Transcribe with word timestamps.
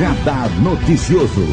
Radar 0.00 0.48
Noticioso. 0.62 1.44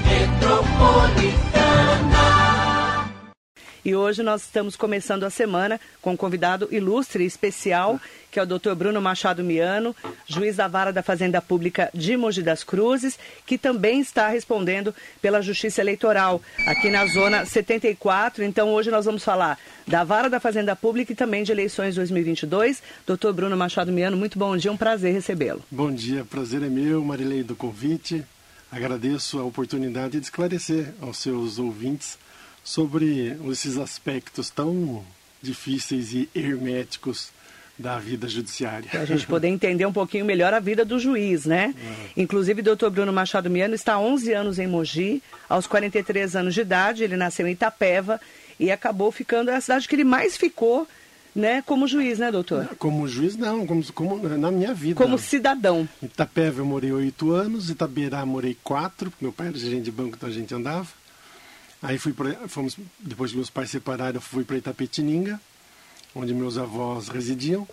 E 3.84 3.94
hoje 3.94 4.24
nós 4.24 4.44
estamos 4.44 4.78
começando 4.78 5.26
a 5.26 5.30
semana 5.30 5.82
com 6.02 6.12
um 6.12 6.18
convidado 6.18 6.70
ilustre 6.72 7.26
e 7.26 7.28
especial, 7.28 8.00
que 8.32 8.40
é 8.40 8.44
o 8.44 8.46
Dr. 8.46 8.74
Bruno 8.74 9.02
Machado 9.02 9.44
Miano, 9.44 9.94
juiz 10.26 10.56
da 10.56 10.66
Vara 10.66 10.94
da 10.94 11.04
Fazenda 11.04 11.42
Pública 11.42 11.90
de 11.94 12.16
Mogi 12.16 12.42
das 12.42 12.64
Cruzes, 12.64 13.20
que 13.46 13.58
também 13.58 14.00
está 14.00 14.30
respondendo 14.30 14.96
pela 15.22 15.42
Justiça 15.42 15.82
Eleitoral 15.82 16.42
aqui 16.66 16.90
na 16.90 17.06
Zona 17.08 17.46
74. 17.46 18.46
Então 18.46 18.70
hoje 18.70 18.90
nós 18.90 19.04
vamos 19.04 19.26
falar 19.26 19.60
da 19.86 20.06
Vara 20.06 20.30
da 20.30 20.40
Fazenda 20.40 20.74
Pública 20.74 21.12
e 21.12 21.16
também 21.16 21.44
de 21.44 21.52
eleições 21.52 21.96
2022. 21.96 22.82
Dr. 23.06 23.34
Bruno 23.34 23.58
Machado 23.58 23.92
Miano, 23.92 24.16
muito 24.16 24.40
bom 24.40 24.56
dia, 24.56 24.72
um 24.72 24.78
prazer 24.78 25.14
recebê-lo. 25.14 25.62
Bom 25.70 25.92
dia, 25.92 26.24
prazer 26.24 26.64
é 26.64 26.70
meu, 26.70 27.04
Marilei, 27.04 27.44
do 27.44 27.58
convite. 27.58 28.24
Agradeço 28.72 29.40
a 29.40 29.44
oportunidade 29.44 30.20
de 30.20 30.26
esclarecer 30.26 30.94
aos 31.02 31.18
seus 31.18 31.58
ouvintes 31.58 32.18
sobre 32.64 33.38
esses 33.50 33.78
aspectos 33.78 34.50
tão 34.50 35.04
difíceis 35.42 36.14
e 36.14 36.30
herméticos 36.36 37.32
da 37.80 38.00
vida 38.00 38.28
judiciária. 38.28 38.90
Para 38.90 39.02
a 39.02 39.06
gente 39.06 39.26
poder 39.28 39.48
entender 39.48 39.86
um 39.86 39.94
pouquinho 39.94 40.26
melhor 40.26 40.54
a 40.54 40.60
vida 40.60 40.84
do 40.84 41.00
juiz, 41.00 41.46
né? 41.46 41.74
É. 41.78 42.22
Inclusive, 42.22 42.62
o 42.62 42.64
doutor 42.64 42.90
Bruno 42.90 43.14
Machado 43.14 43.50
Miano 43.50 43.76
está 43.76 43.94
há 43.94 44.00
11 44.00 44.34
anos 44.34 44.60
em 44.60 44.68
Mogi, 44.68 45.22
aos 45.48 45.68
43 45.68 46.36
anos 46.36 46.54
de 46.54 46.62
idade, 46.62 47.04
ele 47.04 47.16
nasceu 47.16 47.48
em 47.48 47.52
Itapeva 47.52 48.20
e 48.60 48.72
acabou 48.72 49.12
ficando, 49.12 49.52
é 49.52 49.56
a 49.56 49.62
cidade 49.62 49.88
que 49.88 49.96
ele 49.96 50.04
mais 50.04 50.36
ficou 50.36 50.88
né, 51.38 51.62
como 51.62 51.88
juiz, 51.88 52.18
né, 52.18 52.32
doutor? 52.32 52.68
Como 52.80 53.08
juiz, 53.08 53.36
não, 53.36 53.68
como, 53.68 53.94
como 53.94 54.28
na 54.28 54.50
minha 54.50 54.74
vida. 54.74 54.96
Como 54.96 55.20
cidadão. 55.20 55.88
Em 56.02 56.08
Itapeva 56.08 56.62
eu 56.62 56.66
morei 56.66 56.92
oito 56.92 57.32
anos, 57.32 57.70
Itaberá 57.70 58.26
morei 58.26 58.58
quatro, 58.64 59.14
meu 59.22 59.32
pai 59.32 59.50
era 59.50 59.58
gerente 59.58 59.84
de 59.84 59.92
banco, 59.92 60.16
então 60.18 60.28
a 60.28 60.32
gente 60.32 60.54
andava. 60.54 60.88
Aí 61.80 62.00
fui 62.00 62.12
pra, 62.12 62.34
fomos, 62.48 62.76
depois 62.98 63.30
que 63.30 63.38
meus 63.38 63.52
pais 63.52 63.70
separaram, 63.70 64.16
eu 64.16 64.22
fui 64.22 64.44
para 64.44 64.58
Itapetininga, 64.58 65.40
onde 66.16 66.34
meus 66.34 66.58
avós 66.58 67.08
residiam. 67.08 67.68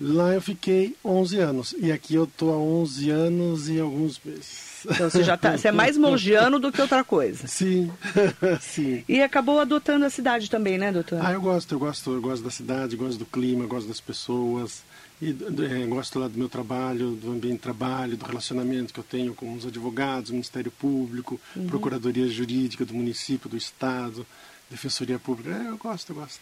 Lá 0.00 0.32
eu 0.32 0.40
fiquei 0.40 0.96
11 1.04 1.38
anos. 1.38 1.74
E 1.78 1.90
aqui 1.90 2.14
eu 2.14 2.24
estou 2.24 2.54
há 2.54 2.56
11 2.56 3.10
anos 3.10 3.68
e 3.68 3.80
alguns 3.80 4.20
meses. 4.24 4.69
Então 4.84 5.10
você 5.10 5.22
já 5.22 5.36
tá, 5.36 5.56
você 5.56 5.68
é 5.68 5.72
mais 5.72 5.96
mongiano 5.96 6.58
do 6.58 6.72
que 6.72 6.80
outra 6.80 7.04
coisa. 7.04 7.46
Sim, 7.46 7.90
sim. 8.60 9.04
E 9.08 9.22
acabou 9.22 9.60
adotando 9.60 10.04
a 10.04 10.10
cidade 10.10 10.48
também, 10.48 10.78
né, 10.78 10.92
doutor? 10.92 11.20
Ah, 11.24 11.32
eu 11.32 11.40
gosto, 11.40 11.74
eu 11.74 11.78
gosto, 11.78 12.12
eu 12.12 12.20
gosto 12.20 12.42
da 12.42 12.50
cidade, 12.50 12.96
gosto 12.96 13.18
do 13.18 13.26
clima, 13.26 13.66
gosto 13.66 13.88
das 13.88 14.00
pessoas. 14.00 14.82
E 15.22 15.30
é, 15.30 15.86
gosto 15.86 16.18
lá 16.18 16.28
do 16.28 16.38
meu 16.38 16.48
trabalho, 16.48 17.10
do 17.10 17.30
ambiente 17.30 17.56
de 17.56 17.62
trabalho, 17.62 18.16
do 18.16 18.24
relacionamento 18.24 18.92
que 18.92 19.00
eu 19.00 19.04
tenho 19.04 19.34
com 19.34 19.52
os 19.54 19.66
advogados, 19.66 20.30
Ministério 20.30 20.70
Público, 20.70 21.38
uhum. 21.54 21.66
Procuradoria 21.66 22.26
Jurídica 22.26 22.86
do 22.86 22.94
município, 22.94 23.50
do 23.50 23.56
Estado, 23.56 24.26
Defensoria 24.70 25.18
Pública. 25.18 25.50
É, 25.50 25.68
eu 25.68 25.76
gosto, 25.76 26.10
eu 26.10 26.16
gosto. 26.16 26.40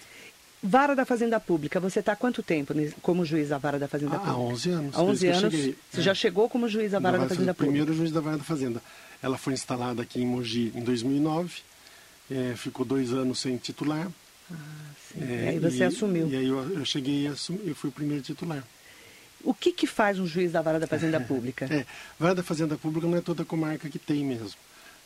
Vara 0.63 0.97
da 0.97 1.05
Fazenda 1.05 1.39
Pública, 1.39 1.79
você 1.79 2.01
está 2.01 2.13
há 2.13 2.17
quanto 2.17 2.43
tempo 2.43 2.75
como 3.01 3.25
juiz 3.25 3.51
da 3.51 3.59
Vara 3.59 3.79
da 3.79 3.87
Fazenda 3.87 4.17
ah, 4.17 4.19
Pública? 4.19 4.37
Há 4.37 4.41
11 4.41 4.71
anos. 4.71 4.97
Há 4.97 5.03
11 5.03 5.29
anos. 5.29 5.55
Você 5.55 6.01
é. 6.01 6.01
já 6.01 6.15
chegou 6.15 6.49
como 6.49 6.69
juiz 6.69 6.93
da 6.93 6.99
Vara 6.99 7.17
da, 7.17 7.25
da 7.25 7.29
Fazenda 7.29 7.55
Pública? 7.55 7.73
Primeiro 7.73 7.95
juiz 7.95 8.11
da 8.11 8.21
Vara 8.21 8.39
da 8.39 8.45
Fazenda. 8.45 8.83
Ela 9.23 9.39
foi 9.39 9.53
instalada 9.53 10.03
aqui 10.03 10.21
em 10.21 10.27
Mogi 10.27 10.73
em 10.75 10.83
2009, 10.83 11.61
é, 12.31 12.55
ficou 12.57 12.85
dois 12.85 13.13
anos 13.13 13.39
sem 13.39 13.57
titular. 13.57 14.09
Ah, 14.51 14.55
sim. 15.13 15.21
É, 15.23 15.45
e 15.45 15.49
aí 15.49 15.59
você 15.59 15.79
e, 15.79 15.83
assumiu. 15.85 16.29
E 16.29 16.37
aí 16.37 16.49
eu, 16.49 16.79
eu 16.79 16.85
cheguei 16.85 17.15
e 17.15 17.27
eu 17.27 17.75
fui 17.75 17.91
o 17.91 17.93
primeiro 17.93 18.23
titular. 18.23 18.65
O 19.45 19.55
que, 19.55 19.73
que 19.73 19.87
faz 19.87 20.19
um 20.19 20.27
juiz 20.27 20.53
da 20.53 20.61
vara 20.61 20.81
da 20.81 20.87
fazenda 20.89 21.21
pública? 21.23 21.67
É, 21.71 21.87
vara 22.19 22.35
da 22.35 22.43
fazenda 22.43 22.77
pública 22.77 23.07
não 23.07 23.17
é 23.17 23.21
toda 23.21 23.45
comarca 23.45 23.89
que 23.89 23.99
tem 23.99 24.25
mesmo. 24.25 24.59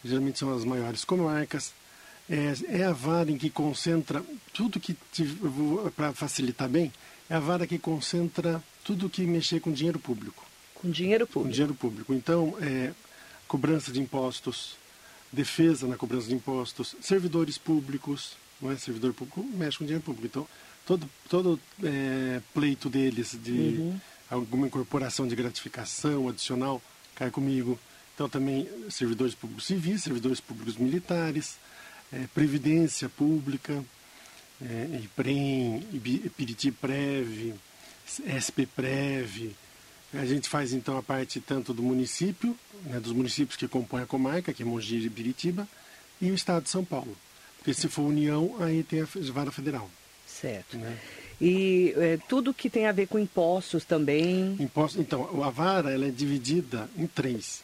Geralmente 0.03 0.39
são 0.39 0.55
as 0.55 0.65
maiores 0.65 1.05
comarcas. 1.05 1.73
É, 2.29 2.81
é 2.81 2.85
a 2.85 2.93
vara 2.93 3.31
em 3.31 3.37
que 3.37 3.51
concentra 3.51 4.23
tudo 4.53 4.81
que, 4.81 4.97
para 5.97 6.13
facilitar 6.13 6.69
bem, 6.69 6.93
é 7.29 7.35
a 7.35 7.41
vara 7.41 7.67
que 7.67 7.79
concentra 7.79 8.63
tudo 8.85 9.11
que 9.11 9.23
mexer 9.23 9.61
com 9.61 9.73
dinheiro 9.73 9.99
público. 9.99 10.47
Com 10.75 10.91
dinheiro 10.91 11.27
público? 11.27 11.49
Com 11.49 11.53
dinheiro 11.53 11.75
público. 11.75 12.15
Então, 12.15 12.57
é, 12.61 12.93
cobrança 13.47 13.93
de 13.93 14.01
impostos, 14.01 14.77
defesa 15.33 15.87
na 15.87 15.97
cobrança 15.97 16.29
de 16.29 16.35
impostos, 16.35 16.97
servidores 17.01 17.59
públicos, 17.59 18.37
não 18.61 18.71
é 18.71 18.77
servidor 18.77 19.13
público, 19.13 19.45
mexe 19.55 19.79
com 19.79 19.85
dinheiro 19.85 20.05
público. 20.05 20.27
Então, 20.27 20.49
todo, 20.87 21.11
todo 21.29 21.61
é, 21.83 22.41
pleito 22.55 22.89
deles 22.89 23.37
de 23.43 23.53
uhum 23.53 24.01
alguma 24.35 24.67
incorporação 24.67 25.29
de 25.29 25.37
gratificação 25.37 26.29
adicional 26.29 26.81
cai 27.15 27.31
comigo. 27.31 27.79
Então 28.15 28.29
também 28.29 28.69
servidores 28.89 29.35
públicos 29.35 29.67
civis, 29.67 30.03
servidores 30.03 30.41
públicos 30.41 30.77
militares, 30.77 31.57
é, 32.13 32.27
previdência 32.35 33.09
pública, 33.09 33.83
é, 34.61 35.01
IPREM, 35.03 35.85
SP 38.07 38.67
Prev. 38.67 39.55
A 40.15 40.27
gente 40.27 40.49
faz 40.49 40.73
então 40.73 40.99
a 40.99 41.03
parte 41.03 41.41
tanto 41.41 41.73
do 41.73 41.83
município, 41.83 42.57
né, 42.85 43.01
dos 43.01 43.13
municípios 43.13 43.57
que 43.57 43.67
compõem 43.67 44.03
a 44.03 44.07
comarca, 44.07 44.53
que 44.53 44.63
é 44.63 44.67
Mogi 44.67 44.99
e 44.99 45.11
Piritiba, 45.11 45.67
e 46.21 46.31
o 46.31 46.35
estado 46.35 46.65
de 46.65 46.71
São 46.71 46.85
Paulo. 46.85 47.17
Porque 47.59 47.73
se 47.73 47.89
for 47.89 48.03
União, 48.03 48.57
aí 48.61 48.83
tem 48.83 49.01
a 49.01 49.07
vara 49.33 49.51
federal. 49.51 49.91
Certo. 50.27 50.77
Né? 50.77 50.99
E 51.41 51.95
é, 51.97 52.19
tudo 52.29 52.53
que 52.53 52.69
tem 52.69 52.87
a 52.87 52.93
ver 52.93 53.07
com 53.07 53.19
impostos 53.19 53.85
também. 53.85 54.57
Impostos, 54.61 55.01
então, 55.01 55.43
a 55.43 55.51
vara 55.51 55.91
ela 55.91 56.07
é 56.07 56.11
dividida 56.11 56.89
em 56.97 57.07
três. 57.07 57.63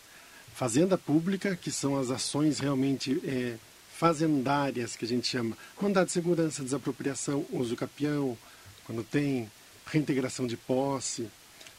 Fazenda 0.54 0.96
pública, 0.96 1.54
que 1.54 1.70
são 1.70 1.96
as 1.98 2.10
ações 2.10 2.58
realmente 2.58 3.20
é, 3.24 3.54
fazendárias, 3.98 4.94
que 4.94 5.04
a 5.04 5.08
gente 5.08 5.26
chama. 5.26 5.58
Mandado 5.80 6.06
de 6.06 6.12
segurança, 6.12 6.62
desapropriação, 6.62 7.44
uso 7.50 7.74
capião, 7.74 8.38
quando 8.84 9.02
tem 9.02 9.50
reintegração 9.86 10.46
de 10.46 10.56
posse. 10.56 11.28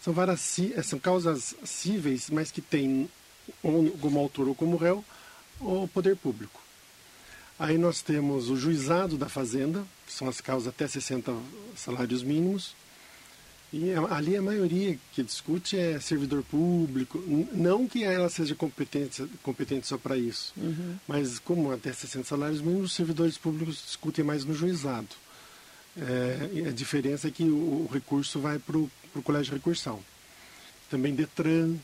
São, 0.01 0.11
varas, 0.11 0.59
é, 0.75 0.83
são 0.83 0.99
causas 0.99 1.55
cíveis, 1.63 2.29
mas 2.29 2.51
que 2.51 2.61
tem 2.61 3.09
como 3.61 4.19
autor 4.19 4.49
ou 4.49 4.55
como 4.55 4.75
réu 4.75 5.03
o 5.61 5.87
poder 5.87 6.17
público. 6.17 6.61
Aí 7.57 7.77
nós 7.77 8.01
temos 8.01 8.49
o 8.49 8.57
juizado 8.57 9.17
da 9.17 9.29
fazenda, 9.29 9.85
que 10.05 10.11
são 10.11 10.27
as 10.27 10.41
causas 10.41 10.67
até 10.67 10.87
60 10.87 11.33
salários 11.75 12.21
mínimos. 12.21 12.75
E 13.71 13.93
ali 14.09 14.35
a 14.35 14.41
maioria 14.41 14.97
que 15.11 15.21
discute 15.21 15.77
é 15.77 15.99
servidor 15.99 16.43
público, 16.43 17.23
não 17.53 17.87
que 17.87 18.03
ela 18.03 18.27
seja 18.27 18.55
competente, 18.55 19.23
competente 19.43 19.85
só 19.85 19.95
para 19.95 20.17
isso, 20.17 20.53
uhum. 20.57 20.95
mas 21.07 21.37
como 21.37 21.71
até 21.71 21.93
60 21.93 22.23
salários 22.25 22.61
mínimos, 22.61 22.85
os 22.85 22.95
servidores 22.95 23.37
públicos 23.37 23.83
discutem 23.85 24.25
mais 24.25 24.43
no 24.43 24.55
juizado. 24.55 25.09
É, 25.95 26.67
a 26.69 26.71
diferença 26.71 27.27
é 27.27 27.31
que 27.31 27.43
o, 27.43 27.85
o 27.85 27.89
recurso 27.91 28.39
vai 28.39 28.57
para 28.57 28.77
o 28.77 28.89
colégio 29.23 29.51
de 29.51 29.57
recursão. 29.57 29.99
Também 30.89 31.13
Detran, 31.13 31.75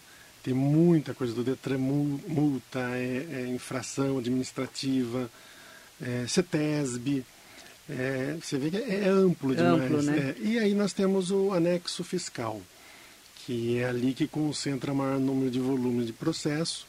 tem 0.42 0.56
muita 0.56 1.14
coisa 1.14 1.34
do 1.34 1.44
Detran, 1.44 1.78
multa, 1.78 2.80
é, 2.80 3.28
é 3.32 3.48
infração 3.48 4.18
administrativa, 4.18 5.30
é, 6.02 6.26
CETESB, 6.28 7.24
é, 7.90 8.38
você 8.42 8.58
vê 8.58 8.72
que 8.72 8.78
é 8.78 9.08
amplo 9.08 9.56
demais. 9.56 9.84
Amplo, 9.84 10.02
né? 10.02 10.36
é, 10.38 10.42
e 10.42 10.60
aí 10.60 10.74
nós 10.74 10.92
temos 10.94 11.30
o 11.32 11.52
anexo 11.54 12.04
fiscal, 12.04 12.62
que 13.46 13.78
é 13.78 13.86
ali 13.86 14.14
que 14.14 14.28
concentra 14.28 14.92
o 14.92 14.96
maior 14.96 15.20
número 15.20 15.52
de 15.52 15.60
volumes 15.60 16.08
de 16.08 16.14
processo, 16.14 16.88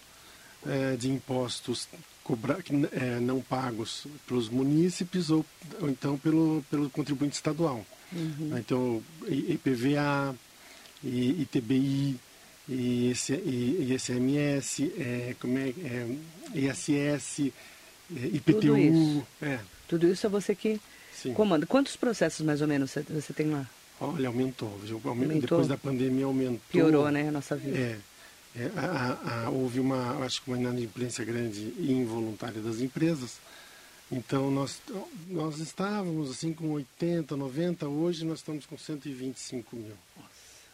é, 0.67 0.97
de 0.97 1.11
impostos 1.11 1.89
cobra, 2.25 2.59
é, 2.93 3.21
não 3.21 3.41
pagos 3.41 4.07
pelos 4.27 4.49
munícipes 4.49 5.31
ou, 5.31 5.47
ou, 5.81 5.89
então 5.89 6.19
pelo, 6.19 6.65
pelo 6.71 6.91
contribuinte 6.91 7.37
estadual. 7.37 7.87
Uhum. 8.13 8.59
Então, 8.59 9.03
IPVA, 9.29 10.35
ITBI, 11.05 12.19
ICMS, 13.89 14.93
é, 14.99 15.37
como 15.39 15.59
é, 15.59 15.69
é, 15.69 16.17
ISS, 16.55 17.53
IPTU. 18.11 18.61
Tudo 18.61 18.79
isso. 18.79 19.27
É. 19.43 19.61
Tudo 19.89 20.07
isso 20.07 20.27
é 20.27 20.31
você 20.31 20.55
que 20.55 20.81
Sim. 21.15 21.33
comanda. 21.33 21.67
Quantos 21.67 21.97
processos 21.97 22.45
mais 22.45 22.61
ou 22.61 22.69
menos 22.69 22.95
você 23.09 23.33
tem 23.33 23.51
lá? 23.51 23.67
Olha, 24.01 24.29
aumentou. 24.29 24.79
aumentou. 25.05 25.41
Depois 25.41 25.69
da 25.69 25.77
pandemia 25.77 26.27
aumentou. 26.27 26.61
Piorou, 26.71 27.11
né, 27.11 27.29
a 27.29 27.33
nossa 27.33 27.57
vida. 27.57 27.79
É. 27.79 27.99
é 28.57 28.71
a, 28.77 29.45
a, 29.47 29.51
houve 29.51 29.81
uma, 29.81 30.25
acho 30.25 30.43
que 30.43 30.51
uma 30.51 30.59
inadimplência 30.59 31.25
grande 31.25 31.73
e 31.79 31.93
involuntária 31.93 32.61
das 32.61 32.81
empresas. 32.81 33.39
Então 34.11 34.51
nós, 34.51 34.81
nós 35.29 35.59
estávamos 35.59 36.31
assim 36.31 36.53
com 36.53 36.71
80, 36.73 37.37
90, 37.37 37.89
hoje 37.89 38.25
nós 38.25 38.39
estamos 38.39 38.67
com 38.67 38.79
125 38.79 39.75
mil. 39.75 39.95
Nossa, 40.17 40.29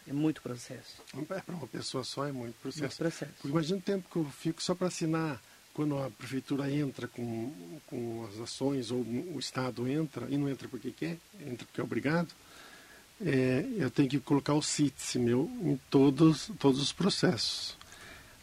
é 0.07 0.13
muito 0.13 0.41
processo. 0.41 1.01
É, 1.17 1.41
para 1.41 1.55
uma 1.55 1.67
pessoa 1.67 2.03
só 2.03 2.27
é 2.27 2.31
muito 2.31 2.55
processo. 2.61 2.83
Muito 2.83 2.97
processo. 2.97 3.31
Porque 3.35 3.47
imagina 3.47 3.79
o 3.79 3.81
tempo 3.81 4.07
que 4.11 4.17
eu 4.17 4.25
fico 4.25 4.61
só 4.61 4.75
para 4.75 4.87
assinar 4.87 5.41
quando 5.73 5.97
a 5.97 6.09
prefeitura 6.09 6.71
entra 6.71 7.07
com, 7.07 7.51
com 7.87 8.27
as 8.29 8.39
ações, 8.39 8.91
ou 8.91 8.99
o 8.99 9.39
Estado 9.39 9.87
entra, 9.87 10.27
e 10.29 10.37
não 10.37 10.49
entra 10.49 10.67
porque 10.67 10.91
quer, 10.91 11.17
entra 11.41 11.65
porque 11.65 11.81
é 11.81 11.83
obrigado, 11.83 12.29
é, 13.25 13.65
eu 13.77 13.89
tenho 13.89 14.09
que 14.09 14.19
colocar 14.19 14.53
o 14.53 14.61
CITES 14.61 15.15
meu 15.15 15.49
em 15.63 15.79
todos, 15.89 16.51
todos 16.59 16.81
os 16.81 16.91
processos. 16.91 17.75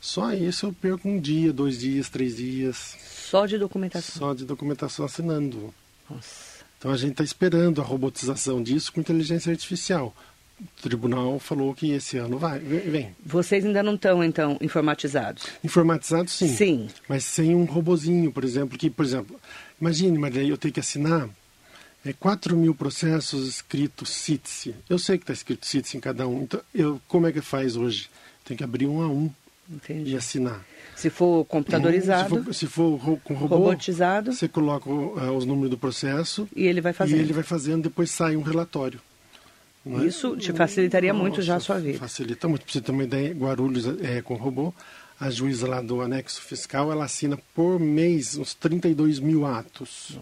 Só 0.01 0.33
isso 0.33 0.67
eu 0.67 0.73
perco 0.73 1.09
um 1.09 1.21
dia, 1.21 1.53
dois 1.53 1.79
dias, 1.79 2.09
três 2.09 2.37
dias. 2.37 2.97
Só 3.31 3.45
de 3.45 3.59
documentação? 3.59 4.19
Só 4.19 4.35
de 4.35 4.45
documentação 4.45 5.05
assinando. 5.05 5.75
Nossa. 6.09 6.65
Então 6.79 6.91
a 6.91 6.97
gente 6.97 7.13
está 7.13 7.23
esperando 7.23 7.81
a 7.81 7.85
robotização 7.85 8.63
disso 8.63 8.91
com 8.91 9.01
inteligência 9.01 9.53
artificial. 9.53 10.15
Tribunal 10.83 11.39
falou 11.39 11.75
que 11.75 11.91
esse 11.93 12.17
ano 12.17 12.39
vai, 12.39 12.59
vem. 12.59 13.15
Vocês 13.25 13.65
ainda 13.65 13.83
não 13.83 13.95
estão, 13.95 14.23
então, 14.25 14.57
informatizados? 14.61 15.45
Informatizados, 15.63 16.33
sim. 16.33 16.49
Sim. 16.49 16.89
Mas 17.09 17.25
sem 17.25 17.55
um 17.55 17.65
robozinho, 17.65 18.33
por 18.33 18.45
exemplo, 18.45 18.79
que, 18.79 18.89
por 18.91 19.05
exemplo, 19.05 19.39
imagine, 19.81 20.17
Maria, 20.19 20.43
eu 20.43 20.57
tenho 20.57 20.73
que 20.73 20.81
assinar 20.81 21.29
é, 22.05 22.13
4 22.13 22.57
mil 22.57 22.75
processos 22.75 23.47
escritos 23.49 24.11
CITSE. 24.11 24.75
Eu 24.89 24.99
sei 24.99 25.19
que 25.19 25.25
está 25.25 25.33
escrito 25.33 25.67
CITSE 25.67 25.97
em 25.97 26.01
cada 26.01 26.27
um. 26.27 26.43
Então, 26.43 26.61
eu, 26.75 27.01
como 27.09 27.27
é 27.27 27.33
que 27.33 27.41
faz 27.41 27.77
hoje? 27.77 28.11
Tem 28.45 28.57
que 28.57 28.65
abrir 28.65 28.87
um 28.87 29.03
a 29.03 29.09
um 29.09 29.31
Entendi. 29.71 30.13
e 30.13 30.17
assinar. 30.17 30.65
Se 30.97 31.09
for 31.09 31.45
computadorizado, 31.47 32.37
Se 32.37 32.45
for, 32.45 32.55
se 32.55 32.67
for 32.67 33.21
com 33.23 33.35
robô, 33.35 33.57
robotizado, 33.57 34.33
você 34.33 34.49
coloca 34.49 34.91
uh, 34.91 35.35
os 35.35 35.47
números 35.47 35.71
do 35.71 35.79
processo 35.79 36.49
e 36.55 36.67
ele 36.67 36.81
vai 36.81 36.93
e 36.93 36.95
fazendo. 36.95 37.21
ele 37.21 37.33
vai 37.33 37.43
fazendo, 37.43 37.85
depois 37.85 38.11
sai 38.11 38.37
um 38.37 38.43
relatório. 38.43 39.01
É? 39.99 40.07
Isso 40.07 40.37
te 40.37 40.53
facilitaria 40.53 41.13
muito 41.15 41.41
já 41.43 41.57
a 41.57 41.61
sua 41.61 41.79
vida. 41.79 41.99
Facilita 41.99 42.47
muito. 42.47 42.65
Para 42.65 42.73
você 42.73 42.81
ter 42.81 42.93
uma 42.93 43.05
ideia, 43.05 43.33
Guarulhos 43.33 43.87
é, 44.03 44.21
com 44.23 44.35
robô, 44.35 44.75
a 45.19 45.31
juíza 45.31 45.67
lá 45.67 45.81
do 45.81 46.01
anexo 46.01 46.41
fiscal, 46.43 46.93
ela 46.93 47.05
assina 47.05 47.39
por 47.55 47.81
mês 47.81 48.37
uns 48.37 48.55
32 48.55 49.19
mil 49.19 49.45
atos. 49.47 50.19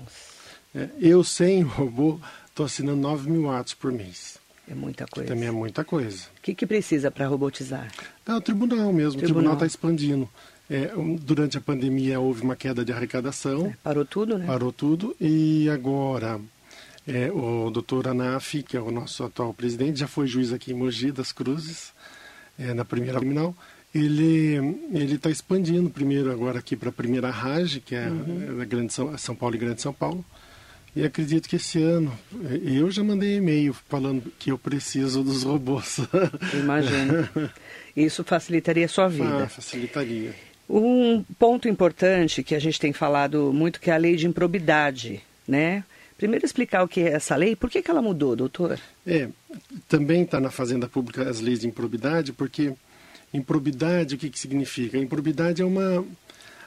É, 0.74 0.88
eu, 1.00 1.22
sem 1.24 1.62
robô, 1.62 2.20
estou 2.48 2.66
assinando 2.66 3.00
9 3.00 3.30
mil 3.30 3.50
atos 3.50 3.74
por 3.74 3.92
mês. 3.92 4.38
É 4.70 4.74
muita 4.74 5.06
coisa. 5.06 5.28
também 5.28 5.48
é 5.48 5.50
muita 5.50 5.82
coisa. 5.84 6.24
O 6.38 6.42
que, 6.42 6.54
que 6.54 6.66
precisa 6.66 7.10
para 7.10 7.26
robotizar? 7.26 7.90
É 8.26 8.34
o 8.34 8.40
tribunal 8.40 8.92
mesmo, 8.92 9.12
o 9.18 9.22
Tribunal. 9.22 9.24
tribunal 9.24 9.54
está 9.54 9.66
expandindo. 9.66 10.28
É, 10.70 10.90
durante 11.22 11.56
a 11.56 11.60
pandemia 11.62 12.20
houve 12.20 12.42
uma 12.42 12.54
queda 12.54 12.84
de 12.84 12.92
arrecadação, 12.92 13.74
Parou 13.82 14.04
tudo, 14.04 14.36
né? 14.36 14.44
parou 14.46 14.70
tudo, 14.70 15.16
e 15.18 15.66
agora 15.70 16.38
é, 17.08 17.30
o 17.32 17.70
doutor 17.70 18.06
Anaf, 18.08 18.62
que 18.62 18.76
é 18.76 18.80
o 18.80 18.90
nosso 18.90 19.24
atual 19.24 19.54
presidente, 19.54 19.98
já 20.00 20.06
foi 20.06 20.26
juiz 20.26 20.52
aqui 20.52 20.72
em 20.72 20.74
Mogi 20.74 21.10
das 21.10 21.32
Cruzes, 21.32 21.92
é, 22.58 22.74
na 22.74 22.84
primeira 22.84 23.18
criminal, 23.18 23.54
ele 23.94 24.56
ele 24.92 25.14
está 25.14 25.30
expandindo 25.30 25.88
primeiro 25.88 26.30
agora 26.30 26.58
aqui 26.58 26.76
para 26.76 26.90
a 26.90 26.92
primeira 26.92 27.30
RAGE, 27.30 27.80
que 27.80 27.94
é 27.94 28.08
Uhum. 28.08 28.60
a 28.60 28.64
Grande 28.64 28.92
São, 28.92 29.16
São 29.16 29.34
Paulo 29.34 29.54
e 29.54 29.58
Grande 29.58 29.80
São 29.80 29.92
Paulo, 29.92 30.22
e 30.94 31.04
acredito 31.04 31.48
que 31.48 31.56
esse 31.56 31.80
ano, 31.82 32.12
é, 32.44 32.60
eu 32.78 32.90
já 32.90 33.02
mandei 33.04 33.36
e-mail 33.36 33.72
falando 33.88 34.30
que 34.38 34.50
eu 34.50 34.58
preciso 34.58 35.22
dos 35.24 35.42
robôs. 35.44 35.98
Eu 36.52 36.60
Imagino. 36.60 37.28
Isso 37.96 38.22
facilitaria 38.24 38.84
a 38.86 38.88
sua 38.88 39.08
vida. 39.08 39.44
ah, 39.44 39.48
facilitaria. 39.48 40.34
Um 40.68 41.24
ponto 41.38 41.68
importante 41.68 42.42
que 42.42 42.54
a 42.54 42.58
gente 42.58 42.78
tem 42.80 42.92
falado 42.92 43.52
muito 43.52 43.80
que 43.80 43.90
é 43.90 43.94
a 43.94 43.96
lei 43.96 44.16
de 44.16 44.26
improbidade, 44.26 45.20
né? 45.46 45.84
Primeiro 46.18 46.44
explicar 46.44 46.82
o 46.82 46.88
que 46.88 47.00
é 47.00 47.12
essa 47.12 47.36
lei, 47.36 47.54
por 47.54 47.70
que, 47.70 47.80
que 47.80 47.88
ela 47.88 48.02
mudou, 48.02 48.34
doutor? 48.34 48.78
É, 49.06 49.28
também 49.88 50.22
está 50.22 50.40
na 50.40 50.50
Fazenda 50.50 50.88
Pública 50.88 51.22
as 51.22 51.38
leis 51.38 51.60
de 51.60 51.68
improbidade, 51.68 52.32
porque 52.32 52.74
improbidade, 53.32 54.16
o 54.16 54.18
que, 54.18 54.28
que 54.28 54.38
significa? 54.38 54.98
Improbidade 54.98 55.62
é 55.62 55.64
uma. 55.64 56.04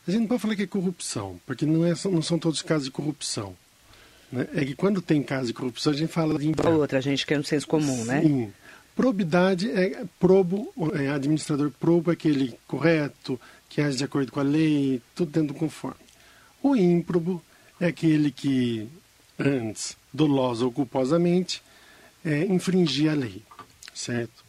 A 0.07 0.09
gente 0.09 0.21
não 0.21 0.27
pode 0.27 0.41
falar 0.41 0.55
que 0.55 0.63
é 0.63 0.67
corrupção, 0.67 1.37
porque 1.45 1.65
não, 1.65 1.85
é, 1.85 1.93
não 2.05 2.21
são 2.21 2.39
todos 2.39 2.61
casos 2.61 2.85
de 2.85 2.91
corrupção. 2.91 3.53
né? 4.31 4.47
É 4.55 4.63
que 4.63 4.73
quando 4.73 5.01
tem 5.01 5.21
caso 5.21 5.47
de 5.47 5.53
corrupção, 5.53 5.91
a 5.91 5.95
gente 5.97 6.13
fala 6.13 6.39
de 6.39 6.47
improbidade. 6.47 6.81
outra, 6.81 6.99
a 6.99 7.01
gente 7.01 7.25
quer 7.27 7.37
no 7.37 7.43
senso 7.43 7.67
comum, 7.67 8.05
né? 8.05 8.21
Sim. 8.21 8.53
Probidade 8.95 9.69
é 9.69 10.05
probo, 10.17 10.73
é 10.93 11.09
administrador 11.09 11.71
probo 11.71 12.09
é 12.09 12.13
aquele 12.13 12.57
correto, 12.67 13.39
que 13.67 13.81
age 13.81 13.97
de 13.97 14.03
acordo 14.05 14.31
com 14.31 14.39
a 14.39 14.43
lei, 14.43 15.01
tudo 15.13 15.29
dentro 15.31 15.53
do 15.53 15.59
conforme. 15.59 15.99
O 16.63 16.73
ímprobo 16.73 17.43
é 17.79 17.87
aquele 17.87 18.31
que 18.31 18.87
antes, 19.39 19.97
dolosa 20.13 20.65
ou 20.65 20.71
culposamente, 20.71 21.61
é, 22.23 22.45
infringia 22.45 23.11
a 23.11 23.15
lei, 23.15 23.41
certo? 23.93 24.43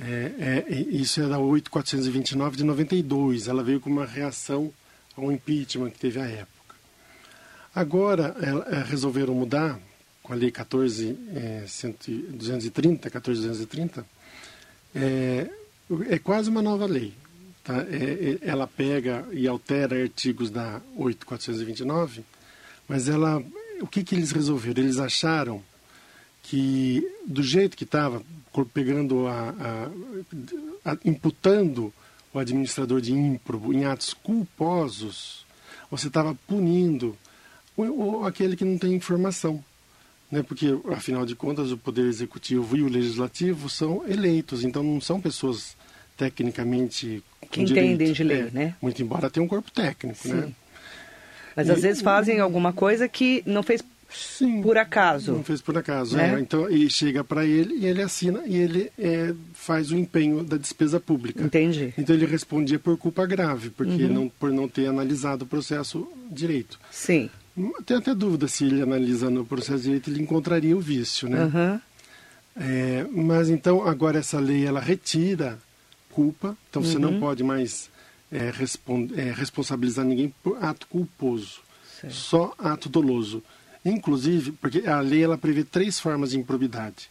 É, 0.00 0.64
é, 0.68 0.74
isso 0.90 1.20
é 1.20 1.28
da 1.28 1.38
8429 1.38 2.56
de 2.56 2.64
92, 2.64 3.48
ela 3.48 3.62
veio 3.62 3.80
com 3.80 3.90
uma 3.90 4.06
reação 4.06 4.72
ao 5.16 5.30
impeachment 5.30 5.90
que 5.90 5.98
teve 5.98 6.18
à 6.20 6.26
época. 6.26 6.74
Agora, 7.74 8.34
ela- 8.40 8.66
é, 8.68 8.82
resolveram 8.82 9.34
mudar 9.34 9.78
com 10.22 10.32
a 10.32 10.36
Lei 10.36 10.50
14, 10.50 11.16
é, 11.34 11.64
100 11.66 11.92
230, 12.30 13.10
14230, 13.10 14.06
é, 14.94 15.48
é 16.08 16.18
quase 16.18 16.48
uma 16.48 16.62
nova 16.62 16.86
lei. 16.86 17.12
Tá? 17.64 17.82
É, 17.90 18.38
é, 18.42 18.48
ela 18.48 18.66
pega 18.66 19.26
e 19.32 19.46
altera 19.46 20.00
artigos 20.02 20.50
da 20.50 20.80
8429, 20.96 22.24
mas 22.88 23.08
ela, 23.08 23.42
o 23.80 23.86
que, 23.86 24.02
que 24.04 24.14
eles 24.14 24.30
resolveram? 24.30 24.82
Eles 24.82 24.98
acharam 24.98 25.62
que, 26.42 27.06
do 27.26 27.42
jeito 27.42 27.76
que 27.76 27.84
estava, 27.84 28.22
pegando 28.74 29.26
a, 29.26 29.54
a- 30.84 30.90
a- 30.92 30.98
imputando 31.04 31.92
o 32.32 32.38
administrador 32.38 33.00
de 33.00 33.12
ímprobo 33.12 33.72
em 33.72 33.84
atos 33.84 34.14
culposos, 34.14 35.44
você 35.90 36.08
estava 36.08 36.34
punindo 36.46 37.16
o, 37.76 37.82
o- 37.82 38.26
aquele 38.26 38.56
que 38.56 38.64
não 38.64 38.78
tem 38.78 38.94
informação. 38.94 39.62
Né? 40.30 40.42
Porque, 40.42 40.68
afinal 40.92 41.26
de 41.26 41.34
contas, 41.34 41.72
o 41.72 41.76
Poder 41.78 42.06
Executivo 42.06 42.76
e 42.76 42.82
o 42.82 42.88
Legislativo 42.88 43.68
são 43.68 44.04
eleitos, 44.08 44.62
então 44.64 44.82
não 44.82 45.00
são 45.00 45.20
pessoas 45.20 45.76
tecnicamente 46.16 47.22
Que 47.50 47.64
direito. 47.64 47.86
entendem 47.86 48.12
de 48.12 48.22
lei, 48.22 48.40
É, 48.42 48.50
né? 48.50 48.76
Muito 48.80 49.02
embora 49.02 49.28
tenha 49.30 49.42
um 49.44 49.48
corpo 49.48 49.70
técnico, 49.70 50.28
né? 50.28 50.52
Mas 51.56 51.68
às 51.70 51.78
E- 51.78 51.82
vezes 51.82 52.02
fazem 52.02 52.40
alguma 52.40 52.72
coisa 52.72 53.08
que 53.08 53.42
não 53.46 53.62
fez 53.62 53.82
Sim. 54.12 54.60
por 54.62 54.76
acaso. 54.76 55.32
Não 55.32 55.44
fez 55.44 55.60
por 55.60 55.76
acaso, 55.78 56.16
Né? 56.16 56.34
é. 56.36 56.40
Então, 56.40 56.68
e 56.70 56.88
chega 56.90 57.22
para 57.22 57.44
ele 57.44 57.74
e 57.74 57.86
ele 57.86 58.02
assina 58.02 58.42
e 58.46 58.56
ele 58.56 58.90
é, 58.98 59.32
faz 59.54 59.90
o 59.90 59.96
empenho 59.96 60.42
da 60.42 60.56
despesa 60.56 60.98
pública. 60.98 61.42
Entendi. 61.42 61.94
Então 61.96 62.14
ele 62.14 62.26
respondia 62.26 62.78
por 62.78 62.96
culpa 62.96 63.24
grave, 63.26 63.70
porque 63.70 64.04
Uhum. 64.04 64.12
não, 64.12 64.28
por 64.28 64.50
não 64.52 64.68
ter 64.68 64.86
analisado 64.86 65.44
o 65.44 65.48
processo 65.48 66.06
direito. 66.30 66.78
Sim. 66.90 67.30
Tenho 67.84 68.00
até 68.00 68.14
dúvida 68.14 68.48
se 68.48 68.64
ele 68.64 68.80
analisando 68.82 69.42
o 69.42 69.46
processo 69.46 69.82
direito 69.84 70.08
ele 70.10 70.22
encontraria 70.22 70.76
o 70.76 70.80
vício, 70.80 71.28
né? 71.28 71.42
Aham. 71.42 71.80
É, 72.56 73.06
mas 73.12 73.48
então 73.48 73.86
agora 73.86 74.18
essa 74.18 74.38
lei 74.40 74.66
ela 74.66 74.80
retira 74.80 75.58
culpa, 76.10 76.56
então 76.68 76.82
você 76.82 76.96
Uhum. 76.96 77.02
não 77.12 77.20
pode 77.20 77.42
mais 77.44 77.88
é, 78.30 78.50
respon- 78.50 79.08
é, 79.16 79.32
responsabilizar 79.32 80.04
ninguém 80.04 80.32
por 80.42 80.62
ato 80.62 80.86
culposo, 80.86 81.60
Certo. 82.00 82.14
só 82.14 82.54
ato 82.58 82.88
doloso. 82.88 83.42
Inclusive, 83.84 84.52
porque 84.52 84.86
a 84.86 85.00
lei 85.00 85.22
ela 85.24 85.38
prevê 85.38 85.64
três 85.64 85.98
formas 85.98 86.30
de 86.30 86.38
improbidade. 86.38 87.08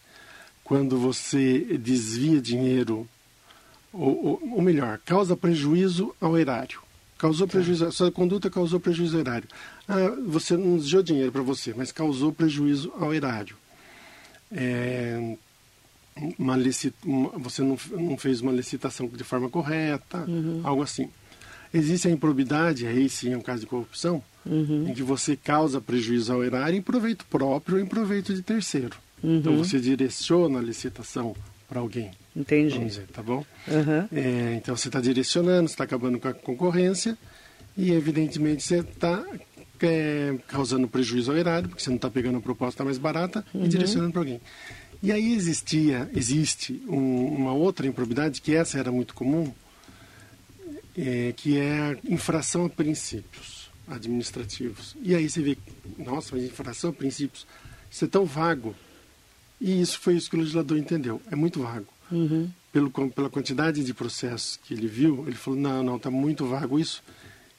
Quando 0.62 0.98
você 0.98 1.78
desvia 1.78 2.40
dinheiro, 2.40 3.08
ou, 3.92 4.24
ou, 4.24 4.52
ou 4.54 4.62
melhor, 4.62 4.98
causa 5.04 5.36
prejuízo 5.36 6.14
ao 6.20 6.38
erário. 6.38 6.80
Causou 7.18 7.46
prejuízo, 7.46 7.84
a 7.86 7.92
sua 7.92 8.10
conduta 8.10 8.48
causou 8.48 8.80
prejuízo 8.80 9.16
ao 9.16 9.20
erário. 9.20 9.48
Ah, 9.86 10.16
você 10.26 10.56
não 10.56 10.76
desviou 10.78 11.02
dinheiro 11.02 11.30
para 11.32 11.42
você, 11.42 11.74
mas 11.76 11.92
causou 11.92 12.32
prejuízo 12.32 12.92
ao 12.98 13.12
erário. 13.12 13.56
É, 14.50 15.36
uma 16.38 16.56
licit, 16.56 16.94
uma- 17.04 17.30
você 17.38 17.62
não, 17.62 17.78
não 17.92 18.16
fez 18.16 18.40
uma 18.40 18.52
licitação 18.52 19.08
de 19.08 19.24
forma 19.24 19.48
correta, 19.48 20.26
algo 20.62 20.82
assim. 20.82 21.08
Existe 21.72 22.08
a 22.08 22.10
improbidade, 22.10 22.86
aí 22.86 23.08
sim 23.08 23.32
é 23.32 23.36
um 23.36 23.40
caso 23.40 23.60
de 23.60 23.66
corrupção, 23.66 24.22
em 24.44 24.92
que 24.94 25.02
você 25.02 25.36
causa 25.36 25.80
prejuízo 25.80 26.32
ao 26.32 26.42
erário 26.42 26.76
em 26.76 26.82
proveito 26.82 27.24
próprio 27.26 27.76
ou 27.76 27.82
em 27.82 27.86
proveito 27.86 28.34
de 28.34 28.42
terceiro. 28.42 28.96
Então 29.22 29.56
você 29.56 29.78
direciona 29.78 30.58
a 30.58 30.62
licitação 30.62 31.36
para 31.68 31.78
alguém, 31.78 32.10
Entendi. 32.34 32.74
vamos 32.74 32.94
dizer, 32.94 33.06
tá 33.08 33.22
bom? 33.22 33.44
É, 34.12 34.54
então 34.56 34.74
você 34.76 34.88
está 34.88 35.00
direcionando, 35.00 35.68
você 35.68 35.74
está 35.74 35.84
acabando 35.84 36.18
com 36.18 36.26
a 36.26 36.32
concorrência 36.34 37.16
e 37.76 37.92
evidentemente 37.92 38.62
você 38.64 38.78
está 38.80 39.24
causando 40.48 40.86
prejuízo 40.88 41.30
ao 41.30 41.36
erário, 41.38 41.68
porque 41.68 41.82
você 41.82 41.90
não 41.90 41.96
está 41.96 42.10
pegando 42.10 42.38
a 42.38 42.40
proposta 42.40 42.84
mais 42.84 42.98
barata 42.98 43.44
e 43.54 43.68
direcionando 43.68 44.12
para 44.12 44.20
alguém. 44.20 44.40
E 45.02 45.10
aí 45.12 45.32
existia, 45.32 46.10
existe 46.14 46.82
um- 46.86 47.26
uma 47.34 47.52
outra 47.52 47.86
improbidade, 47.86 48.40
que 48.42 48.54
essa 48.54 48.78
era 48.78 48.92
muito 48.92 49.14
comum, 49.14 49.52
é, 50.96 51.32
que 51.36 51.56
é 51.58 51.78
a 51.80 51.96
infração 52.12 52.66
a 52.66 52.68
princípios 52.68 53.70
administrativos. 53.88 54.96
E 55.02 55.14
aí 55.14 55.28
você 55.28 55.40
vê, 55.42 55.56
nossa, 55.98 56.34
mas 56.36 56.44
infração 56.44 56.90
a 56.90 56.92
princípios, 56.92 57.46
isso 57.90 58.04
é 58.04 58.08
tão 58.08 58.24
vago. 58.24 58.74
E 59.60 59.80
isso 59.80 59.98
foi 59.98 60.16
isso 60.16 60.28
que 60.30 60.36
o 60.36 60.38
legislador 60.38 60.78
entendeu, 60.78 61.20
é 61.30 61.36
muito 61.36 61.60
vago 61.60 61.86
Uhum. 62.10 62.50
pelo, 62.72 62.90
pela 63.10 63.30
quantidade 63.30 63.84
de 63.84 63.94
processos 63.94 64.58
que 64.64 64.74
ele 64.74 64.86
viu, 64.86 65.24
ele 65.26 65.36
falou, 65.36 65.58
não, 65.60 65.82
não, 65.82 65.96
está 65.96 66.10
muito 66.10 66.44
vago 66.46 66.78
isso. 66.78 67.02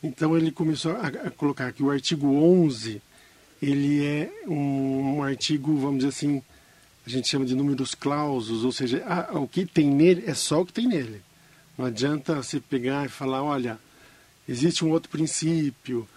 Então 0.03 0.35
ele 0.37 0.51
começou 0.51 0.93
a, 0.93 1.07
a 1.07 1.31
colocar 1.31 1.71
que 1.71 1.83
o 1.83 1.89
artigo 1.91 2.27
11, 2.27 3.01
ele 3.61 4.03
é 4.03 4.31
um, 4.47 5.17
um 5.17 5.23
artigo, 5.23 5.75
vamos 5.77 5.97
dizer 5.97 6.09
assim, 6.09 6.41
a 7.05 7.09
gente 7.09 7.27
chama 7.27 7.45
de 7.45 7.55
números 7.55 7.95
clausos, 7.95 8.63
ou 8.63 8.71
seja, 8.71 9.03
a- 9.05 9.39
o 9.39 9.47
que 9.47 9.65
tem 9.65 9.87
nele 9.89 10.23
é 10.27 10.33
só 10.33 10.61
o 10.61 10.65
que 10.65 10.73
tem 10.73 10.87
nele. 10.87 11.21
Não 11.77 11.85
adianta 11.85 12.35
você 12.35 12.59
pegar 12.59 13.05
e 13.05 13.09
falar, 13.09 13.43
olha, 13.43 13.79
existe 14.47 14.85
um 14.85 14.91
outro 14.91 15.09
princípio 15.09 16.07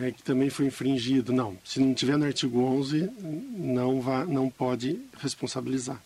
é, 0.00 0.12
que 0.12 0.22
também 0.22 0.48
foi 0.48 0.66
infringido. 0.66 1.32
Não, 1.32 1.56
se 1.64 1.80
não 1.80 1.92
tiver 1.92 2.16
no 2.16 2.24
artigo 2.24 2.60
11, 2.62 3.10
não, 3.56 4.00
vá, 4.00 4.24
não 4.24 4.48
pode 4.48 5.00
responsabilizar. 5.20 6.00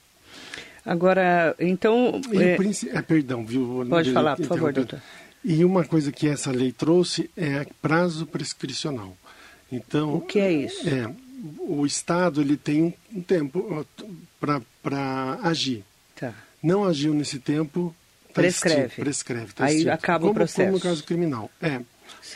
Agora, 0.85 1.55
então... 1.61 2.21
É... 2.33 2.57
É, 2.97 3.03
perdão, 3.03 3.45
viu? 3.45 3.87
Pode 3.89 4.13
falar, 4.13 4.37
por 4.37 4.47
favor, 4.47 4.73
doutor. 4.73 5.01
E 5.45 5.65
uma 5.65 5.85
coisa 5.85 6.11
que 6.11 6.27
essa 6.27 6.51
lei 6.51 6.73
trouxe 6.73 7.31
é 7.37 7.67
prazo 7.83 8.27
prescricional. 8.27 9.17
Então, 9.71 10.15
o 10.15 10.21
que 10.21 10.39
é 10.39 10.53
isso? 10.53 10.89
É, 10.89 11.13
o 11.59 11.85
Estado 11.85 12.41
ele 12.41 12.57
tem 12.57 12.95
um 13.13 13.21
tempo 13.21 13.87
para 14.41 15.39
agir. 15.43 15.85
Tá. 16.15 16.33
Não 16.63 16.85
agiu 16.85 17.13
nesse 17.13 17.39
tempo, 17.39 17.95
tá 18.29 18.35
prescreve. 18.35 18.83
Extinto, 18.83 19.01
prescreve. 19.01 19.53
Tá 19.53 19.65
Aí 19.65 19.77
extinto. 19.77 19.93
acaba 19.93 20.21
como, 20.21 20.31
o 20.31 20.35
processo. 20.35 20.63
Como 20.63 20.73
no 20.73 20.81
caso 20.81 21.05
criminal. 21.05 21.51
É, 21.61 21.81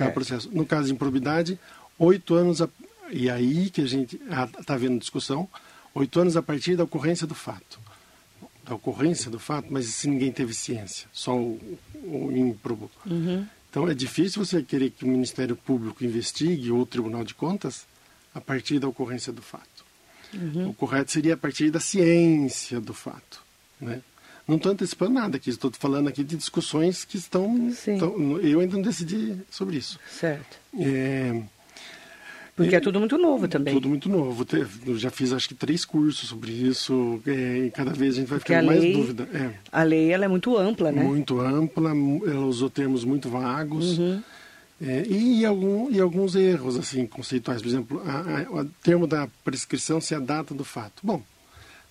é 0.00 0.04
o 0.04 0.12
processo. 0.12 0.50
No 0.52 0.66
caso 0.66 0.88
de 0.88 0.94
improbidade, 0.94 1.58
oito 1.98 2.34
anos, 2.34 2.60
a, 2.60 2.68
e 3.10 3.30
aí 3.30 3.70
que 3.70 3.80
a 3.80 3.86
gente 3.86 4.20
está 4.58 4.76
vendo 4.76 4.98
discussão, 4.98 5.48
oito 5.94 6.18
anos 6.20 6.36
a 6.36 6.42
partir 6.42 6.76
da 6.76 6.84
ocorrência 6.84 7.26
do 7.26 7.34
fato. 7.34 7.78
Da 8.64 8.74
ocorrência 8.74 9.30
do 9.30 9.38
fato, 9.38 9.68
mas 9.70 9.86
se 9.86 10.08
ninguém 10.08 10.32
teve 10.32 10.52
ciência, 10.52 11.06
só 11.12 11.36
o, 11.36 11.78
o 12.02 12.32
ímprobo. 12.32 12.90
Uhum. 13.06 13.46
Então 13.70 13.88
é 13.88 13.94
difícil 13.94 14.44
você 14.44 14.62
querer 14.62 14.90
que 14.90 15.04
o 15.04 15.08
Ministério 15.08 15.54
Público 15.54 16.04
investigue 16.04 16.72
ou 16.72 16.80
o 16.80 16.86
Tribunal 16.86 17.22
de 17.22 17.34
Contas 17.34 17.86
a 18.36 18.40
partir 18.40 18.78
da 18.78 18.86
ocorrência 18.86 19.32
do 19.32 19.40
fato. 19.40 19.84
Uhum. 20.34 20.68
O 20.68 20.74
correto 20.74 21.10
seria 21.10 21.34
a 21.34 21.36
partir 21.36 21.70
da 21.70 21.80
ciência 21.80 22.78
do 22.78 22.92
fato. 22.92 23.42
Né? 23.80 24.02
Não 24.46 24.56
estou 24.56 24.70
antecipando 24.70 25.14
nada 25.14 25.38
aqui, 25.38 25.48
estou 25.48 25.72
falando 25.72 26.08
aqui 26.08 26.22
de 26.22 26.36
discussões 26.36 27.04
que 27.04 27.16
estão, 27.16 27.68
estão, 27.68 28.38
Eu 28.40 28.60
ainda 28.60 28.74
não 28.74 28.82
decidi 28.82 29.38
sobre 29.50 29.78
isso. 29.78 29.98
Certo. 30.08 30.58
É, 30.78 31.42
porque 32.54 32.76
é, 32.76 32.80
tudo 32.80 32.98
muito 32.98 33.18
novo 33.18 33.46
também. 33.48 33.74
Tudo 33.74 33.88
muito 33.88 34.08
novo. 34.08 34.46
Eu 34.86 34.98
já 34.98 35.10
fiz 35.10 35.32
acho 35.32 35.46
que 35.48 35.54
três 35.54 35.84
cursos 35.84 36.28
sobre 36.28 36.52
isso. 36.52 37.20
É, 37.26 37.66
e 37.66 37.70
cada 37.70 37.92
vez 37.92 38.14
a 38.14 38.20
gente 38.20 38.28
vai 38.28 38.38
ficando 38.38 38.66
mais 38.66 38.82
dúvida. 38.82 39.28
É. 39.32 39.50
A 39.70 39.82
lei 39.82 40.10
ela 40.10 40.24
é 40.24 40.28
muito 40.28 40.56
ampla, 40.56 40.90
né? 40.90 41.02
Muito 41.02 41.38
ampla, 41.38 41.90
ela 41.90 42.46
usou 42.46 42.70
termos 42.70 43.04
muito 43.04 43.28
vagos. 43.28 43.98
Uhum. 43.98 44.22
É, 44.80 45.06
e, 45.06 45.44
algum, 45.44 45.90
e 45.90 46.00
alguns 46.00 46.34
erros 46.34 46.76
assim 46.76 47.06
conceituais. 47.06 47.62
Por 47.62 47.68
exemplo, 47.68 48.02
o 48.50 48.64
termo 48.82 49.06
da 49.06 49.26
prescrição 49.42 50.00
se 50.00 50.14
é 50.14 50.18
a 50.18 50.20
data 50.20 50.54
do 50.54 50.64
fato. 50.64 51.00
Bom, 51.02 51.22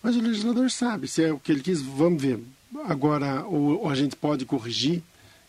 mas 0.03 0.15
o 0.15 0.21
legislador 0.21 0.69
sabe, 0.69 1.07
se 1.07 1.23
é 1.23 1.33
o 1.33 1.39
que 1.39 1.51
ele 1.51 1.61
quis, 1.61 1.81
vamos 1.81 2.21
ver. 2.21 2.39
Agora, 2.83 3.43
ou, 3.45 3.81
ou 3.81 3.89
a 3.89 3.95
gente 3.95 4.15
pode 4.15 4.45
corrigir, 4.45 5.01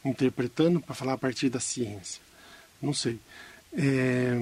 interpretando, 0.05 0.81
para 0.81 0.95
falar 0.95 1.12
a 1.12 1.19
partir 1.19 1.50
da 1.50 1.61
ciência. 1.61 2.23
Não 2.81 2.95
sei. 2.95 3.19
É, 3.76 4.35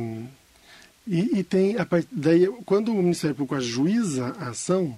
e, 1.06 1.40
e, 1.40 1.42
tem, 1.44 1.76
a 1.76 1.86
daí, 2.12 2.46
quando 2.64 2.92
o 2.92 2.94
Ministério 2.94 3.34
Público 3.34 3.56
ajuiza 3.56 4.36
a 4.38 4.50
ação, 4.50 4.96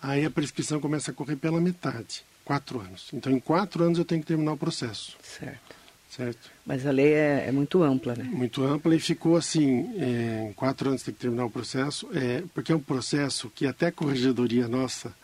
aí 0.00 0.24
a 0.24 0.30
prescrição 0.30 0.80
começa 0.80 1.10
a 1.10 1.14
correr 1.14 1.36
pela 1.36 1.60
metade, 1.60 2.24
quatro 2.44 2.80
anos. 2.80 3.10
Então, 3.12 3.30
em 3.30 3.38
quatro 3.38 3.84
anos 3.84 3.98
eu 3.98 4.04
tenho 4.04 4.22
que 4.22 4.26
terminar 4.26 4.52
o 4.52 4.56
processo. 4.56 5.16
Certo. 5.22 5.75
Certo. 6.08 6.50
Mas 6.64 6.86
a 6.86 6.90
lei 6.90 7.12
é, 7.12 7.46
é 7.48 7.52
muito 7.52 7.82
ampla, 7.82 8.14
né? 8.14 8.24
Muito 8.24 8.64
ampla 8.64 8.94
e 8.94 9.00
ficou 9.00 9.36
assim, 9.36 9.92
é, 9.98 10.48
em 10.48 10.52
quatro 10.52 10.88
anos 10.88 11.02
tem 11.02 11.12
que 11.12 11.20
terminar 11.20 11.44
o 11.44 11.50
processo, 11.50 12.08
é, 12.14 12.42
porque 12.54 12.72
é 12.72 12.76
um 12.76 12.80
processo 12.80 13.50
que 13.54 13.66
até 13.66 13.88
a 13.88 13.92
corregedoria 13.92 14.66
nossa, 14.66 15.14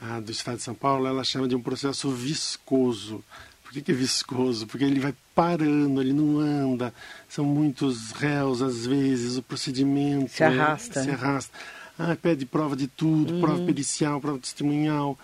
a 0.00 0.20
do 0.20 0.32
Estado 0.32 0.56
de 0.56 0.62
São 0.62 0.74
Paulo, 0.74 1.06
ela 1.06 1.24
chama 1.24 1.46
de 1.46 1.54
um 1.54 1.60
processo 1.60 2.10
viscoso 2.10 3.22
que, 3.74 3.82
que 3.82 3.92
é 3.92 3.94
viscoso? 3.94 4.66
Porque 4.66 4.84
ele 4.84 5.00
vai 5.00 5.14
parando, 5.34 6.00
ele 6.00 6.12
não 6.12 6.38
anda. 6.38 6.94
São 7.28 7.44
muitos 7.44 8.12
réus, 8.12 8.62
às 8.62 8.86
vezes, 8.86 9.36
o 9.36 9.42
procedimento. 9.42 10.30
Se 10.30 10.44
arrasta. 10.44 11.00
É, 11.00 11.02
se 11.02 11.10
arrasta. 11.10 11.58
Ah, 11.98 12.16
pede 12.20 12.46
prova 12.46 12.76
de 12.76 12.86
tudo, 12.86 13.34
uhum. 13.34 13.40
prova 13.40 13.64
pericial, 13.64 14.20
prova 14.20 14.38
testemunhal. 14.38 15.18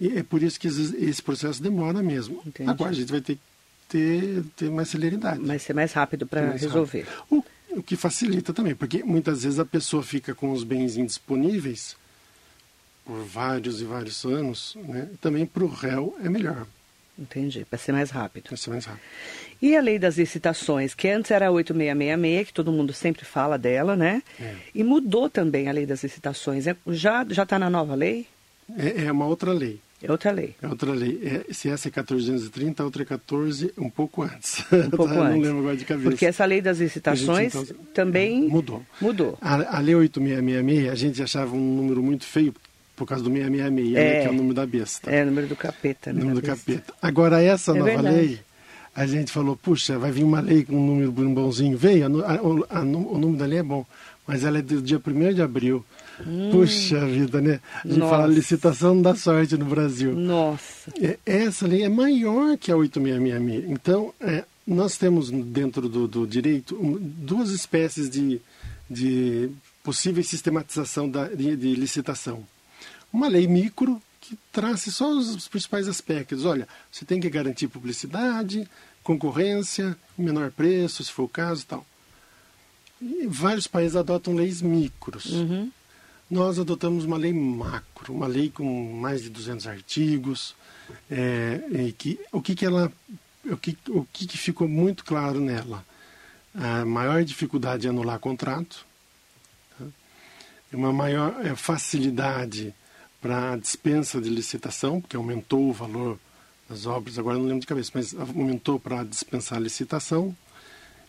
E 0.00 0.18
é 0.18 0.22
por 0.22 0.42
isso 0.42 0.60
que 0.60 0.68
esse 0.68 1.22
processo 1.22 1.62
demora 1.62 2.02
mesmo. 2.02 2.42
Entendi. 2.44 2.68
Agora 2.68 2.90
a 2.90 2.94
gente 2.94 3.10
vai 3.10 3.20
ter 3.20 3.36
que 3.36 3.40
ter, 3.88 4.44
ter 4.56 4.70
mais 4.70 4.88
celeridade. 4.88 5.40
Vai 5.40 5.58
ser 5.58 5.74
mais 5.74 5.92
rápido 5.92 6.26
para 6.26 6.52
resolver. 6.52 7.06
O, 7.30 7.44
o 7.70 7.82
que 7.82 7.96
facilita 7.96 8.52
também, 8.52 8.74
porque 8.74 9.02
muitas 9.02 9.42
vezes 9.42 9.58
a 9.58 9.64
pessoa 9.64 10.02
fica 10.02 10.34
com 10.34 10.52
os 10.52 10.64
bens 10.64 10.96
indisponíveis 10.96 11.96
por 13.04 13.22
vários 13.24 13.80
e 13.80 13.84
vários 13.84 14.24
anos, 14.24 14.76
né? 14.88 15.08
também 15.20 15.46
para 15.46 15.64
o 15.64 15.68
réu 15.68 16.16
é 16.22 16.28
melhor. 16.28 16.66
Entendi, 17.18 17.64
para 17.64 17.78
ser 17.78 17.92
mais 17.92 18.10
rápido. 18.10 18.48
Para 18.48 18.56
ser 18.56 18.70
mais 18.70 18.84
rápido. 18.84 19.02
E 19.62 19.74
a 19.74 19.80
lei 19.80 19.98
das 19.98 20.18
licitações, 20.18 20.94
que 20.94 21.08
antes 21.08 21.30
era 21.30 21.50
8666, 21.50 22.48
que 22.48 22.52
todo 22.52 22.70
mundo 22.70 22.92
sempre 22.92 23.24
fala 23.24 23.56
dela, 23.56 23.96
né? 23.96 24.22
É. 24.38 24.54
E 24.74 24.84
mudou 24.84 25.30
também 25.30 25.68
a 25.68 25.72
lei 25.72 25.86
das 25.86 26.02
licitações. 26.02 26.66
É, 26.66 26.76
já 26.88 27.22
está 27.22 27.58
na 27.58 27.70
nova 27.70 27.94
lei? 27.94 28.26
É, 28.76 29.04
é, 29.04 29.12
uma 29.12 29.26
outra 29.26 29.52
lei. 29.52 29.80
É 30.06 30.12
outra 30.12 30.30
lei. 30.30 30.54
É 30.62 30.68
outra 30.68 30.92
lei. 30.92 31.20
É, 31.24 31.52
se 31.52 31.68
essa 31.68 31.88
é 31.88 31.90
1430, 31.90 32.82
a 32.82 32.86
outra 32.86 33.02
é 33.02 33.04
14, 33.04 33.72
um 33.76 33.90
pouco 33.90 34.22
antes. 34.22 34.64
Um 34.72 34.90
pouco 34.90 35.12
Não 35.14 35.22
antes. 35.22 35.42
lembro 35.42 35.58
agora 35.58 35.76
de 35.76 35.84
cabeça. 35.84 36.10
Porque 36.10 36.26
essa 36.26 36.44
lei 36.44 36.60
das 36.60 36.78
licitações 36.78 37.52
gente, 37.52 37.72
então, 37.72 37.84
também 37.92 38.48
mudou. 38.48 38.82
Mudou. 39.00 39.36
A, 39.40 39.78
a 39.78 39.80
lei 39.80 39.96
8666, 39.96 40.92
a 40.92 40.94
gente 40.94 41.22
achava 41.22 41.56
um 41.56 41.74
número 41.76 42.02
muito 42.02 42.24
feio, 42.24 42.54
por 42.94 43.06
causa 43.06 43.24
do 43.24 43.30
666, 43.30 43.96
é, 43.96 44.20
que 44.20 44.26
é 44.26 44.30
o 44.30 44.32
número 44.32 44.54
da 44.54 44.64
besta. 44.64 45.10
É, 45.10 45.22
o 45.22 45.26
número 45.26 45.48
do 45.48 45.56
capeta. 45.56 46.12
Né, 46.12 46.20
número 46.20 46.40
do 46.40 46.46
capeta. 46.46 46.94
Agora, 47.02 47.42
essa 47.42 47.72
é 47.72 47.74
nova 47.74 47.90
verdade. 47.90 48.16
lei, 48.16 48.40
a 48.94 49.06
gente 49.06 49.32
falou, 49.32 49.56
puxa, 49.56 49.98
vai 49.98 50.12
vir 50.12 50.22
uma 50.24 50.40
lei 50.40 50.64
com 50.64 50.76
um 50.76 50.86
número 50.86 51.10
bonzinho. 51.34 51.76
Veio, 51.76 52.24
a, 52.24 52.32
a, 52.32 52.78
a, 52.78 52.82
o 52.82 53.18
número 53.18 53.36
da 53.36 53.44
lei 53.44 53.58
é 53.58 53.62
bom, 53.62 53.84
mas 54.26 54.44
ela 54.44 54.58
é 54.58 54.62
do 54.62 54.80
dia 54.80 55.02
1 55.04 55.34
de 55.34 55.42
abril. 55.42 55.84
Hum. 56.24 56.50
Puxa 56.50 57.04
vida, 57.06 57.40
né? 57.40 57.60
A 57.84 57.88
gente 57.88 57.98
Nossa. 57.98 58.16
fala 58.16 58.26
licitação 58.26 59.02
dá 59.02 59.14
sorte 59.14 59.56
no 59.56 59.64
Brasil. 59.64 60.14
Nossa. 60.14 60.92
É, 61.00 61.18
essa 61.26 61.66
lei 61.66 61.82
é 61.82 61.88
maior 61.88 62.56
que 62.56 62.70
a 62.70 62.76
8666. 62.76 63.70
Então, 63.70 64.14
é, 64.20 64.44
nós 64.66 64.96
temos 64.96 65.30
dentro 65.30 65.88
do, 65.88 66.06
do 66.08 66.26
direito 66.26 66.76
duas 67.00 67.50
espécies 67.50 68.08
de, 68.08 68.40
de 68.88 69.50
possível 69.82 70.22
sistematização 70.22 71.08
da, 71.08 71.28
de, 71.28 71.56
de 71.56 71.74
licitação 71.74 72.44
uma 73.16 73.28
lei 73.28 73.46
micro 73.46 74.00
que 74.20 74.38
trace 74.52 74.92
só 74.92 75.08
os 75.10 75.48
principais 75.48 75.88
aspectos. 75.88 76.44
Olha, 76.44 76.68
você 76.90 77.04
tem 77.04 77.20
que 77.20 77.30
garantir 77.30 77.68
publicidade, 77.68 78.68
concorrência, 79.02 79.96
menor 80.18 80.50
preço, 80.50 81.02
se 81.02 81.12
for 81.12 81.24
o 81.24 81.28
caso 81.28 81.62
e 81.62 81.66
tal. 81.66 81.86
E 83.00 83.26
vários 83.26 83.66
países 83.66 83.96
adotam 83.96 84.34
leis 84.34 84.60
micros. 84.60 85.26
Uhum. 85.26 85.70
Nós 86.30 86.58
adotamos 86.58 87.04
uma 87.04 87.16
lei 87.16 87.32
macro, 87.32 88.12
uma 88.12 88.26
lei 88.26 88.50
com 88.50 88.92
mais 88.94 89.22
de 89.22 89.30
200 89.30 89.66
artigos. 89.66 90.54
É, 91.10 91.60
e 91.70 91.92
que, 91.92 92.18
o 92.32 92.42
que, 92.42 92.54
que 92.54 92.64
ela, 92.64 92.92
o 93.44 93.56
que, 93.56 93.76
o 93.88 94.06
que, 94.12 94.26
que 94.26 94.38
ficou 94.38 94.68
muito 94.68 95.04
claro 95.04 95.40
nela? 95.40 95.84
A 96.54 96.84
maior 96.84 97.22
dificuldade 97.22 97.86
é 97.86 97.90
anular 97.90 98.18
contrato, 98.18 98.84
tá? 99.78 99.84
uma 100.72 100.92
maior 100.92 101.44
é, 101.44 101.54
facilidade 101.54 102.74
para 103.20 103.52
a 103.52 103.56
dispensa 103.56 104.20
de 104.20 104.30
licitação, 104.30 105.00
porque 105.00 105.16
aumentou 105.16 105.68
o 105.68 105.72
valor 105.72 106.18
das 106.68 106.86
obras, 106.86 107.18
agora 107.18 107.38
não 107.38 107.44
lembro 107.44 107.60
de 107.60 107.66
cabeça, 107.66 107.90
mas 107.94 108.14
aumentou 108.14 108.80
para 108.80 109.04
dispensar 109.04 109.58
a 109.58 109.60
licitação, 109.60 110.36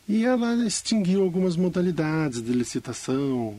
e 0.07 0.23
ela 0.23 0.65
extinguiu 0.65 1.23
algumas 1.23 1.55
modalidades 1.55 2.41
de 2.41 2.51
licitação. 2.53 3.57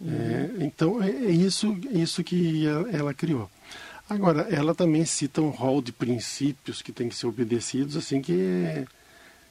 Uhum. 0.00 0.10
É, 0.10 0.64
então, 0.64 1.02
é, 1.02 1.10
é 1.10 1.30
isso, 1.30 1.78
isso 1.92 2.24
que 2.24 2.66
ela, 2.66 2.90
ela, 2.90 3.14
criou. 3.14 3.50
Agora, 4.08 4.42
ela 4.50 4.74
também 4.74 5.04
cita 5.04 5.42
um 5.42 5.50
rol 5.50 5.82
de 5.82 5.92
princípios 5.92 6.80
que 6.80 6.92
tem 6.92 7.08
que 7.08 7.14
ser 7.14 7.26
obedecidos, 7.26 7.96
assim 7.96 8.22
que 8.22 8.32
é, 8.32 8.86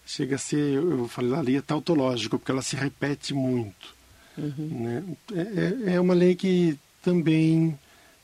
chega 0.05 0.35
a 0.35 0.39
ser, 0.39 0.75
eu 0.75 1.07
falei 1.07 1.33
ali, 1.33 1.55
é 1.57 1.61
tautológico, 1.61 2.39
porque 2.39 2.51
ela 2.51 2.63
se 2.63 2.75
repete 2.75 3.33
muito. 3.33 3.93
Uhum. 4.37 4.83
Né? 4.83 5.03
É, 5.33 5.91
é, 5.91 5.95
é 5.95 5.99
uma 5.99 6.13
lei 6.13 6.35
que 6.35 6.77
também 7.03 7.77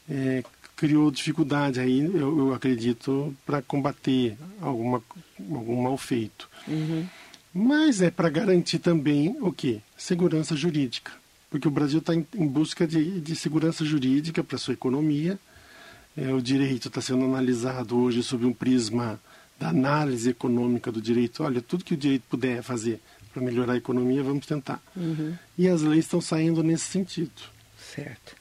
é, 0.10 0.44
criou 0.76 1.12
dificuldade 1.12 1.80
aí, 1.80 2.00
eu, 2.00 2.38
eu 2.38 2.54
acredito, 2.54 3.36
para 3.46 3.62
combater 3.62 4.36
alguma, 4.60 5.02
algum 5.40 5.84
mal 5.84 5.98
feito. 5.98 6.50
Uhum. 6.68 7.06
Mas 7.54 8.02
é 8.02 8.12
para 8.12 8.30
garantir 8.30 8.80
também 8.80 9.38
o 9.40 9.52
quê? 9.52 9.80
Segurança 9.96 10.56
jurídica. 10.56 11.12
Porque 11.56 11.70
o 11.70 11.72
Brasil 11.72 12.00
está 12.00 12.14
em, 12.14 12.28
em, 12.36 12.46
busca 12.46 12.86
de, 12.86 13.22
de 13.22 13.34
segurança 13.34 13.86
jurídica 13.86 14.44
para 14.44 14.58
sua 14.58 14.74
economia. 14.74 15.40
É, 16.18 16.34
o 16.34 16.42
direito 16.42 16.90
está 16.90 17.00
sendo 17.00 17.24
analisado 17.24 17.98
hoje 17.98 18.22
sob 18.24 18.46
um 18.46 18.52
prisma 18.52 19.18
da 19.58 19.70
análise 19.70 20.32
econômica 20.32 20.92
do 20.92 21.02
direito. 21.02 21.46
Olha, 21.46 21.62
tudo 21.62 21.86
que 21.86 21.94
o 21.94 21.98
direito 21.98 22.24
puder 22.30 22.62
fazer 22.62 23.00
para 23.34 23.42
melhorar 23.42 23.72
a 23.72 23.78
economia, 23.78 24.22
vamos 24.22 24.46
tentar. 24.46 24.84
Uhum. 24.98 25.34
E 25.58 25.70
as 25.70 25.82
leis 25.82 26.04
estão 26.04 26.20
saindo 26.20 26.62
nesse 26.62 26.88
sentido. 26.88 27.32
Certo. 27.80 28.36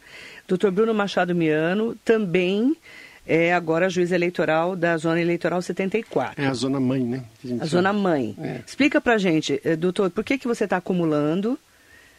Doutor 0.49 0.73
Bruno 0.73 0.93
Machado 0.93 1.37
Miano 1.37 1.95
também 2.05 2.77
é 3.25 3.55
agora 3.55 3.89
juiz 3.89 4.11
eleitoral 4.11 4.75
da 4.75 4.97
Zona 4.97 5.21
Eleitoral 5.21 5.63
74. 5.63 6.43
É 6.43 6.49
a 6.49 6.55
zona 6.55 6.81
mãe, 6.81 7.05
né? 7.05 7.23
A, 7.61 7.63
a 7.63 7.67
zona 7.67 7.93
mãe. 7.93 8.35
É. 8.41 8.61
Explica 8.67 9.01
pra 9.01 9.19
gente, 9.19 9.61
eh, 9.65 9.77
doutor, 9.77 10.11
por 10.11 10.25
que, 10.25 10.37
que 10.37 10.49
você 10.49 10.65
está 10.65 10.79
acumulando 10.79 11.57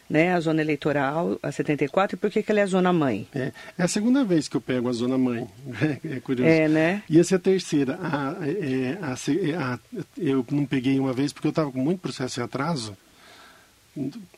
né, 0.09 0.33
a 0.33 0.39
zona 0.39 0.61
eleitoral, 0.61 1.39
a 1.41 1.51
74, 1.51 2.15
e 2.15 2.19
por 2.19 2.29
que, 2.29 2.43
que 2.43 2.51
ela 2.51 2.59
é 2.59 2.63
a 2.63 2.67
zona 2.67 2.93
mãe? 2.93 3.27
É, 3.33 3.51
é 3.77 3.83
a 3.83 3.87
segunda 3.87 4.23
vez 4.23 4.47
que 4.47 4.55
eu 4.55 4.61
pego 4.61 4.87
a 4.87 4.93
zona 4.93 5.17
mãe, 5.17 5.47
é 6.05 6.19
curioso. 6.19 6.49
É, 6.49 6.67
né? 6.67 7.03
E 7.09 7.19
essa 7.19 7.35
é 7.35 7.37
a 7.37 7.39
terceira. 7.39 7.99
A, 8.01 8.35
é, 8.47 8.97
a, 9.01 9.13
a, 9.13 9.73
a, 9.73 9.79
eu 10.17 10.45
não 10.51 10.65
peguei 10.65 10.99
uma 10.99 11.13
vez 11.13 11.33
porque 11.33 11.47
eu 11.47 11.49
estava 11.49 11.71
com 11.71 11.79
muito 11.79 11.99
processo 11.99 12.35
de 12.35 12.41
atraso, 12.41 12.95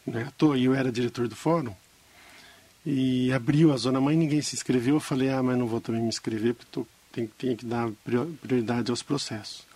né, 0.06 0.28
tô, 0.38 0.56
eu 0.56 0.74
era 0.74 0.92
diretor 0.92 1.28
do 1.28 1.36
fórum, 1.36 1.74
e 2.86 3.34
abriu 3.34 3.74
a 3.74 3.78
zona 3.78 4.00
mãe, 4.00 4.16
ninguém 4.16 4.42
se 4.42 4.56
inscreveu, 4.56 4.96
eu 4.96 5.00
falei, 5.00 5.30
ah, 5.30 5.44
mas 5.44 5.58
não 5.58 5.68
vou 5.68 5.82
também 5.82 6.02
me 6.02 6.08
inscrever, 6.08 6.54
porque 6.54 6.72
tô, 6.72 6.88
tem, 7.12 7.28
tem 7.28 7.56
que 7.56 7.66
dar 7.66 7.90
prioridade 8.42 8.90
aos 8.92 9.04
processos 9.04 9.68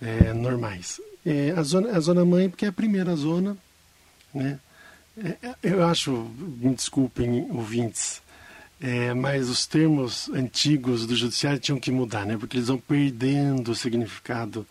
é, 0.00 0.32
normais. 0.32 1.00
É, 1.26 1.52
a, 1.56 1.62
zona, 1.62 1.96
a 1.96 2.00
zona 2.00 2.24
mãe, 2.24 2.48
porque 2.48 2.64
é 2.64 2.68
a 2.68 2.72
primeira 2.72 3.16
zona, 3.16 3.56
né? 4.32 4.60
É, 5.42 5.54
eu 5.62 5.84
acho, 5.84 6.12
me 6.12 6.74
desculpem, 6.74 7.48
ouvintes, 7.50 8.22
é, 8.80 9.12
mas 9.12 9.48
os 9.48 9.66
termos 9.66 10.28
antigos 10.30 11.06
do 11.06 11.16
judiciário 11.16 11.58
tinham 11.58 11.80
que 11.80 11.90
mudar, 11.90 12.24
né? 12.24 12.36
Porque 12.38 12.56
eles 12.56 12.68
vão 12.68 12.78
perdendo 12.78 13.72
o 13.72 13.74
significado. 13.74 14.66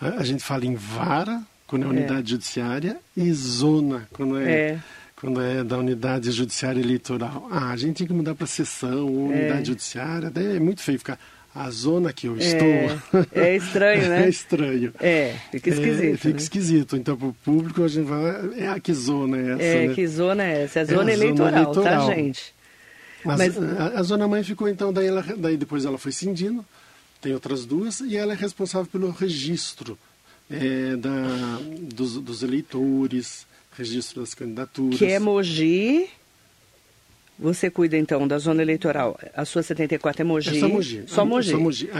A, 0.00 0.20
a 0.20 0.24
gente 0.24 0.42
fala 0.42 0.64
em 0.64 0.76
vara, 0.76 1.42
quando 1.66 1.84
é, 1.84 1.86
é. 1.86 1.90
unidade 1.90 2.30
judiciária, 2.30 2.98
e 3.16 3.32
zona, 3.32 4.08
quando 4.12 4.38
é, 4.38 4.52
é, 4.52 4.80
quando 5.16 5.40
é 5.40 5.64
da 5.64 5.78
unidade 5.78 6.30
judiciária 6.30 6.80
eleitoral. 6.80 7.48
Ah, 7.50 7.70
a 7.70 7.76
gente 7.76 7.98
tem 7.98 8.06
que 8.06 8.12
mudar 8.12 8.34
para 8.34 8.46
sessão, 8.46 9.06
unidade 9.06 9.62
é. 9.62 9.64
judiciária, 9.64 10.30
daí 10.30 10.56
é 10.56 10.60
muito 10.60 10.80
feio 10.82 10.98
ficar 10.98 11.18
a 11.54 11.70
zona 11.70 12.12
que 12.12 12.26
eu 12.26 12.36
estou. 12.36 12.66
É, 13.32 13.48
é 13.50 13.56
estranho, 13.56 14.08
né? 14.10 14.24
é 14.24 14.28
estranho. 14.28 14.92
É, 15.00 15.34
fica 15.52 15.70
esquisito. 15.70 16.14
É, 16.14 16.16
fica 16.16 16.34
né? 16.34 16.40
esquisito. 16.40 16.96
Então, 16.96 17.16
para 17.16 17.28
o 17.28 17.32
público, 17.32 17.82
a 17.82 17.88
gente 17.88 18.06
vai. 18.06 18.60
É 18.60 18.68
a 18.68 18.80
que 18.80 18.92
zona 18.92 19.36
é 19.36 19.52
essa? 19.52 19.62
É, 19.62 19.86
né? 19.88 19.94
que 19.94 20.06
zona 20.06 20.42
é 20.42 20.62
essa? 20.62 20.78
É 20.80 20.82
a 20.82 20.84
zona, 20.84 21.10
é 21.10 21.14
a 21.14 21.16
eleitoral, 21.16 21.50
zona 21.50 21.62
eleitoral, 21.62 22.08
tá, 22.08 22.14
gente? 22.14 22.54
Mas, 23.24 23.38
Mas... 23.38 23.78
A, 23.78 24.00
a, 24.00 24.02
zona 24.02 24.28
mãe 24.28 24.42
ficou, 24.42 24.68
então, 24.68 24.92
daí, 24.92 25.06
ela, 25.06 25.22
daí 25.36 25.56
depois 25.56 25.84
ela 25.84 25.96
foi 25.96 26.12
cindindo, 26.12 26.64
tem 27.20 27.32
outras 27.32 27.64
duas, 27.64 28.00
e 28.00 28.16
ela 28.16 28.32
é 28.32 28.36
responsável 28.36 28.86
pelo 28.86 29.10
registro 29.10 29.98
é, 30.50 30.96
da, 30.96 31.58
dos, 31.94 32.18
dos 32.20 32.42
eleitores, 32.42 33.46
registro 33.76 34.20
das 34.20 34.34
candidaturas. 34.34 34.98
Que 34.98 35.06
é 35.06 35.18
Mogi. 35.18 36.08
Você 37.38 37.68
cuida 37.68 37.96
então 37.96 38.26
da 38.28 38.38
zona 38.38 38.62
eleitoral. 38.62 39.18
A 39.34 39.44
sua 39.44 39.62
74 39.62 40.22
é 40.22 40.24
Mogi? 40.24 40.56
É 40.56 40.60
só 40.60 40.68
Mogi. 40.68 41.04
Só 41.06 41.24
Mogi. 41.24 41.50
Só 41.50 41.58
Mogi. 41.58 41.90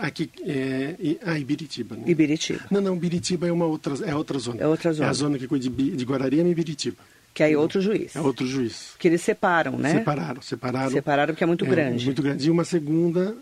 Aqui 0.00 0.30
é 0.46 1.18
ah, 1.24 1.38
Ibiritiba. 1.38 1.96
Né? 1.96 2.04
Ibiritiba. 2.06 2.60
Não, 2.70 2.80
não, 2.80 2.96
Ibiritiba 2.96 3.46
é 3.46 3.52
uma 3.52 3.66
outra, 3.66 3.94
é 4.06 4.14
outra 4.14 4.38
zona. 4.38 4.62
É 4.62 4.66
outra 4.66 4.92
zona. 4.92 5.06
É 5.06 5.10
a 5.10 5.12
zona 5.12 5.38
que 5.38 5.46
cuida 5.46 5.68
de, 5.68 5.90
de 5.96 6.04
Guararema 6.04 6.48
e 6.48 6.52
Ibiritiba. 6.52 6.96
Que 7.34 7.42
aí 7.42 7.52
é 7.52 7.58
outro 7.58 7.80
juiz. 7.80 8.16
É 8.16 8.20
outro 8.20 8.46
juiz. 8.46 8.94
Que 8.98 9.08
eles 9.08 9.20
separam, 9.20 9.78
né? 9.78 9.92
Separaram, 9.92 10.42
separaram. 10.42 10.90
Separaram 10.90 11.34
porque 11.34 11.44
é 11.44 11.46
muito 11.46 11.64
é, 11.66 11.68
grande. 11.68 12.04
Muito 12.06 12.22
grande. 12.22 12.48
E 12.48 12.50
uma 12.50 12.64
segunda 12.64 13.20
é, 13.30 13.34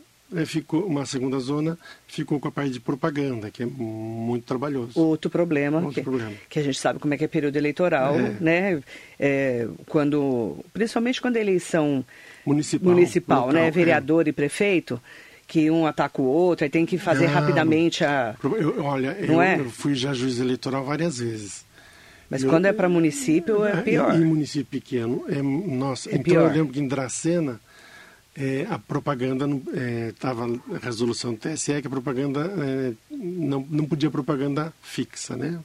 ficou 0.44 0.84
uma 0.84 1.06
segunda 1.06 1.38
zona 1.38 1.78
ficou 2.08 2.40
com 2.40 2.48
a 2.48 2.50
parte 2.50 2.70
de 2.70 2.80
propaganda 2.80 3.50
que 3.50 3.62
é 3.62 3.66
muito 3.66 4.44
trabalhoso 4.44 4.98
outro 4.98 5.30
problema, 5.30 5.78
outro 5.78 5.94
que, 5.94 6.02
problema. 6.02 6.32
que 6.48 6.58
a 6.58 6.62
gente 6.62 6.78
sabe 6.78 6.98
como 6.98 7.14
é 7.14 7.16
que 7.16 7.24
é 7.24 7.28
período 7.28 7.56
eleitoral 7.56 8.18
é. 8.18 8.36
né 8.40 8.82
é, 9.20 9.68
quando 9.88 10.56
principalmente 10.72 11.20
quando 11.20 11.36
a 11.36 11.40
eleição 11.40 12.04
municipal, 12.44 12.92
municipal 12.92 13.46
local, 13.46 13.52
né 13.52 13.70
vereador 13.70 14.26
é. 14.26 14.30
e 14.30 14.32
prefeito 14.32 15.00
que 15.46 15.70
um 15.70 15.86
ataca 15.86 16.20
o 16.20 16.24
outro 16.24 16.64
aí 16.64 16.70
tem 16.70 16.84
que 16.84 16.98
fazer 16.98 17.26
rapidamente 17.26 18.04
a 18.04 18.34
eu, 18.42 18.82
olha 18.82 19.16
eu, 19.20 19.40
é? 19.40 19.60
eu, 19.60 19.70
fui 19.70 19.94
já 19.94 20.12
juiz 20.12 20.40
eleitoral 20.40 20.84
várias 20.84 21.18
vezes 21.18 21.64
mas 22.28 22.42
eu, 22.42 22.50
quando 22.50 22.66
é 22.66 22.72
para 22.72 22.88
município 22.88 23.64
é 23.64 23.80
pior 23.80 24.12
em, 24.12 24.24
município 24.24 24.66
pequeno 24.66 25.24
é 25.28 25.40
nossa 25.40 26.10
é 26.10 26.14
então 26.14 26.24
pior. 26.24 26.48
eu 26.48 26.52
lembro 26.52 26.72
que 26.72 26.80
em 26.80 26.88
Dracena 26.88 27.60
é, 28.36 28.66
a 28.68 28.78
propaganda 28.78 29.46
estava 30.08 30.46
é, 30.46 30.76
a 30.76 30.78
resolução 30.78 31.32
do 31.32 31.38
TSE 31.38 31.80
que 31.80 31.86
a 31.86 31.90
propaganda 31.90 32.40
é, 32.40 32.92
não, 33.10 33.66
não 33.68 33.86
podia 33.86 34.10
propaganda 34.10 34.72
fixa, 34.82 35.36
né? 35.36 35.58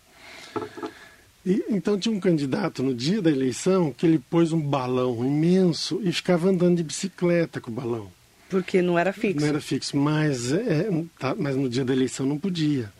E, 1.45 1.65
então 1.69 1.99
tinha 1.99 2.15
um 2.15 2.19
candidato 2.19 2.81
no 2.81 2.93
dia 2.93 3.21
da 3.21 3.29
eleição 3.29 3.91
que 3.91 4.05
ele 4.05 4.19
pôs 4.19 4.53
um 4.53 4.62
balão 4.62 5.25
imenso 5.25 5.99
e 6.03 6.12
ficava 6.12 6.49
andando 6.49 6.77
de 6.77 6.84
bicicleta 6.84 7.60
com 7.60 7.71
o 7.71 7.73
balão. 7.73 8.12
Porque 8.49 8.81
não 8.81 8.97
era 8.97 9.13
fixo. 9.13 9.39
Não 9.39 9.47
era 9.47 9.62
fixo, 9.62 9.97
mas, 9.97 10.51
é, 10.51 10.89
tá, 11.17 11.36
mas 11.38 11.55
no 11.55 11.69
dia 11.69 11.86
da 11.86 11.93
eleição 11.93 12.25
não 12.25 12.38
podia 12.38 12.91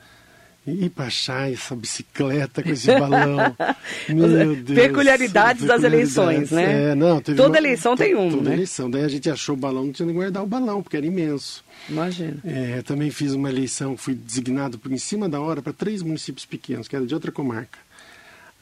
para 0.94 1.06
achar 1.06 1.52
essa 1.52 1.76
bicicleta 1.76 2.62
com 2.62 2.70
esse 2.70 2.88
balão. 2.88 3.38
Meu 4.08 4.56
Deus. 4.56 4.80
Peculiaridades 4.80 5.66
das 5.66 5.84
eleições, 5.84 6.52
né? 6.52 6.92
É, 6.92 6.96
não, 6.96 7.20
toda 7.20 7.48
uma, 7.48 7.58
eleição 7.58 7.96
tem 7.96 8.16
um, 8.16 8.30
toda 8.30 8.50
né? 8.50 8.56
eleição. 8.56 8.90
Daí 8.90 9.04
a 9.04 9.08
gente 9.08 9.30
achou 9.30 9.56
o 9.56 9.58
balão, 9.58 9.86
não 9.86 9.92
tinha 9.92 10.08
que 10.08 10.14
guardar 10.14 10.44
o 10.44 10.48
balão, 10.48 10.84
porque 10.84 10.98
era 10.98 11.06
imenso. 11.06 11.64
Imagina. 11.90 12.38
É, 12.46 12.82
também 12.84 13.10
fiz 13.10 13.34
uma 13.34 13.50
eleição, 13.50 13.98
fui 13.98 14.14
designado 14.14 14.78
por 14.78 14.92
em 14.92 15.00
cima 15.00 15.28
da 15.28 15.42
hora 15.42 15.64
para 15.64 15.74
três 15.74 16.04
municípios 16.04 16.46
pequenos, 16.46 16.88
que 16.88 16.96
era 16.96 17.06
de 17.06 17.14
outra 17.14 17.32
comarca. 17.32 17.80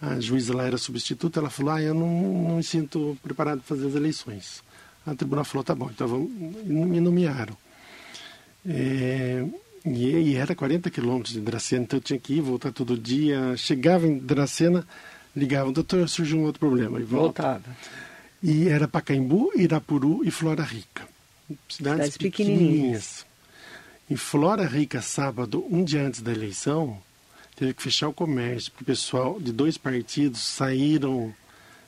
A 0.02 0.20
juíza 0.22 0.56
lá 0.56 0.66
era 0.66 0.78
substituta, 0.78 1.42
ela 1.42 1.50
falou, 1.50 1.74
ah, 1.74 1.82
eu 1.82 1.94
não, 1.94 2.08
não 2.08 2.56
me 2.58 2.64
sinto 2.64 3.18
preparado 3.22 3.60
para 3.60 3.76
fazer 3.76 3.88
as 3.88 3.96
eleições. 3.96 4.64
A 5.06 5.14
tribunal 5.14 5.44
falou, 5.44 5.66
tá 5.66 5.76
bom, 5.76 5.90
então 5.94 6.08
vamos, 6.08 6.32
me 6.32 7.02
nomearam. 7.02 7.58
É, 8.66 9.44
e, 9.96 10.36
era 10.36 10.56
40 10.56 10.90
quilômetros 10.90 11.34
de 11.34 11.42
Dracena, 11.42 11.84
então 11.84 11.98
eu 11.98 12.04
tinha 12.04 12.20
que 12.20 12.36
ir, 12.36 12.42
voltar 12.42 12.72
todo 12.72 12.98
dia. 12.98 13.56
Chegava 13.58 14.08
em 14.08 14.18
Dracena, 14.18 14.86
ligava, 15.36 15.72
doutor, 15.72 16.08
surgiu 16.08 16.38
um 16.40 16.44
outro 16.44 16.60
problema. 16.60 17.00
E 17.00 17.04
volta. 17.04 17.42
Voltava. 17.42 17.78
E 18.42 18.68
era 18.68 18.88
Pacaembu, 18.88 19.52
Irapuru 19.56 20.24
e 20.24 20.32
Flora 20.32 20.64
Rica. 20.64 21.08
Cidades, 21.68 21.76
Cidades 21.76 22.18
pequenininhas. 22.18 22.68
pequenininhas. 22.68 23.26
Em 24.10 24.16
Flora 24.16 24.66
Rica, 24.66 25.02
sábado, 25.02 25.66
um 25.70 25.84
dia 25.84 26.02
antes 26.02 26.22
da 26.22 26.32
eleição, 26.32 26.98
teve 27.56 27.74
que 27.74 27.84
fechar 27.84 28.08
o 28.08 28.14
comércio, 28.14 28.72
porque 28.72 28.84
o 28.84 28.88
pessoal 28.88 29.40
de 29.40 29.52
dois 29.52 29.78
partidos 29.78 30.42
saíram 30.42 31.34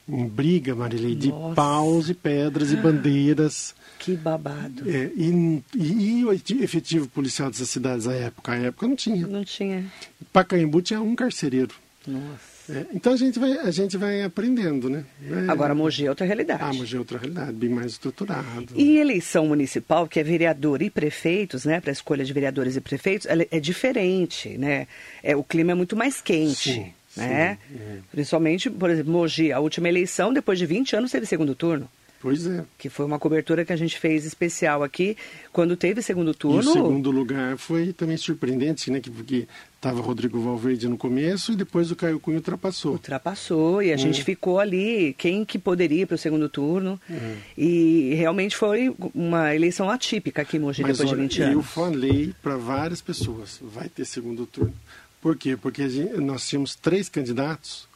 em 0.07 0.27
briga, 0.27 0.75
Marilei, 0.75 1.15
de 1.15 1.29
Nossa. 1.29 1.55
paus 1.55 2.09
e 2.09 2.13
pedras 2.13 2.71
e 2.71 2.75
bandeiras. 2.75 3.75
Que 3.99 4.15
babado. 4.15 4.89
É, 4.89 5.11
e, 5.15 5.63
e, 5.75 6.19
e, 6.19 6.25
o 6.25 6.33
efetivo 6.33 7.07
policial 7.07 7.49
dessas 7.49 7.69
cidades 7.69 8.07
à 8.07 8.13
época? 8.13 8.51
À 8.51 8.55
época 8.57 8.87
não 8.87 8.95
tinha. 8.95 9.27
Não 9.27 9.43
tinha. 9.43 9.85
Pacaembu 10.33 10.81
tinha 10.81 11.01
um 11.01 11.15
carcereiro. 11.15 11.73
Nossa. 12.07 12.51
É, 12.69 12.85
então 12.93 13.13
a 13.13 13.17
gente, 13.17 13.37
vai, 13.37 13.57
a 13.57 13.69
gente 13.69 13.97
vai 13.97 14.23
aprendendo, 14.23 14.89
né? 14.89 15.03
É, 15.23 15.51
Agora, 15.51 15.75
Mogi 15.75 16.05
é 16.05 16.09
outra 16.09 16.25
realidade. 16.25 16.63
Ah, 16.63 16.73
Mogi 16.73 16.95
é 16.95 16.99
outra 16.99 17.17
realidade, 17.17 17.53
bem 17.53 17.69
mais 17.69 17.91
estruturado. 17.91 18.73
E 18.75 18.97
eleição 18.97 19.45
municipal, 19.47 20.07
que 20.07 20.19
é 20.19 20.23
vereador 20.23 20.81
e 20.81 20.89
prefeitos, 20.89 21.65
né? 21.65 21.79
Para 21.79 21.91
a 21.91 21.93
escolha 21.93 22.23
de 22.23 22.33
vereadores 22.33 22.75
e 22.75 22.81
prefeitos, 22.81 23.27
é 23.29 23.59
diferente, 23.59 24.57
né? 24.57 24.87
É, 25.21 25.35
o 25.35 25.43
clima 25.43 25.71
é 25.71 25.75
muito 25.75 25.95
mais 25.95 26.21
quente. 26.21 26.73
Sim 26.73 26.93
né? 27.15 27.57
É. 27.73 27.97
Principalmente, 28.11 28.69
por 28.69 28.89
exemplo, 28.89 29.11
Mogi, 29.11 29.51
a 29.51 29.59
última 29.59 29.89
eleição, 29.89 30.33
depois 30.33 30.57
de 30.57 30.65
20 30.65 30.95
anos, 30.95 31.11
teve 31.11 31.25
segundo 31.25 31.55
turno. 31.55 31.89
Pois 32.21 32.45
é. 32.45 32.63
Que 32.77 32.87
foi 32.87 33.05
uma 33.05 33.17
cobertura 33.17 33.65
que 33.65 33.73
a 33.73 33.75
gente 33.75 33.97
fez 33.97 34.25
especial 34.25 34.83
aqui, 34.83 35.17
quando 35.51 35.75
teve 35.75 36.03
segundo 36.03 36.35
turno. 36.35 36.61
E 36.61 36.67
o 36.67 36.73
segundo 36.73 37.09
lugar 37.09 37.57
foi 37.57 37.91
também 37.93 38.15
surpreendente, 38.15 38.91
né? 38.91 39.01
Porque 39.01 39.47
estava 39.75 39.99
Rodrigo 39.99 40.39
Valverde 40.39 40.87
no 40.87 40.97
começo 40.97 41.51
e 41.51 41.55
depois 41.55 41.89
o 41.89 41.95
Caio 41.95 42.19
Cunha 42.19 42.37
ultrapassou. 42.37 42.93
Ultrapassou 42.93 43.81
e 43.81 43.89
a 43.89 43.95
é. 43.95 43.97
gente 43.97 44.23
ficou 44.23 44.59
ali, 44.59 45.15
quem 45.17 45.43
que 45.43 45.57
poderia 45.57 46.05
para 46.05 46.13
o 46.13 46.17
segundo 46.17 46.47
turno. 46.47 47.01
É. 47.09 47.35
E 47.57 48.13
realmente 48.13 48.55
foi 48.55 48.95
uma 49.15 49.55
eleição 49.55 49.89
atípica 49.89 50.43
aqui 50.43 50.57
em 50.57 50.59
Mogi, 50.59 50.83
Mas, 50.83 50.99
depois 50.99 51.11
olha, 51.11 51.27
de 51.27 51.39
20 51.39 51.41
anos. 51.41 51.55
Eu 51.55 51.63
falei 51.63 52.35
para 52.43 52.55
várias 52.55 53.01
pessoas, 53.01 53.59
vai 53.59 53.89
ter 53.89 54.05
segundo 54.05 54.45
turno. 54.45 54.75
Por 55.21 55.37
quê? 55.37 55.55
Porque 55.55 55.87
gente, 55.87 56.17
nós 56.17 56.47
tínhamos 56.47 56.75
três 56.75 57.07
candidatos 57.07 57.87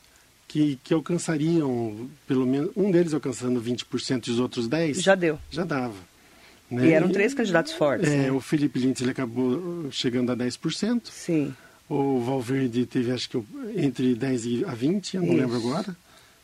que, 0.47 0.79
que 0.83 0.93
alcançariam, 0.93 2.09
pelo 2.27 2.45
menos, 2.45 2.71
um 2.77 2.91
deles 2.91 3.13
alcançando 3.13 3.61
20% 3.61 4.27
e 4.27 4.31
os 4.31 4.39
outros 4.39 4.69
10%. 4.69 5.01
Já 5.01 5.15
deu. 5.15 5.39
Já 5.49 5.65
dava. 5.65 5.95
Né? 6.69 6.87
E 6.87 6.93
eram 6.93 7.09
três 7.09 7.33
candidatos 7.33 7.73
fortes. 7.73 8.09
É, 8.09 8.17
né? 8.23 8.31
o 8.31 8.39
Felipe 8.39 8.79
Lintz 8.79 9.01
ele 9.01 9.11
acabou 9.11 9.87
chegando 9.91 10.31
a 10.31 10.37
10%. 10.37 11.01
Sim. 11.05 11.53
O 11.89 12.19
Valverde 12.21 12.85
teve, 12.85 13.11
acho 13.11 13.29
que, 13.29 13.43
entre 13.75 14.15
10% 14.15 14.65
a 14.65 14.75
20%, 14.75 15.13
eu 15.15 15.21
não 15.21 15.27
Isso. 15.29 15.37
lembro 15.37 15.57
agora. 15.57 15.95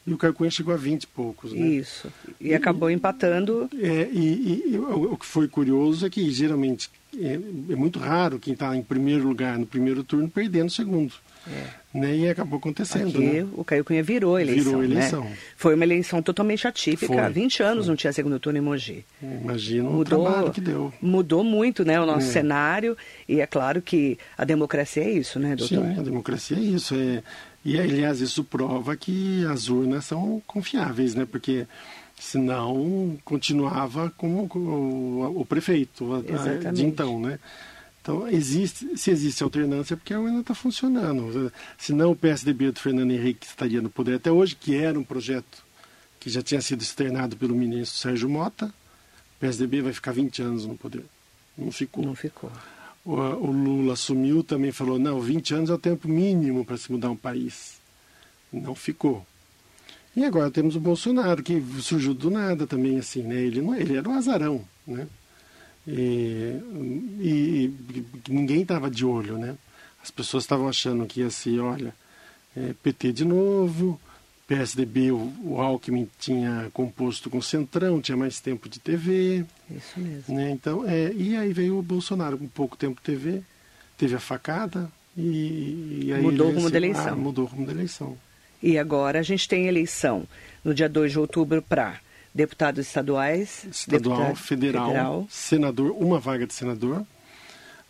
E 0.05 0.13
o 0.13 0.17
Caio 0.17 0.33
Cunha 0.33 0.49
chegou 0.49 0.73
a 0.73 0.77
20 0.77 1.03
e 1.03 1.07
poucos, 1.07 1.53
né? 1.53 1.59
Isso. 1.59 2.11
E, 2.39 2.49
e 2.49 2.53
acabou 2.55 2.89
empatando. 2.89 3.69
É, 3.79 4.09
e, 4.11 4.63
e, 4.67 4.73
e, 4.73 4.77
o 4.77 5.15
que 5.15 5.25
foi 5.25 5.47
curioso 5.47 6.05
é 6.05 6.09
que, 6.09 6.29
geralmente, 6.31 6.89
é, 7.19 7.33
é 7.33 7.75
muito 7.75 7.99
raro 7.99 8.39
quem 8.39 8.53
está 8.53 8.75
em 8.75 8.81
primeiro 8.81 9.27
lugar 9.27 9.59
no 9.59 9.65
primeiro 9.65 10.03
turno 10.03 10.27
perder 10.27 10.63
no 10.63 10.69
segundo. 10.69 11.13
É. 11.47 11.81
Né? 11.93 12.17
E 12.17 12.29
acabou 12.29 12.57
acontecendo. 12.57 13.09
Aqui, 13.09 13.19
né? 13.19 13.47
o 13.53 13.63
Caio 13.63 13.83
Cunha 13.83 14.01
virou 14.01 14.35
a 14.37 14.41
eleição. 14.41 14.63
Virou 14.63 14.83
eleição. 14.83 15.23
Né? 15.23 15.37
Foi 15.57 15.75
uma 15.75 15.83
eleição 15.83 16.21
totalmente 16.21 16.67
atípica. 16.67 17.13
Foi, 17.13 17.29
20 17.29 17.63
anos 17.63 17.85
foi. 17.85 17.89
não 17.89 17.95
tinha 17.95 18.13
segundo 18.13 18.39
turno 18.39 18.59
em 18.59 18.61
Mogi. 18.61 19.03
Imagina 19.21 19.89
mudou, 19.89 20.01
o 20.01 20.23
trabalho 20.23 20.51
que 20.51 20.61
deu. 20.61 20.93
Mudou 21.01 21.43
muito 21.43 21.83
né, 21.83 21.99
o 21.99 22.05
nosso 22.05 22.27
é. 22.27 22.31
cenário. 22.31 22.95
E 23.27 23.41
é 23.41 23.47
claro 23.47 23.81
que 23.81 24.17
a 24.37 24.45
democracia 24.45 25.03
é 25.03 25.11
isso, 25.11 25.39
né, 25.39 25.55
doutor? 25.55 25.83
Sim, 25.83 25.99
a 25.99 26.03
democracia 26.03 26.57
é 26.57 26.61
isso. 26.61 26.95
É... 26.95 27.23
E, 27.63 27.80
aliás, 27.80 28.21
isso 28.21 28.43
prova 28.43 28.95
que 28.95 29.45
as 29.45 29.69
urnas 29.69 30.06
são 30.06 30.41
confiáveis, 30.47 31.13
né? 31.13 31.26
Porque 31.26 31.67
senão 32.19 33.17
continuava 33.24 34.10
com, 34.12 34.45
o, 34.45 35.41
o 35.41 35.45
prefeito 35.45 36.24
Exatamente. 36.28 36.74
de 36.74 36.86
então, 36.86 37.19
né? 37.19 37.39
Então, 38.02 38.28
existe, 38.28 38.97
se 38.97 39.12
existe 39.12 39.43
alternância, 39.43 39.93
é 39.93 39.97
porque 39.97 40.13
a 40.13 40.19
urna 40.19 40.41
está 40.41 40.56
funcionando. 40.56 41.54
Senão 41.78 42.12
o 42.12 42.15
PSDB 42.15 42.71
do 42.71 42.80
Fernando 42.80 43.12
Henrique 43.12 43.45
estaria 43.45 43.80
no 43.80 43.91
poder 43.91 44.15
até 44.15 44.32
hoje, 44.32 44.56
que 44.56 44.76
era 44.76 45.00
um 45.00 45.04
projeto 45.04 45.63
que 46.19 46.28
já 46.30 46.41
tinha 46.41 46.62
sido 46.62 46.82
externado 46.82 47.38
pelo 47.38 47.56
ministro 47.56 48.00
Sérgio 48.00 48.28
Mota. 48.28 48.65
O 48.65 49.39
PSDB 49.39 49.82
vai 49.82 49.93
ficar 49.93 50.13
20 50.13 50.41
anos 50.41 50.65
no 50.65 50.76
poder. 50.76 51.06
Não 51.56 51.71
ficou. 51.71 52.04
Não 52.04 52.15
ficou. 52.15 52.52
O, 53.03 53.13
o 53.13 53.51
Lula 53.51 53.93
assumiu, 53.93 54.43
também 54.43 54.71
falou, 54.71 54.99
não, 54.99 55.19
20 55.19 55.55
anos 55.55 55.69
é 55.69 55.73
o 55.73 55.77
tempo 55.77 56.07
mínimo 56.07 56.63
para 56.63 56.77
se 56.77 56.91
mudar 56.91 57.09
um 57.09 57.15
país. 57.15 57.79
Não 58.51 58.75
ficou. 58.75 59.25
E 60.15 60.25
agora 60.25 60.51
temos 60.51 60.75
o 60.75 60.79
Bolsonaro, 60.79 61.41
que 61.41 61.63
surgiu 61.79 62.13
do 62.13 62.29
nada 62.29 62.67
também, 62.67 62.99
assim, 62.99 63.23
né? 63.23 63.35
Ele, 63.35 63.61
não, 63.61 63.73
ele 63.73 63.95
era 63.95 64.07
um 64.07 64.13
azarão, 64.13 64.63
né? 64.85 65.07
E, 65.87 66.59
e, 67.19 67.73
e 68.27 68.31
ninguém 68.31 68.61
estava 68.61 68.91
de 68.91 69.05
olho, 69.05 69.37
né? 69.37 69.55
As 70.03 70.11
pessoas 70.11 70.43
estavam 70.43 70.67
achando 70.67 71.05
que 71.05 71.21
ia 71.21 71.29
ser, 71.29 71.59
olha, 71.59 71.93
é, 72.55 72.73
PT 72.83 73.13
de 73.13 73.25
novo, 73.25 73.99
PSDB, 74.51 75.11
o, 75.11 75.33
o, 75.45 75.61
Alckmin 75.61 76.09
tinha 76.19 76.69
composto 76.73 77.29
com 77.29 77.37
o 77.37 77.41
Centrão, 77.41 78.01
tinha 78.01 78.17
mais 78.17 78.41
tempo 78.41 78.67
de 78.67 78.81
TV. 78.81 79.45
Isso 79.69 79.97
mesmo. 79.97 80.35
Né? 80.35 80.51
Então, 80.51 80.83
é, 80.85 81.13
e 81.13 81.37
aí 81.37 81.53
veio 81.53 81.79
o 81.79 81.81
Bolsonaro 81.81 82.37
com 82.37 82.45
pouco 82.49 82.75
tempo 82.75 82.97
de 82.97 83.01
TV, 83.01 83.41
teve 83.97 84.13
a 84.13 84.19
facada 84.19 84.91
e, 85.15 86.01
e 86.03 86.13
aí 86.13 86.21
mudou 86.21 86.49
o 86.49 86.53
rumo 86.53 86.69
da 86.69 86.75
eleição. 86.75 87.07
Ah, 87.07 87.15
mudou 87.15 87.45
o 87.45 87.47
rumo 87.47 87.65
da 87.65 87.71
eleição. 87.71 88.17
E 88.61 88.77
agora 88.77 89.19
a 89.19 89.23
gente 89.23 89.47
tem 89.47 89.67
eleição 89.67 90.27
no 90.65 90.73
dia 90.73 90.89
2 90.89 91.13
de 91.13 91.19
outubro 91.19 91.61
para 91.61 92.01
deputados 92.35 92.85
estaduais, 92.85 93.65
estadual, 93.71 94.17
deputado 94.17 94.35
federal, 94.35 94.87
federal, 94.87 95.27
senador, 95.29 95.91
uma 95.91 96.19
vaga 96.19 96.45
de 96.45 96.53
senador, 96.53 97.05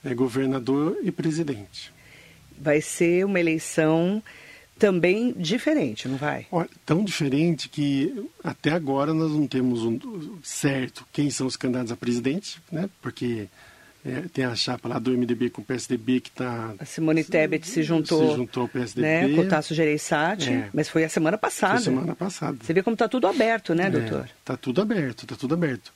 é, 0.06 0.14
governador 0.14 0.96
e 1.02 1.12
presidente. 1.12 1.92
Vai 2.56 2.82
ser 2.82 3.26
uma 3.26 3.40
eleição 3.40 4.22
também 4.82 5.32
diferente, 5.38 6.08
não 6.08 6.18
vai? 6.18 6.48
Olha, 6.52 6.68
tão 6.84 7.04
diferente 7.04 7.70
que 7.70 8.28
até 8.44 8.72
agora 8.72 9.14
nós 9.14 9.32
não 9.32 9.46
temos 9.46 9.84
um 9.84 10.00
certo 10.42 11.06
quem 11.14 11.30
são 11.30 11.46
os 11.46 11.56
candidatos 11.56 11.92
a 11.92 11.96
presidente, 11.96 12.60
né? 12.72 12.90
Porque 13.00 13.48
é, 14.04 14.24
tem 14.34 14.44
a 14.44 14.56
chapa 14.56 14.90
lá 14.90 14.98
do 14.98 15.12
MDB 15.12 15.52
com 15.52 15.62
o 15.62 15.64
PSDB 15.64 16.20
que 16.20 16.30
está. 16.30 16.74
A 16.80 16.86
Simone 16.86 17.24
Tebet 17.24 17.68
se 17.68 17.84
juntou, 17.84 18.32
se 18.32 18.36
juntou 18.36 18.64
ao 18.64 18.70
PSDB. 18.70 19.08
Né, 19.08 19.36
com 19.36 19.42
o 19.42 19.48
Tasso 19.48 19.76
Gereissati, 19.76 20.50
é. 20.50 20.70
mas 20.74 20.90
foi 20.90 21.04
a 21.04 21.10
semana 21.10 21.38
passada. 21.38 21.76
Foi 21.76 21.84
semana 21.84 22.16
passada. 22.16 22.58
Você 22.60 22.74
vê 22.74 22.82
como 22.82 22.96
está 22.96 23.08
tudo 23.08 23.28
aberto, 23.28 23.76
né, 23.76 23.86
é, 23.86 23.90
doutor? 23.92 24.28
Está 24.40 24.58
tudo 24.58 24.82
aberto, 24.82 25.26
está 25.26 25.36
tudo 25.36 25.54
aberto. 25.54 25.94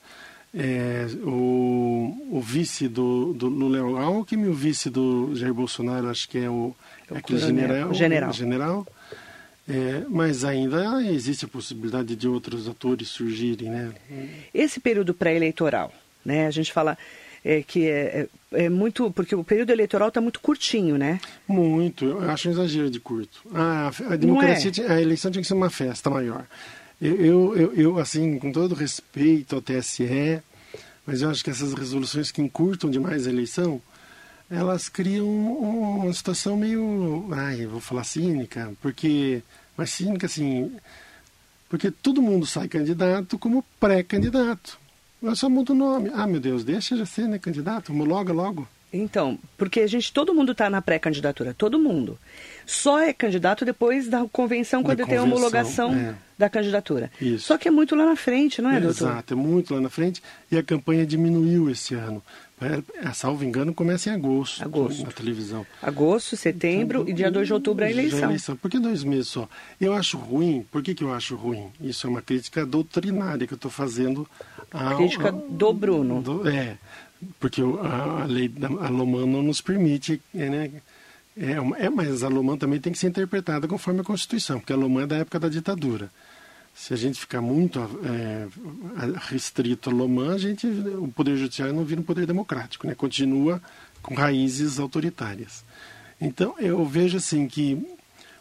É, 0.58 1.06
o, 1.22 2.16
o 2.30 2.40
vice 2.40 2.88
do, 2.88 3.34
do 3.34 3.46
Lula 3.46 4.00
Alckmin, 4.00 4.48
o 4.48 4.54
vice 4.54 4.88
do 4.88 5.34
Jair 5.34 5.52
Bolsonaro, 5.52 6.08
acho 6.08 6.26
que 6.26 6.38
é 6.38 6.48
o, 6.48 6.74
é 7.12 7.18
aquele 7.18 7.38
general. 7.38 7.92
General. 7.92 8.32
general. 8.32 8.86
É, 9.68 10.04
mas 10.08 10.44
ainda 10.44 11.02
existe 11.02 11.44
a 11.44 11.48
possibilidade 11.48 12.16
de 12.16 12.26
outros 12.26 12.68
atores 12.68 13.08
surgirem, 13.08 13.68
né? 13.68 13.92
Esse 14.54 14.80
período 14.80 15.12
pré-eleitoral, 15.12 15.92
né? 16.24 16.46
A 16.46 16.50
gente 16.50 16.72
fala 16.72 16.96
é, 17.44 17.62
que 17.62 17.86
é, 17.86 18.26
é, 18.52 18.64
é, 18.64 18.68
muito. 18.68 19.10
Porque 19.10 19.34
o 19.34 19.44
período 19.44 19.70
eleitoral 19.70 20.08
está 20.08 20.20
muito 20.20 20.40
curtinho, 20.40 20.96
né? 20.96 21.20
Muito, 21.46 22.04
eu 22.04 22.30
acho 22.30 22.48
um 22.48 22.52
exagero 22.52 22.90
de 22.90 22.98
curto. 22.98 23.40
Ah, 23.54 23.90
a 24.08 24.16
democracia, 24.16 24.72
é? 24.84 24.92
a 24.92 25.02
eleição 25.02 25.30
tinha 25.30 25.42
que 25.42 25.48
ser 25.48 25.54
uma 25.54 25.70
festa 25.70 26.10
maior. 26.10 26.46
Eu, 27.00 27.56
eu, 27.56 27.74
eu, 27.74 27.98
assim, 27.98 28.38
com 28.38 28.50
todo 28.50 28.74
respeito 28.74 29.54
ao 29.54 29.62
TSE, 29.62 30.42
mas 31.06 31.22
eu 31.22 31.30
acho 31.30 31.44
que 31.44 31.50
essas 31.50 31.74
resoluções 31.74 32.30
que 32.30 32.40
encurtam 32.40 32.90
demais 32.90 33.26
a 33.26 33.30
eleição, 33.30 33.80
elas 34.50 34.88
criam 34.88 35.28
uma 35.28 36.12
situação 36.12 36.56
meio, 36.56 37.28
ai, 37.32 37.66
vou 37.66 37.80
falar 37.80 38.04
cínica, 38.04 38.72
porque, 38.80 39.42
mas 39.76 39.90
cínica 39.90 40.26
assim, 40.26 40.72
porque 41.68 41.90
todo 41.90 42.22
mundo 42.22 42.46
sai 42.46 42.68
candidato 42.68 43.38
como 43.38 43.64
pré-candidato. 43.78 44.78
Eu 45.22 45.34
só 45.34 45.48
mudo 45.48 45.72
o 45.72 45.76
nome. 45.76 46.10
Ah, 46.14 46.26
meu 46.26 46.40
Deus, 46.40 46.64
deixa 46.64 46.96
já 46.96 47.06
ser, 47.06 47.26
né, 47.28 47.38
candidato? 47.38 47.92
Homologa 47.92 48.32
logo. 48.32 48.68
Então, 48.92 49.38
porque 49.58 49.80
a 49.80 49.86
gente, 49.86 50.12
todo 50.12 50.32
mundo 50.32 50.52
está 50.52 50.70
na 50.70 50.80
pré-candidatura, 50.80 51.52
todo 51.52 51.78
mundo. 51.78 52.18
Só 52.64 53.00
é 53.00 53.12
candidato 53.12 53.64
depois 53.64 54.08
da 54.08 54.24
convenção, 54.30 54.82
quando 54.82 54.98
da 54.98 55.06
tem 55.06 55.18
a 55.18 55.22
homologação 55.22 55.92
é. 55.94 56.14
Da 56.38 56.50
candidatura. 56.50 57.10
Isso. 57.20 57.46
Só 57.46 57.58
que 57.58 57.68
é 57.68 57.70
muito 57.70 57.94
lá 57.94 58.04
na 58.04 58.16
frente, 58.16 58.60
não 58.60 58.70
é, 58.70 58.76
é 58.76 58.80
doutor? 58.80 59.08
Exato, 59.08 59.34
é 59.34 59.36
muito 59.36 59.74
lá 59.74 59.80
na 59.80 59.88
frente. 59.88 60.22
E 60.50 60.56
a 60.56 60.62
campanha 60.62 61.06
diminuiu 61.06 61.70
esse 61.70 61.94
ano. 61.94 62.22
É, 62.58 63.12
salvo 63.12 63.44
engano, 63.44 63.74
começa 63.74 64.08
em 64.08 64.14
agosto, 64.14 64.62
agosto. 64.62 65.04
na 65.04 65.12
televisão. 65.12 65.66
Agosto, 65.82 66.36
setembro 66.38 67.02
então, 67.02 67.12
e 67.12 67.14
dia 67.14 67.30
2 67.30 67.46
de 67.46 67.52
outubro 67.52 67.84
a 67.84 67.90
eleição. 67.90 68.20
A 68.20 68.22
eleição. 68.24 68.56
Por 68.56 68.70
que 68.70 68.78
dois 68.78 69.04
meses 69.04 69.28
só? 69.28 69.46
Eu 69.78 69.92
acho 69.92 70.16
ruim. 70.16 70.64
Por 70.70 70.82
que, 70.82 70.94
que 70.94 71.04
eu 71.04 71.12
acho 71.12 71.36
ruim? 71.36 71.70
Isso 71.78 72.06
é 72.06 72.10
uma 72.10 72.22
crítica 72.22 72.64
doutrinária 72.64 73.46
que 73.46 73.52
eu 73.52 73.56
estou 73.56 73.70
fazendo. 73.70 74.26
Ao, 74.72 74.96
crítica 74.96 75.30
do 75.30 75.72
Bruno. 75.74 76.22
Do, 76.22 76.48
é, 76.48 76.78
porque 77.38 77.60
a, 77.60 78.22
a 78.22 78.24
lei 78.24 78.48
da 78.48 78.68
a 78.68 78.88
Loman 78.88 79.26
não 79.26 79.42
nos 79.42 79.60
permite, 79.60 80.20
é, 80.34 80.48
né? 80.48 80.70
É, 81.36 81.84
é, 81.84 81.90
mas 81.90 82.22
a 82.22 82.28
Loman 82.28 82.56
também 82.56 82.80
tem 82.80 82.90
que 82.90 82.98
ser 82.98 83.08
interpretada 83.08 83.68
conforme 83.68 84.00
a 84.00 84.04
Constituição, 84.04 84.58
porque 84.58 84.72
a 84.72 84.76
Loman 84.76 85.02
é 85.02 85.06
da 85.06 85.16
época 85.16 85.38
da 85.38 85.50
ditadura. 85.50 86.10
Se 86.76 86.92
a 86.92 86.96
gente 86.96 87.18
ficar 87.18 87.40
muito 87.40 87.80
é, 88.04 88.46
restrito 89.28 89.88
a 89.88 89.92
Loman, 89.92 90.34
a 90.34 90.38
gente, 90.38 90.66
o 90.66 91.08
Poder 91.08 91.34
Judiciário 91.34 91.74
não 91.74 91.86
vira 91.86 92.02
um 92.02 92.04
poder 92.04 92.26
democrático, 92.26 92.86
né? 92.86 92.94
continua 92.94 93.62
com 94.02 94.14
raízes 94.14 94.78
autoritárias. 94.78 95.64
Então, 96.20 96.54
eu 96.58 96.84
vejo 96.84 97.16
assim 97.16 97.48
que 97.48 97.82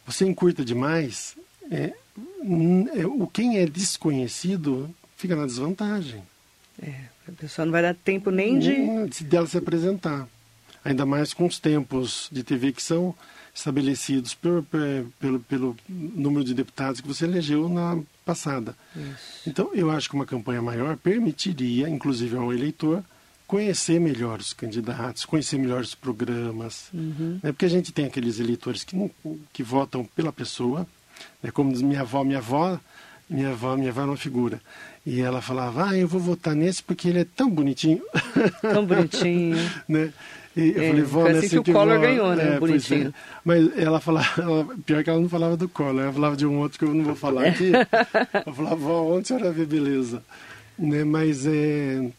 você 0.05 0.25
encurta 0.25 0.65
demais, 0.65 1.37
é, 1.71 1.93
é, 2.93 3.07
o 3.07 3.25
quem 3.25 3.57
é 3.57 3.65
desconhecido 3.65 4.93
fica 5.15 5.33
na 5.33 5.45
desvantagem. 5.45 6.21
É, 6.81 6.93
a 7.27 7.31
pessoa 7.31 7.65
não 7.65 7.71
vai 7.71 7.81
dar 7.81 7.95
tempo 7.95 8.31
nem 8.31 8.59
de... 8.59 9.07
de 9.07 9.23
dela 9.23 9.47
se 9.47 9.57
apresentar. 9.57 10.27
Ainda 10.83 11.05
mais 11.05 11.33
com 11.33 11.45
os 11.45 11.57
tempos 11.57 12.27
de 12.31 12.43
TV 12.43 12.73
que 12.73 12.83
são 12.83 13.15
estabelecidos 13.53 14.33
pelo, 14.35 14.61
pelo, 15.19 15.39
pelo 15.39 15.77
número 15.87 16.43
de 16.43 16.53
deputados 16.53 16.99
que 16.99 17.07
você 17.07 17.23
elegeu 17.23 17.69
na 17.69 17.97
passada. 18.25 18.75
Isso. 18.95 19.47
Então, 19.47 19.69
eu 19.73 19.91
acho 19.91 20.09
que 20.09 20.15
uma 20.15 20.25
campanha 20.25 20.61
maior 20.61 20.97
permitiria, 20.97 21.87
inclusive 21.87 22.35
ao 22.35 22.51
eleitor, 22.51 23.03
conhecer 23.47 23.99
melhor 23.99 24.39
os 24.39 24.53
candidatos, 24.53 25.25
conhecer 25.25 25.57
melhor 25.57 25.81
os 25.81 25.93
programas. 25.93 26.89
Uhum. 26.93 27.39
Né? 27.41 27.51
Porque 27.51 27.65
a 27.65 27.69
gente 27.69 27.91
tem 27.91 28.05
aqueles 28.05 28.39
eleitores 28.39 28.83
que, 28.83 28.95
não, 28.95 29.11
que 29.53 29.63
votam 29.63 30.03
pela 30.03 30.33
pessoa, 30.33 30.87
né? 31.41 31.51
como 31.51 31.71
diz 31.71 31.81
minha 31.81 32.01
avó, 32.01 32.23
minha 32.23 32.39
avó, 32.39 32.79
minha 33.29 33.51
avó, 33.51 33.75
minha 33.77 33.89
avó 33.89 34.01
é 34.01 34.05
uma 34.05 34.17
figura. 34.17 34.59
E 35.05 35.21
ela 35.21 35.41
falava, 35.41 35.89
ah, 35.89 35.97
eu 35.97 36.07
vou 36.07 36.19
votar 36.19 36.55
nesse 36.55 36.81
porque 36.81 37.07
ele 37.07 37.19
é 37.19 37.25
tão 37.25 37.49
bonitinho. 37.49 38.01
Tão 38.61 38.85
bonitinho. 38.85 39.55
né? 39.87 40.11
E 40.55 40.69
eu 40.69 40.83
é, 40.83 40.87
falei, 40.87 41.03
vó, 41.03 41.23
né, 41.23 41.31
assim 41.31 41.49
que 41.49 41.59
o 41.59 41.63
Collor 41.63 41.99
ganhou, 41.99 42.35
né? 42.35 42.51
É, 42.51 42.55
é. 42.55 42.59
bonitinho. 42.59 43.09
É. 43.09 43.13
Mas 43.43 43.77
ela 43.77 43.99
falava, 43.99 44.41
ela, 44.41 44.67
pior 44.85 45.03
que 45.03 45.09
ela 45.09 45.19
não 45.19 45.27
falava 45.27 45.57
do 45.57 45.67
Collor, 45.67 46.03
ela 46.03 46.13
falava 46.13 46.37
de 46.37 46.45
um 46.45 46.59
outro 46.59 46.79
que 46.79 46.85
eu 46.85 46.93
não 46.93 47.03
vou 47.03 47.15
falar 47.15 47.47
aqui. 47.47 47.71
eu 48.45 48.53
falava, 48.53 48.75
vó, 48.75 49.15
onde 49.15 49.23
a 49.23 49.25
senhora 49.25 49.51
vê 49.51 49.65
beleza? 49.65 50.23
Né? 50.79 51.03
Mas 51.03 51.45
é. 51.45 52.09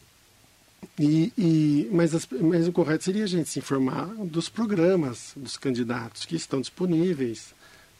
E, 0.99 1.33
e, 1.37 1.89
mas, 1.91 2.13
as, 2.13 2.27
mas 2.39 2.67
o 2.67 2.71
correto 2.71 3.03
seria 3.03 3.23
a 3.23 3.27
gente 3.27 3.49
se 3.49 3.59
informar 3.59 4.05
dos 4.25 4.49
programas 4.49 5.31
dos 5.35 5.57
candidatos 5.57 6.25
que 6.25 6.35
estão 6.35 6.61
disponíveis 6.61 7.53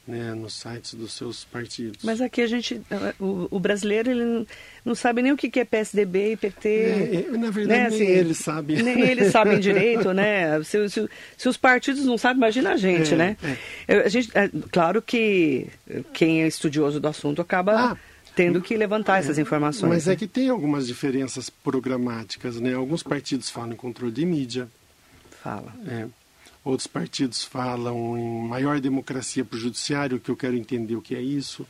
né, 0.08 0.34
nos 0.34 0.54
sites 0.54 0.94
dos 0.94 1.14
seus 1.14 1.44
partidos. 1.44 2.04
Mas 2.04 2.22
aqui 2.22 2.42
a 2.42 2.48
gente, 2.48 2.82
o, 3.20 3.48
o 3.52 3.60
brasileiro 3.60 4.10
ele 4.10 4.48
não 4.86 4.96
sabe 4.96 5.22
nem 5.22 5.32
o 5.32 5.38
que 5.38 5.60
é 5.60 5.66
PSDB 5.66 6.34
e 6.34 6.38
PT. 6.38 6.70
É, 6.70 7.26
é, 7.28 7.38
na 7.38 7.52
verdade, 7.52 7.68
né, 7.68 7.90
nem 7.90 8.06
assim, 8.06 8.06
eles 8.06 8.38
sabem. 8.38 8.82
Nem 8.82 9.02
eles 9.02 9.32
sabem 9.32 9.60
direito, 9.60 10.14
né? 10.14 10.62
Se, 10.64 10.90
se, 10.90 11.10
se, 11.38 11.50
os 11.50 11.58
partidos 11.58 12.06
não 12.06 12.18
sabem, 12.18 12.38
imagina 12.38 12.72
a 12.72 12.78
gente, 12.78 13.14
é, 13.14 13.18
né? 13.18 13.38
É. 13.88 13.98
A 14.00 14.10
gente, 14.10 14.30
é, 14.34 14.50
claro 14.72 15.02
que 15.02 15.68
quem 16.14 16.44
é 16.44 16.48
estudioso 16.48 17.00
do 17.00 17.08
assunto 17.08 17.42
acaba... 17.42 17.92
Ah, 17.92 17.98
tendo 18.36 18.62
que 18.62 18.78
levantar 18.78 19.18
essas 19.18 19.40
informações. 19.40 19.90
Mas 19.90 20.08
é 20.08 20.12
né? 20.12 20.14
é 20.14 20.16
que 20.16 20.28
tem 20.28 20.48
algumas 20.48 20.86
diferenças 20.86 21.50
programáticas, 21.50 22.62
né? 22.62 22.76
Alguns 22.76 23.02
partidos 23.02 23.50
falam 23.50 23.74
em 23.74 23.76
controle 23.76 24.14
de 24.14 24.24
mídia. 24.28 24.68
Fala. 25.42 25.74
É. 25.88 26.06
Outros 26.68 26.86
partidos 26.86 27.46
falam 27.46 28.18
em 28.18 28.46
maior 28.46 28.82
democracia 28.82 29.46
para 29.46 29.56
o 29.56 29.60
judiciário, 29.60 30.20
que 30.20 30.30
eu 30.30 30.36
quero 30.36 30.58
entender 30.58 30.98
o 30.98 31.02
que 31.02 31.16
é 31.16 31.22
isso. 31.22 31.66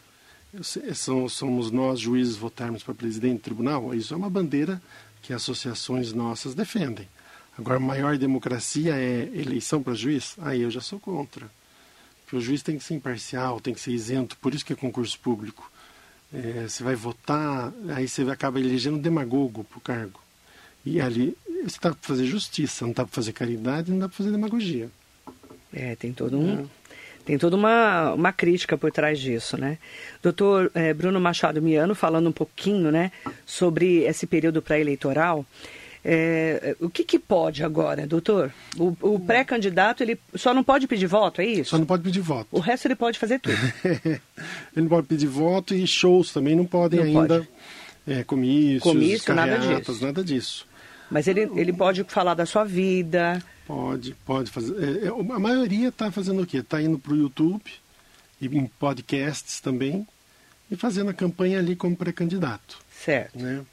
São, 0.95 1.29
somos 1.29 1.69
nós, 1.69 1.99
juízes, 1.99 2.35
votarmos 2.35 2.81
para 2.81 2.95
presidente 2.95 3.37
do 3.37 3.43
tribunal? 3.43 3.93
Isso 3.93 4.11
é 4.11 4.17
uma 4.17 4.27
bandeira 4.27 4.81
que 5.21 5.33
associações 5.33 6.13
nossas 6.13 6.55
defendem. 6.55 7.07
Agora, 7.55 7.79
maior 7.79 8.17
democracia 8.17 8.95
é 8.95 9.29
eleição 9.35 9.83
para 9.83 9.93
juiz? 9.93 10.35
Aí 10.39 10.63
eu 10.63 10.71
já 10.71 10.81
sou 10.81 10.99
contra. 10.99 11.47
Porque 12.23 12.37
o 12.37 12.41
juiz 12.41 12.63
tem 12.63 12.75
que 12.75 12.83
ser 12.83 12.95
imparcial, 12.95 13.59
tem 13.59 13.75
que 13.75 13.79
ser 13.79 13.91
isento, 13.91 14.35
por 14.37 14.55
isso 14.55 14.65
que 14.65 14.73
é 14.73 14.75
concurso 14.75 15.19
público. 15.19 15.71
É, 16.33 16.65
você 16.67 16.83
vai 16.83 16.95
votar, 16.95 17.71
aí 17.95 18.07
você 18.07 18.23
acaba 18.23 18.59
elegendo 18.59 18.97
demagogo 18.97 19.63
para 19.63 19.77
o 19.77 19.81
cargo. 19.81 20.19
E 20.83 20.99
ali 20.99 21.37
está 21.65 21.89
para 21.89 21.99
fazer 22.01 22.25
justiça, 22.25 22.85
não 22.85 22.91
está 22.91 23.03
para 23.03 23.13
fazer 23.13 23.33
caridade, 23.33 23.91
não 23.91 23.99
dá 23.99 24.07
para 24.07 24.17
fazer 24.17 24.31
demagogia. 24.31 24.89
É, 25.73 25.95
tem 25.95 26.13
todo 26.13 26.37
um. 26.37 26.61
É. 26.61 26.65
Tem 27.25 27.37
toda 27.37 27.57
uma, 27.57 28.13
uma 28.13 28.31
crítica 28.31 28.77
por 28.77 28.89
trás 28.89 29.19
disso, 29.19 29.57
né? 29.57 29.77
Doutor 30.23 30.71
é, 30.73 30.93
Bruno 30.93 31.19
Machado 31.19 31.61
Miano, 31.61 31.93
falando 31.93 32.29
um 32.29 32.31
pouquinho, 32.31 32.89
né, 32.89 33.11
sobre 33.45 34.03
esse 34.05 34.25
período 34.25 34.61
pré-eleitoral, 34.61 35.45
é, 36.05 36.73
o 36.79 36.89
que, 36.89 37.03
que, 37.03 37.19
pode 37.19 37.65
agora, 37.65 38.07
doutor? 38.07 38.53
O, 38.77 38.95
o 39.01 39.19
pré-candidato 39.19 40.01
ele 40.01 40.17
só 40.35 40.53
não 40.53 40.63
pode 40.63 40.87
pedir 40.87 41.05
voto, 41.05 41.41
é 41.41 41.45
isso? 41.45 41.71
Só 41.71 41.77
não 41.77 41.85
pode 41.85 42.01
pedir 42.01 42.21
voto. 42.21 42.47
O 42.49 42.61
resto 42.61 42.87
ele 42.87 42.95
pode 42.95 43.19
fazer 43.19 43.39
tudo. 43.39 43.57
ele 43.83 44.21
não 44.77 44.87
pode 44.87 45.07
pedir 45.07 45.27
voto 45.27 45.75
e 45.75 45.85
shows 45.85 46.31
também 46.31 46.55
não 46.55 46.65
podem 46.65 47.01
não 47.01 47.21
ainda. 47.21 47.39
Pode. 47.39 47.49
É, 48.07 48.23
comícios, 48.23 48.83
Comício, 48.83 49.35
nada 49.35 49.57
disso. 49.57 50.05
nada 50.05 50.23
disso. 50.23 50.65
Mas 51.09 51.27
ele, 51.27 51.49
ele 51.55 51.73
pode 51.73 52.03
falar 52.03 52.33
da 52.33 52.45
sua 52.45 52.63
vida. 52.63 53.41
Pode, 53.65 54.13
pode 54.25 54.51
fazer. 54.51 54.75
É, 54.81 55.07
é 55.07 55.09
a 55.09 55.39
maioria 55.39 55.89
está 55.89 56.11
fazendo 56.11 56.43
o 56.43 56.45
quê? 56.45 56.57
Está 56.57 56.81
indo 56.81 56.97
para 56.97 57.13
o 57.13 57.17
YouTube 57.17 57.63
e 58.41 58.47
em 58.47 58.65
podcasts 58.65 59.59
também 59.59 60.07
e 60.69 60.75
fazendo 60.75 61.09
a 61.09 61.13
campanha 61.13 61.59
ali 61.59 61.75
como 61.75 61.95
pré-candidato. 61.95 62.79
Certo. 62.91 63.39
Né? 63.39 63.65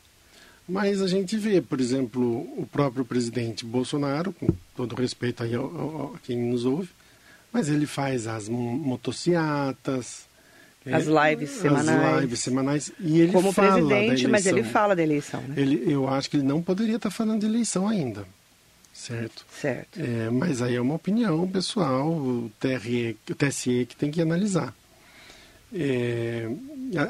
Mas 0.69 1.03
a 1.03 1.07
gente 1.07 1.37
vê, 1.37 1.61
por 1.61 1.81
exemplo, 1.81 2.41
o 2.57 2.67
próprio 2.71 3.05
presidente 3.05 3.65
Bolsonaro, 3.65 4.33
com 4.33 4.49
todo 4.75 4.95
respeito 4.95 5.43
aí 5.43 5.55
a 5.55 6.19
quem 6.23 6.39
nos 6.39 6.65
ouve, 6.65 6.89
mas 7.53 7.69
ele 7.69 7.87
faz 7.87 8.27
as 8.27 8.49
motociatas, 8.49 10.27
as 10.93 11.07
lives 11.07 11.51
semanais. 11.51 12.15
As 12.15 12.21
lives 12.21 12.41
semanais. 12.41 12.93
E 13.01 13.21
ele 13.21 13.33
Como 13.33 13.53
fala 13.53 13.73
presidente, 13.73 14.29
mas 14.29 14.47
ele 14.47 14.63
fala 14.63 14.95
da 14.95 15.03
eleição, 15.03 15.41
né? 15.43 15.55
Ele, 15.57 15.83
eu 15.91 16.09
acho 16.09 16.29
que 16.29 16.37
ele 16.37 16.45
não 16.45 16.63
poderia 16.63 16.97
estar 16.97 17.11
falando 17.11 17.41
de 17.41 17.47
eleição 17.47 17.89
ainda. 17.89 18.27
Certo? 18.93 19.45
Certo. 19.51 20.01
É, 20.01 20.31
mas 20.31 20.63
aí 20.63 20.77
é 20.77 20.81
uma 20.81 20.95
opinião 20.95 21.49
pessoal, 21.49 22.09
o, 22.09 22.51
TRE, 22.61 23.17
o 23.29 23.35
TSE 23.35 23.87
que 23.89 23.97
tem 23.97 24.11
que 24.11 24.23
analisar. 24.23 24.75
É, 25.77 26.49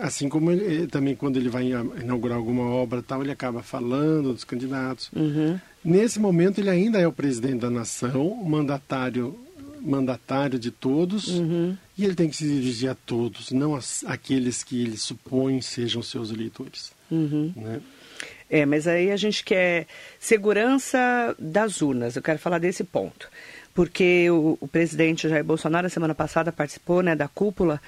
assim 0.00 0.28
como 0.28 0.50
ele, 0.50 0.86
também 0.86 1.14
quando 1.14 1.36
ele 1.36 1.50
vai 1.50 1.64
inaugurar 2.00 2.38
alguma 2.38 2.62
obra 2.62 3.02
tal, 3.02 3.22
ele 3.22 3.32
acaba 3.32 3.62
falando 3.62 4.32
dos 4.32 4.44
candidatos. 4.44 5.10
Uhum. 5.14 5.60
Nesse 5.84 6.18
momento 6.18 6.58
ele 6.58 6.70
ainda 6.70 6.98
é 6.98 7.06
o 7.06 7.12
presidente 7.12 7.60
da 7.60 7.70
nação, 7.70 8.34
mandatário 8.42 9.38
mandatário 9.84 10.58
de 10.58 10.70
todos 10.70 11.28
uhum. 11.28 11.76
E 11.96 12.04
ele 12.04 12.14
tem 12.14 12.28
que 12.28 12.36
se 12.36 12.44
dirigir 12.44 12.90
a 12.90 12.94
todos, 12.94 13.50
não 13.52 13.78
aqueles 14.06 14.64
que 14.64 14.82
ele 14.82 14.96
supõe 14.96 15.60
sejam 15.60 16.02
seus 16.02 16.30
eleitores. 16.30 16.92
Uhum. 17.10 17.52
Né? 17.54 17.80
É, 18.50 18.66
mas 18.66 18.86
aí 18.86 19.10
a 19.10 19.16
gente 19.16 19.44
quer 19.44 19.86
segurança 20.18 21.34
das 21.38 21.80
urnas. 21.82 22.16
Eu 22.16 22.22
quero 22.22 22.38
falar 22.38 22.58
desse 22.58 22.84
ponto, 22.84 23.28
porque 23.72 24.28
o, 24.30 24.58
o 24.60 24.68
presidente 24.68 25.28
Jair 25.28 25.44
Bolsonaro, 25.44 25.88
semana 25.88 26.14
passada, 26.14 26.52
participou 26.52 27.02
né, 27.02 27.14
da 27.14 27.28
cúpula 27.28 27.80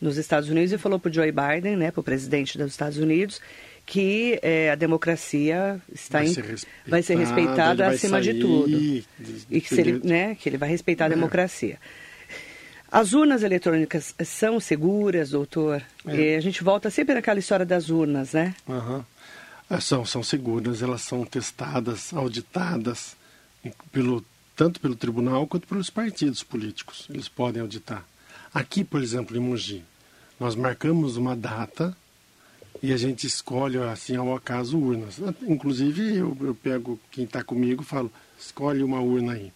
nos 0.00 0.16
Estados 0.16 0.48
Unidos 0.48 0.72
e 0.72 0.78
falou 0.78 0.98
para 0.98 1.10
o 1.10 1.12
Joe 1.12 1.32
Biden, 1.32 1.76
né, 1.76 1.90
para 1.92 2.00
o 2.00 2.04
presidente 2.04 2.58
dos 2.58 2.72
Estados 2.72 2.98
Unidos, 2.98 3.40
que 3.86 4.38
é, 4.42 4.70
a 4.70 4.74
democracia 4.74 5.80
está 5.92 6.18
vai, 6.18 6.26
em, 6.26 6.34
ser 6.34 6.56
vai 6.86 7.02
ser 7.02 7.16
respeitada 7.16 7.86
acima 7.86 8.20
de 8.20 8.34
tudo 8.34 8.68
de, 8.68 9.04
e 9.50 9.60
que, 9.60 9.80
ele, 9.80 10.00
né, 10.04 10.34
que 10.34 10.48
ele 10.48 10.58
vai 10.58 10.68
respeitar 10.68 11.04
a 11.04 11.06
é. 11.06 11.10
democracia. 11.10 11.78
As 12.92 13.14
urnas 13.14 13.42
eletrônicas 13.42 14.14
são 14.22 14.60
seguras, 14.60 15.30
doutor? 15.30 15.82
É. 16.06 16.36
a 16.36 16.40
gente 16.40 16.62
volta 16.62 16.90
sempre 16.90 17.14
naquela 17.14 17.38
história 17.38 17.64
das 17.64 17.88
urnas, 17.88 18.34
né? 18.34 18.54
Uhum. 18.68 19.02
São, 19.80 20.04
são 20.04 20.22
seguras, 20.22 20.82
elas 20.82 21.00
são 21.00 21.24
testadas, 21.24 22.12
auditadas, 22.12 23.16
pelo, 23.90 24.22
tanto 24.54 24.78
pelo 24.78 24.94
tribunal 24.94 25.46
quanto 25.46 25.66
pelos 25.66 25.88
partidos 25.88 26.42
políticos. 26.42 27.06
Eles 27.08 27.30
podem 27.30 27.62
auditar. 27.62 28.04
Aqui, 28.52 28.84
por 28.84 29.02
exemplo, 29.02 29.34
em 29.34 29.40
Mogi, 29.40 29.82
nós 30.38 30.54
marcamos 30.54 31.16
uma 31.16 31.34
data 31.34 31.96
e 32.82 32.92
a 32.92 32.96
gente 32.98 33.26
escolhe, 33.26 33.78
assim, 33.78 34.16
ao 34.16 34.36
acaso, 34.36 34.78
urnas. 34.78 35.18
Inclusive, 35.40 36.18
eu, 36.18 36.36
eu 36.42 36.54
pego 36.54 37.00
quem 37.10 37.24
está 37.24 37.42
comigo 37.42 37.82
falo, 37.82 38.12
escolhe 38.38 38.82
uma 38.82 39.00
urna 39.00 39.32
aí. 39.32 39.50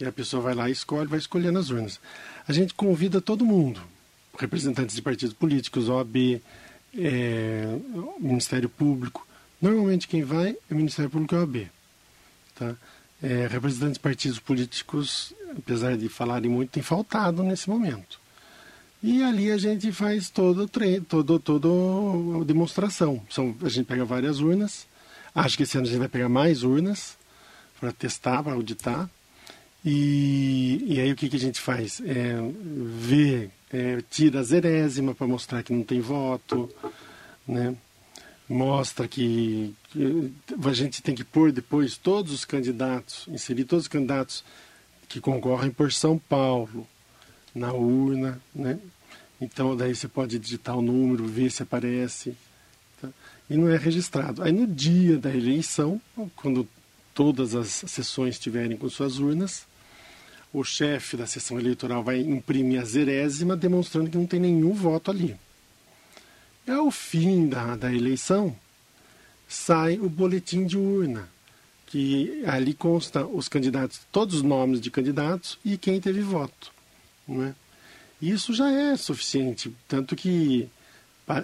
E 0.00 0.06
a 0.06 0.12
pessoa 0.12 0.42
vai 0.42 0.54
lá 0.54 0.70
e 0.70 0.72
escolhe, 0.72 1.06
vai 1.06 1.18
escolhendo 1.18 1.58
as 1.58 1.68
urnas. 1.68 2.00
A 2.48 2.52
gente 2.52 2.74
convida 2.74 3.20
todo 3.20 3.44
mundo, 3.44 3.80
representantes 4.38 4.94
de 4.94 5.02
partidos 5.02 5.34
políticos, 5.34 5.88
OAB, 5.88 6.40
é, 6.96 7.78
Ministério 8.20 8.68
Público. 8.68 9.26
Normalmente 9.60 10.06
quem 10.06 10.22
vai 10.22 10.56
é 10.70 10.74
o 10.74 10.76
Ministério 10.76 11.10
Público 11.10 11.34
e 11.34 11.38
OAB. 11.38 11.70
Tá? 12.54 12.76
É, 13.22 13.48
representantes 13.48 13.94
de 13.94 14.00
partidos 14.00 14.38
políticos, 14.38 15.34
apesar 15.56 15.96
de 15.96 16.08
falarem 16.08 16.50
muito, 16.50 16.70
tem 16.70 16.82
faltado 16.82 17.42
nesse 17.42 17.68
momento. 17.68 18.20
E 19.02 19.22
ali 19.22 19.50
a 19.50 19.58
gente 19.58 19.90
faz 19.92 20.30
todo 20.30 20.68
treino, 20.68 21.04
todo, 21.04 21.38
todo 21.38 22.40
a 22.40 22.44
demonstração. 22.44 23.22
São, 23.28 23.54
a 23.62 23.68
gente 23.68 23.86
pega 23.86 24.04
várias 24.04 24.40
urnas. 24.40 24.86
Acho 25.34 25.56
que 25.56 25.64
esse 25.64 25.76
ano 25.76 25.86
a 25.86 25.90
gente 25.90 25.98
vai 25.98 26.08
pegar 26.08 26.28
mais 26.28 26.62
urnas 26.62 27.16
para 27.78 27.92
testar, 27.92 28.42
para 28.42 28.54
auditar. 28.54 29.08
E, 29.86 30.84
e 30.84 31.00
aí 31.00 31.12
o 31.12 31.16
que, 31.16 31.28
que 31.28 31.36
a 31.36 31.40
gente 31.40 31.60
faz? 31.60 32.02
É, 32.04 32.34
vê, 32.98 33.48
é, 33.72 34.02
tira 34.10 34.40
a 34.40 34.42
zerésima 34.42 35.14
para 35.14 35.28
mostrar 35.28 35.62
que 35.62 35.72
não 35.72 35.84
tem 35.84 36.00
voto, 36.00 36.68
né? 37.46 37.76
mostra 38.48 39.08
que, 39.08 39.74
que, 39.90 40.32
a 40.64 40.72
gente 40.72 41.02
tem 41.02 41.14
que 41.14 41.24
pôr 41.24 41.50
depois 41.50 41.96
todos 41.96 42.32
os 42.32 42.44
candidatos, 42.44 43.26
inserir 43.28 43.64
todos 43.64 43.84
os 43.84 43.88
candidatos 43.88 44.44
que 45.08 45.20
concorrem 45.20 45.70
por 45.70 45.92
São 45.92 46.18
Paulo, 46.18 46.86
na 47.54 47.72
urna, 47.72 48.40
né? 48.54 48.78
Então 49.40 49.76
daí 49.76 49.94
você 49.94 50.08
pode 50.08 50.38
digitar 50.38 50.76
o 50.76 50.82
número, 50.82 51.26
ver 51.26 51.50
se 51.50 51.62
aparece. 51.62 52.34
Tá? 53.00 53.08
E 53.48 53.56
não 53.56 53.68
é 53.68 53.76
registrado. 53.76 54.42
Aí 54.42 54.52
no 54.52 54.66
dia 54.66 55.18
da 55.18 55.34
eleição, 55.34 56.00
quando 56.34 56.66
todas 57.14 57.54
as 57.54 57.68
sessões 57.68 58.34
estiverem 58.34 58.76
com 58.76 58.88
suas 58.88 59.18
urnas, 59.18 59.66
o 60.52 60.64
chefe 60.64 61.16
da 61.16 61.26
sessão 61.26 61.58
eleitoral 61.58 62.02
vai 62.02 62.20
imprimir 62.20 62.80
a 62.80 62.84
zerésima, 62.84 63.56
demonstrando 63.56 64.10
que 64.10 64.16
não 64.16 64.26
tem 64.26 64.40
nenhum 64.40 64.72
voto 64.72 65.10
ali. 65.10 65.36
E 66.66 66.70
ao 66.70 66.90
fim 66.90 67.48
da, 67.48 67.76
da 67.76 67.92
eleição, 67.92 68.56
sai 69.48 69.98
o 69.98 70.08
boletim 70.08 70.66
de 70.66 70.76
urna, 70.76 71.28
que 71.86 72.42
ali 72.46 72.74
consta 72.74 73.24
os 73.24 73.48
candidatos, 73.48 74.00
todos 74.10 74.36
os 74.36 74.42
nomes 74.42 74.80
de 74.80 74.90
candidatos 74.90 75.58
e 75.64 75.78
quem 75.78 76.00
teve 76.00 76.20
voto. 76.20 76.72
Né? 77.28 77.54
Isso 78.20 78.54
já 78.54 78.70
é 78.70 78.96
suficiente, 78.96 79.72
tanto 79.86 80.16
que, 80.16 80.68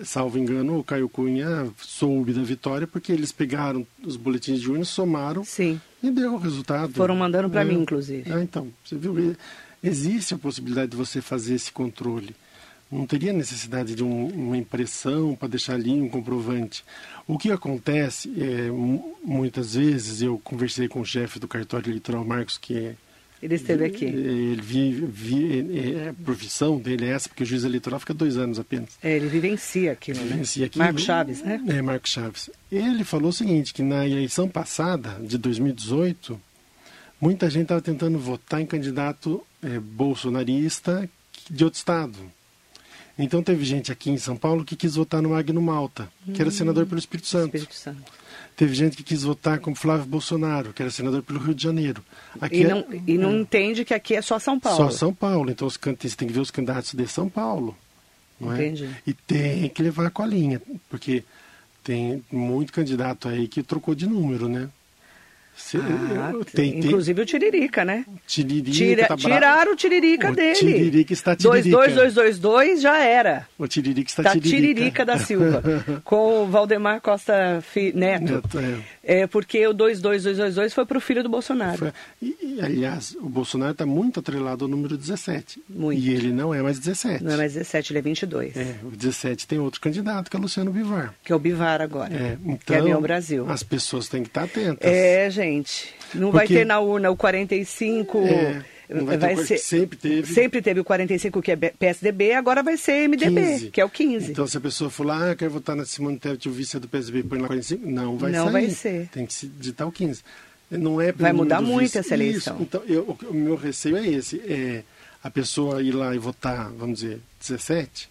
salvo 0.05 0.39
engano, 0.39 0.79
o 0.79 0.85
Caio 0.85 1.09
Cunha 1.09 1.69
soube 1.79 2.33
da 2.33 2.43
vitória 2.43 2.87
porque 2.87 3.13
eles 3.13 3.33
pegaram 3.33 3.87
os 4.05 4.17
boletins 4.17 4.61
de 4.61 4.71
urna, 4.71 4.85
somaram 4.85 5.45
Sim. 5.45 5.81
e 6.03 6.11
deu 6.11 6.35
o 6.35 6.39
resultado. 6.39 6.93
Foram 6.93 7.17
mandando 7.17 7.51
para 7.51 7.63
é. 7.63 7.65
mim, 7.65 7.83
inclusive. 7.83 8.31
É, 8.31 8.43
então, 8.43 8.69
você 8.85 8.97
viu, 8.97 9.37
existe 9.83 10.35
a 10.35 10.39
possibilidade 10.39 10.93
de 10.93 10.97
você 10.97 11.21
fazer 11.21 11.55
esse 11.55 11.73
controle. 11.73 12.35
Não 12.91 13.07
teria 13.07 13.33
necessidade 13.33 13.95
de 13.95 14.05
um, 14.05 14.27
uma 14.27 14.57
impressão 14.57 15.35
para 15.35 15.49
deixar 15.49 15.75
ali 15.75 15.91
um 15.91 16.09
comprovante. 16.09 16.85
O 17.27 17.39
que 17.39 17.51
acontece, 17.51 18.31
é, 18.39 18.71
muitas 19.25 19.75
vezes, 19.75 20.21
eu 20.21 20.39
conversei 20.45 20.89
com 20.89 21.01
o 21.01 21.05
chefe 21.05 21.39
do 21.39 21.49
cartório 21.49 21.89
eleitoral, 21.91 22.25
Marcos, 22.25 22.59
que 22.59 22.77
é 22.77 22.95
ele 23.43 23.57
esteve 23.57 23.85
aqui. 23.85 24.05
Ele 24.05 24.63
vive, 24.63 25.05
vive 25.07 25.99
é, 25.99 26.11
a 26.11 26.15
profissão 26.15 26.79
dele 26.79 27.07
é 27.07 27.09
essa, 27.09 27.29
porque 27.29 27.43
o 27.43 27.47
juiz 27.47 27.65
eleitoral 27.65 27.99
fica 27.99 28.15
dois 28.15 28.37
anos 28.37 28.59
apenas. 28.61 28.91
É, 29.03 29.17
ele 29.17 29.27
vivencia 29.27 29.91
aquilo, 29.91 30.21
né? 30.21 30.27
Vivencia 30.27 30.67
aquilo. 30.67 30.85
Marcos 30.85 31.03
Chaves, 31.03 31.43
né? 31.43 31.61
É, 31.67 31.83
Marcos 31.83 32.13
Chaves. 32.13 32.51
Ele 32.71 33.03
falou 33.03 33.31
o 33.31 33.33
seguinte, 33.33 33.75
que 33.75 33.83
na 33.83 34.07
eleição 34.07 34.49
passada, 34.49 35.19
de 35.21 35.37
2018, 35.37 36.41
muita 37.21 37.51
gente 37.51 37.63
estava 37.63 37.83
tentando 37.83 38.17
votar 38.17 38.61
em 38.61 38.67
candidato 38.67 39.45
é, 39.61 39.81
bolsonarista 39.81 41.11
de 41.51 41.65
outro 41.65 41.79
estado. 41.79 42.19
Então 43.19 43.43
teve 43.43 43.65
gente 43.65 43.91
aqui 43.91 44.09
em 44.09 44.19
São 44.19 44.37
Paulo 44.37 44.65
que 44.65 44.77
quis 44.77 44.95
votar 44.95 45.21
no 45.21 45.31
Magno 45.31 45.61
Malta, 45.61 46.09
que 46.33 46.41
era 46.41 46.51
senador 46.51 46.87
pelo 46.87 46.99
Espírito 46.99 47.27
Santo. 47.27 47.57
Espírito 47.57 47.75
Santo. 47.75 48.22
Teve 48.63 48.75
gente 48.77 48.97
que 48.97 49.03
quis 49.03 49.25
votar 49.25 49.59
como 49.59 49.75
Flávio 49.75 50.07
Bolsonaro, 50.07 50.73
que 50.73 50.81
era 50.81 50.89
senador 50.89 51.21
pelo 51.25 51.41
Rio 51.41 51.53
de 51.53 51.61
Janeiro. 51.65 52.01
Aqui 52.41 52.59
E 52.59 52.63
é- 52.65 52.69
não, 52.69 52.85
e 53.09 53.19
não 53.19 53.37
entende 53.41 53.85
que 53.85 53.93
aqui 53.93 54.15
é 54.15 54.23
só 54.23 54.39
São 54.39 54.61
Paulo. 54.61 54.77
Só 54.77 54.91
São 54.97 55.13
Paulo. 55.13 55.51
Então 55.51 55.67
os 55.67 55.77
can- 55.77 55.97
você 56.01 56.15
tem 56.15 56.29
que 56.29 56.33
ver 56.35 56.39
os 56.39 56.53
candidatos 56.53 56.95
de 56.95 57.05
São 57.09 57.29
Paulo. 57.29 57.77
Não 58.41 58.53
é? 58.53 58.55
Entendi. 58.69 58.89
E 59.05 59.13
tem 59.13 59.69
que 59.69 59.83
levar 59.83 60.07
a 60.07 60.11
colinha, 60.11 60.63
porque 60.89 61.25
tem 61.83 62.23
muito 62.31 62.73
candidato 62.73 63.27
aí 63.27 63.49
que 63.49 63.65
trocou 63.65 63.97
de 63.97 64.07
número, 64.07 64.49
né? 64.49 64.69
Ah, 65.75 66.33
tem, 66.53 66.73
tem 66.73 66.79
inclusive 66.81 67.23
o 67.23 67.27
Tiririca, 67.27 67.85
né? 67.85 68.05
Tiririca, 68.27 68.71
Tira, 68.73 69.07
tá 69.07 69.17
tiraram 69.17 69.73
o 69.73 69.77
Tiririca 69.77 70.31
O 70.31 70.35
dele. 70.35 70.55
Tiririca 70.55 71.13
está 71.13 71.37
tiririca. 71.37 71.71
22222 71.71 72.81
já 72.83 72.99
era. 72.99 73.47
O 73.59 73.67
Tiririca 73.69 74.11
está 74.11 74.23
Tá 74.23 74.33
tiririca. 74.33 74.57
Tiririca 74.57 75.05
da 75.05 75.19
Silva. 75.19 75.63
com 76.05 76.43
o 76.43 76.47
Valdemar 76.47 77.01
Costa 77.01 77.63
Neto. 77.95 78.43
É. 79.05 79.23
É 79.23 79.27
porque 79.27 79.67
o 79.67 79.73
22222 79.73 80.73
foi 80.73 80.87
pro 80.87 81.01
filho 81.01 81.23
do 81.23 81.29
Bolsonaro. 81.29 81.79
Foi- 81.79 81.93
E, 82.21 82.59
aliás, 82.63 83.17
o 83.21 83.29
Bolsonaro 83.29 83.73
está 83.73 83.85
muito 83.85 84.21
atrelado 84.21 84.65
ao 84.65 84.71
número 84.71 84.97
17. 84.97 85.63
Muito. 85.69 86.01
E 86.01 86.13
ele 86.15 86.33
não 86.33 86.55
é 86.55 86.63
mais 86.63 86.79
17. 86.79 87.23
Não 87.25 87.33
é 87.33 87.37
mais 87.37 87.53
17, 87.55 87.93
ele 87.93 87.99
é 87.99 88.03
22. 88.03 88.57
É, 88.57 88.77
o 88.85 88.91
17 88.91 89.47
tem 89.47 89.59
outro 89.59 89.81
candidato, 89.81 90.31
que 90.31 90.37
é 90.37 90.39
o 90.39 90.43
Luciano 90.43 90.71
Bivar. 90.73 91.15
Que 91.25 91.33
é 91.33 91.35
o 91.35 91.39
Bivar 91.39 91.81
agora. 91.81 92.15
É, 92.15 92.37
então, 92.45 92.59
que 92.65 92.75
é 92.75 92.81
União 92.81 93.01
Brasil. 93.03 93.45
as 93.51 93.63
pessoas 93.63 94.09
têm 94.09 94.23
que 94.23 94.29
estar 94.29 94.45
atentas. 94.45 94.89
É, 94.91 95.29
gente. 95.31 95.42
Não 96.15 96.31
vai 96.31 96.47
Porque- 96.47 96.59
ter 96.61 96.67
na 96.67 96.79
urna 96.81 97.11
o 97.11 97.17
45. 97.17 98.19
É, 98.19 98.63
não 98.91 99.07
vai 99.07 99.35
o 99.35 99.47
ser, 99.47 99.59
sempre 99.59 99.97
teve. 99.97 100.33
Sempre 100.35 100.61
teve 100.61 100.81
o 100.81 100.85
45, 100.85 101.41
que 101.41 101.53
é 101.53 101.57
PSDB, 101.57 102.33
agora 102.35 102.63
vai 102.63 102.77
ser 102.77 103.09
MDB, 103.09 103.41
15. 103.41 103.71
que 103.71 103.81
é 103.81 103.85
o 103.85 103.89
15. 103.91 104.31
Então, 104.33 104.47
se 104.47 104.57
a 104.57 104.61
pessoa 104.61 104.91
for 104.91 105.07
lá, 105.07 105.31
ah, 105.31 105.35
quero 105.37 105.51
votar 105.51 105.75
na 105.75 105.85
Simone 105.85 106.19
Tebet, 106.19 106.49
o 106.49 106.53
vice 106.53 106.77
é 106.77 106.81
do 106.81 106.89
PSB, 106.89 107.23
põe 107.23 107.39
lá 107.39 107.47
45, 107.47 107.91
não 107.91 108.17
vai 108.19 108.31
Não 108.33 108.45
sair. 108.45 108.53
vai 108.53 108.71
ser. 108.71 109.09
Tem 109.11 109.25
que 109.27 109.33
se 109.33 109.47
digitar 109.47 109.89
o 109.89 109.93
15. 109.93 110.23
Não 110.71 111.01
é 111.01 111.13
Vai 111.13 111.33
mudar 111.33 111.61
muito 111.61 111.83
vice. 111.83 111.99
essa 111.99 112.15
eleição. 112.15 112.55
Isso. 112.57 112.63
Então, 112.63 112.83
eu- 112.87 113.03
o, 113.23 113.27
o 113.31 113.35
meu 113.35 113.57
receio 113.57 113.97
é 113.97 114.07
esse, 114.07 114.41
é 114.47 114.83
a 115.23 115.31
pessoa 115.31 115.83
ir 115.83 115.93
lá 115.93 116.15
e 116.15 116.19
votar, 116.19 116.71
vamos 116.73 117.01
dizer, 117.01 117.21
17, 117.41 118.09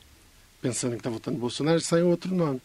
pensando 0.62 0.91
que 0.91 0.98
está 1.00 1.10
votando 1.10 1.38
Bolsonaro, 1.38 1.80
sai 1.82 2.02
outro 2.04 2.34
nome. 2.34 2.62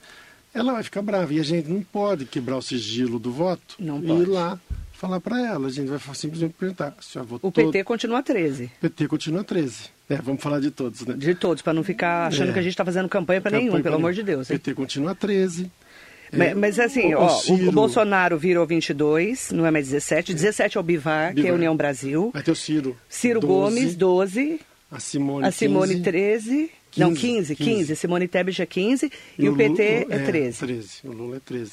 Ela 0.57 0.73
vai 0.73 0.83
ficar 0.83 1.03
brava 1.03 1.33
e 1.33 1.41
a 1.41 1.43
gente 1.43 1.69
não 1.69 1.83
pode 1.83 2.25
quebrar 2.25 2.57
o 2.57 2.63
sigilo 2.63 3.19
do 3.19 3.31
voto 3.31 3.77
Não 3.79 3.99
e 3.99 4.07
pode. 4.07 4.23
ir 4.23 4.27
lá 4.27 4.59
falar 4.93 5.21
para 5.21 5.39
ela. 5.47 5.67
A 5.69 5.71
gente 5.71 5.89
vai 5.89 5.99
simplesmente 6.15 6.55
perguntar. 6.59 6.95
Senhora 7.01 7.29
votou? 7.29 7.49
O 7.49 7.53
PT 7.53 7.85
continua 7.85 8.23
13. 8.23 8.71
PT 8.81 9.09
continua 9.09 9.45
13. 9.45 9.91
É, 10.09 10.17
vamos 10.17 10.43
falar 10.43 10.61
de 10.61 10.71
todos, 10.71 11.05
né? 11.05 11.15
De 11.17 11.35
todos, 11.35 11.63
para 11.63 11.73
não 11.75 11.83
ficar 11.85 12.27
achando 12.29 12.51
É. 12.51 12.53
que 12.53 12.59
a 12.59 12.63
gente 12.63 12.73
está 12.73 12.85
fazendo 12.85 13.09
campanha 13.09 13.41
para 13.41 13.59
nenhum, 13.59 13.73
pelo 13.73 13.83
pra 13.83 13.95
amor 13.97 14.13
de 14.13 14.23
Deus. 14.23 14.51
hein? 14.51 14.57
PT 14.57 14.75
continua 14.75 15.15
13. 15.15 15.71
Mas, 16.33 16.49
É, 16.49 16.55
mas 16.55 16.79
assim, 16.81 17.15
o- 17.15 17.19
o 17.19 17.23
ó, 17.23 17.27
o- 17.33 17.37
o, 17.37 17.41
Ciro- 17.41 17.73
Bolsonaro 17.73 18.37
virou 18.39 18.67
22, 18.67 19.51
não 19.53 19.65
é 19.67 19.71
mais 19.71 19.87
17. 19.89 20.33
17 20.35 20.77
é 20.77 20.81
o 20.81 20.83
Bivar, 20.83 21.33
que 21.35 21.39
é 21.39 21.43
a 21.43 21.45
Bivar. 21.45 21.55
União 21.57 21.77
Brasil. 21.77 22.31
Vai 22.33 22.43
ter 22.43 22.51
o 22.51 22.57
Ciro. 22.57 22.97
Ciro 23.09 23.39
12, 23.41 23.53
Gomes, 23.81 23.95
12. 23.97 24.61
A 24.91 24.99
Simone. 25.01 25.47
A 25.47 25.51
Simone, 25.53 25.93
15, 25.95 26.03
13. 26.03 26.71
Não, 26.97 27.15
15, 27.15 27.55
15. 27.57 27.71
15. 27.79 27.97
Simone 27.97 28.27
Tebet 28.29 28.63
é 28.63 28.67
15. 28.67 29.11
E, 29.39 29.49
o 29.49 29.53
Lula- 29.53 29.57
PT 29.59 30.07
é 30.11 30.19
13. 30.19 30.59
13. 30.59 30.89
O 31.05 31.13
Lula 31.13 31.37
é 31.37 31.41
13. 31.41 31.73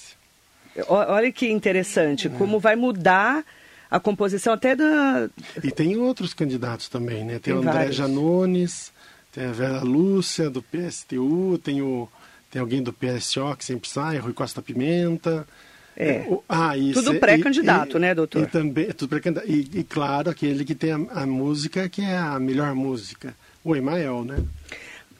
Ó- 0.87 1.13
Olha 1.13 1.31
que 1.31 1.49
interessante, 1.49 2.29
como 2.29 2.59
vai 2.59 2.75
mudar 2.75 3.43
a 3.91 3.99
composição 3.99 4.53
até 4.53 4.75
da. 4.75 5.29
E 5.63 5.69
tem 5.71 5.95
outros 5.97 6.33
candidatos 6.33 6.89
também, 6.89 7.23
né? 7.23 7.33
Tem, 7.33 7.41
Tem 7.41 7.53
o 7.53 7.57
André 7.59 7.71
vários. 7.73 7.95
Janones, 7.95 8.91
tem 9.31 9.45
a 9.45 9.51
Vera 9.51 9.81
Lúcia, 9.83 10.49
do 10.49 10.63
PSTU, 10.63 11.59
tem, 11.63 11.81
o, 11.81 12.09
tem 12.49 12.59
alguém 12.59 12.81
do 12.81 12.91
PSO 12.91 13.55
que 13.55 13.63
sempre 13.63 13.87
sai, 13.87 14.17
Rui 14.17 14.33
Costa 14.33 14.61
Pimenta. 14.61 15.47
É. 15.95 16.25
O- 16.27 16.43
ah, 16.49 16.75
e 16.75 16.91
Tudo 16.91 17.19
pré-candidato, 17.19 17.97
e- 17.97 17.99
né, 18.01 18.15
doutor? 18.15 18.41
E 18.41 18.47
também, 18.47 18.85
é 18.89 18.93
tudo 18.93 19.09
pré-candidato. 19.09 19.47
E, 19.47 19.69
e, 19.75 19.83
claro, 19.83 20.31
aquele 20.31 20.65
que 20.65 20.73
tem 20.73 20.91
a, 20.91 20.95
a 21.21 21.25
música 21.27 21.87
que 21.87 22.01
é 22.01 22.17
a 22.17 22.39
melhor 22.39 22.73
música, 22.73 23.35
o 23.63 23.75
Emael, 23.75 24.25
né? 24.25 24.43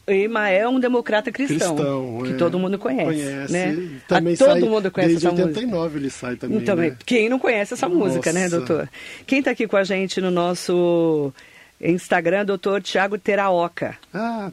Emael 0.08 0.62
é 0.62 0.70
um 0.70 0.80
democrata 0.80 1.32
cristão, 1.32 1.76
Cristão. 1.76 2.22
que 2.24 2.34
é. 2.34 2.36
todo 2.36 2.60
mundo 2.60 2.78
conhece. 2.78 3.06
Conhece. 3.06 3.54
Né? 3.54 3.90
Também 4.08 4.34
A- 4.34 4.38
todo 4.38 4.50
sai, 4.52 4.60
mundo 4.62 4.92
conhece 4.92 5.12
desde 5.14 5.28
essa 5.28 5.36
música. 5.36 5.50
89 5.50 6.00
ele 6.00 6.10
sai 6.10 6.36
também. 6.36 6.58
Então, 6.58 6.76
né? 6.76 6.96
quem 7.06 7.30
não 7.30 7.40
conhece 7.40 7.74
essa 7.74 7.88
música, 7.88 8.34
né, 8.34 8.44
Nossa. 8.44 8.58
doutor? 8.58 8.90
Quem 9.26 9.40
está 9.40 9.52
aqui 9.52 9.68
com 9.68 9.78
a 9.78 9.84
gente 9.84 10.20
no 10.20 10.30
nosso 10.30 11.34
Instagram, 11.80 12.46
doutor 12.46 12.82
Tiago 12.82 13.18
Teraoca. 13.18 13.98
Ah, 14.14 14.52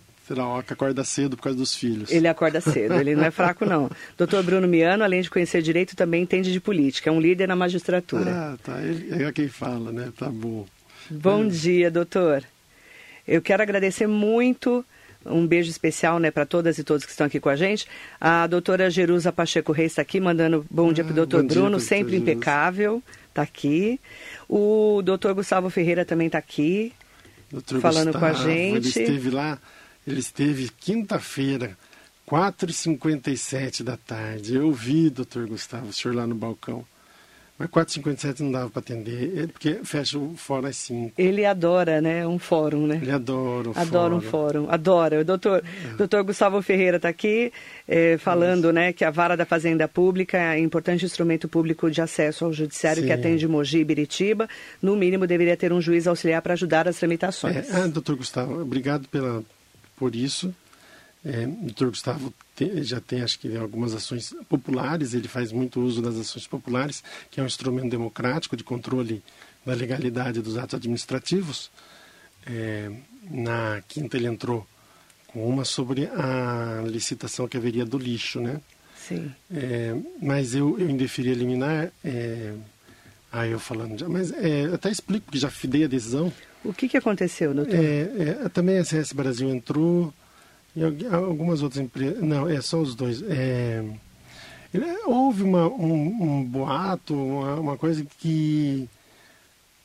que 0.64 0.72
acorda 0.72 1.02
cedo 1.02 1.36
por 1.36 1.42
causa 1.42 1.58
dos 1.58 1.74
filhos. 1.74 2.10
Ele 2.12 2.28
acorda 2.28 2.60
cedo, 2.60 2.94
ele 2.94 3.16
não 3.16 3.24
é 3.24 3.32
fraco, 3.32 3.66
não. 3.66 3.90
Doutor 4.16 4.44
Bruno 4.44 4.68
Miano, 4.68 5.02
além 5.02 5.22
de 5.22 5.28
conhecer 5.28 5.60
direito, 5.60 5.96
também 5.96 6.22
entende 6.22 6.52
de 6.52 6.60
política, 6.60 7.10
é 7.10 7.12
um 7.12 7.20
líder 7.20 7.48
na 7.48 7.56
magistratura. 7.56 8.30
Ah, 8.30 8.56
tá. 8.62 8.80
Ele, 8.80 9.24
é 9.24 9.32
quem 9.32 9.48
fala, 9.48 9.90
né? 9.90 10.12
Tá 10.16 10.28
bom. 10.28 10.66
Bom 11.10 11.48
dia, 11.48 11.90
doutor. 11.90 12.44
Eu 13.26 13.42
quero 13.42 13.62
agradecer 13.62 14.06
muito, 14.06 14.84
um 15.26 15.46
beijo 15.46 15.70
especial 15.70 16.18
né, 16.18 16.30
para 16.30 16.46
todas 16.46 16.78
e 16.78 16.84
todos 16.84 17.04
que 17.04 17.10
estão 17.10 17.26
aqui 17.26 17.38
com 17.40 17.48
a 17.48 17.56
gente. 17.56 17.86
A 18.20 18.46
doutora 18.46 18.90
Jerusa 18.90 19.32
Pacheco 19.32 19.72
Reis 19.72 19.92
está 19.92 20.02
aqui, 20.02 20.20
mandando 20.20 20.64
bom 20.70 20.92
dia 20.92 21.04
para 21.04 21.10
o 21.10 21.14
Ah, 21.14 21.16
doutor 21.16 21.40
dia, 21.42 21.48
Bruno, 21.48 21.70
doutora 21.70 21.88
sempre 21.88 22.16
impecável, 22.16 23.02
está 23.28 23.42
aqui. 23.42 24.00
O 24.48 25.02
doutor 25.04 25.34
Gustavo 25.34 25.68
Ferreira 25.70 26.04
também 26.04 26.26
está 26.26 26.38
aqui. 26.38 26.92
Doutor 27.50 27.80
Falando 27.80 28.12
com 28.12 28.24
a 28.24 28.30
Gustavo, 28.30 28.48
Ele 28.76 28.82
gente. 28.82 29.00
esteve 29.00 29.30
lá, 29.30 29.58
ele 30.06 30.20
esteve 30.20 30.70
quinta-feira, 30.80 31.76
4h57 32.28 33.82
da 33.82 33.96
tarde. 33.96 34.54
Eu 34.54 34.72
vi, 34.72 35.10
doutor 35.10 35.46
Gustavo, 35.46 35.88
o 35.88 35.92
senhor 35.92 36.14
lá 36.14 36.26
no 36.26 36.34
balcão. 36.34 36.84
Mas 37.60 37.68
4h57 37.68 38.40
não 38.40 38.52
dava 38.52 38.70
para 38.70 38.80
atender, 38.80 39.48
porque 39.48 39.80
fecha 39.84 40.18
o 40.18 40.34
fórum 40.34 40.66
às 40.66 40.76
5. 40.78 41.12
Ele 41.18 41.44
adora, 41.44 42.00
né, 42.00 42.26
um 42.26 42.38
fórum, 42.38 42.86
né? 42.86 42.98
Ele 43.02 43.10
adora 43.10 43.68
o 43.68 43.72
Adora 43.76 44.14
um 44.14 44.20
fórum, 44.22 44.66
adora. 44.70 45.20
O 45.20 45.24
doutor, 45.26 45.62
doutor 45.98 46.24
Gustavo 46.24 46.62
Ferreira 46.62 46.96
está 46.96 47.10
aqui 47.10 47.52
eh, 47.86 48.16
falando 48.16 48.72
né, 48.72 48.94
que 48.94 49.04
a 49.04 49.10
vara 49.10 49.36
da 49.36 49.44
Fazenda 49.44 49.86
Pública 49.86 50.38
é 50.38 50.58
um 50.58 50.64
importante 50.64 51.04
instrumento 51.04 51.48
público 51.48 51.90
de 51.90 52.00
acesso 52.00 52.46
ao 52.46 52.52
judiciário 52.54 53.02
que 53.02 53.08
Sim. 53.08 53.14
atende 53.14 53.46
Mogi 53.46 53.80
e 53.80 53.84
Biritiba. 53.84 54.48
No 54.80 54.96
mínimo, 54.96 55.26
deveria 55.26 55.54
ter 55.54 55.70
um 55.70 55.82
juiz 55.82 56.06
auxiliar 56.06 56.40
para 56.40 56.54
ajudar 56.54 56.88
as 56.88 56.96
tramitações. 56.96 57.56
É, 57.56 57.76
ah, 57.76 57.86
doutor 57.86 58.16
Gustavo, 58.16 58.58
obrigado 58.62 59.06
pela, 59.08 59.44
por 59.98 60.16
isso. 60.16 60.54
É, 61.24 61.46
o 61.46 61.64
doutor 61.66 61.88
Gustavo 61.90 62.32
te- 62.56 62.82
já 62.82 62.98
tem, 63.00 63.20
acho 63.22 63.38
que, 63.38 63.54
algumas 63.56 63.94
ações 63.94 64.34
populares, 64.48 65.12
ele 65.12 65.28
faz 65.28 65.52
muito 65.52 65.80
uso 65.80 66.00
das 66.00 66.16
ações 66.16 66.46
populares, 66.46 67.02
que 67.30 67.38
é 67.40 67.42
um 67.42 67.46
instrumento 67.46 67.90
democrático 67.90 68.56
de 68.56 68.64
controle 68.64 69.22
da 69.64 69.74
legalidade 69.74 70.40
dos 70.40 70.56
atos 70.56 70.74
administrativos. 70.76 71.70
É, 72.46 72.90
na 73.30 73.82
quinta 73.86 74.16
ele 74.16 74.26
entrou 74.26 74.66
com 75.26 75.46
uma 75.46 75.64
sobre 75.64 76.06
a 76.06 76.82
licitação 76.86 77.46
que 77.46 77.56
haveria 77.56 77.84
do 77.84 77.98
lixo, 77.98 78.40
né? 78.40 78.60
Sim. 78.96 79.30
É, 79.52 79.94
mas 80.22 80.54
eu, 80.54 80.78
eu 80.78 80.88
indeferia 80.88 81.34
liminar, 81.34 81.90
é, 82.02 82.54
aí 83.30 83.50
eu 83.50 83.60
falando 83.60 83.98
já, 83.98 84.08
mas 84.08 84.32
é, 84.32 84.64
até 84.72 84.90
explico, 84.90 85.26
porque 85.26 85.38
já 85.38 85.50
dei 85.64 85.84
a 85.84 85.88
decisão, 85.88 86.32
O 86.64 86.72
que, 86.72 86.88
que 86.88 86.96
aconteceu, 86.96 87.52
doutor? 87.54 87.74
é, 87.74 88.42
é, 88.44 88.48
também 88.48 88.78
a 88.78 88.84
CS 88.84 89.12
Brasil 89.12 89.48
entrou 89.50 90.12
e 90.76 90.84
algu- 90.84 91.14
algumas 91.14 91.62
outras 91.62 91.82
empresas. 91.82 92.22
Não, 92.22 92.48
é 92.48 92.60
só 92.60 92.80
os 92.80 92.94
dois. 92.94 93.22
É, 93.22 93.82
houve 95.06 95.42
uma, 95.42 95.66
um, 95.68 96.38
um 96.40 96.44
boato, 96.44 97.14
uma, 97.14 97.54
uma 97.56 97.76
coisa 97.76 98.06
que 98.18 98.88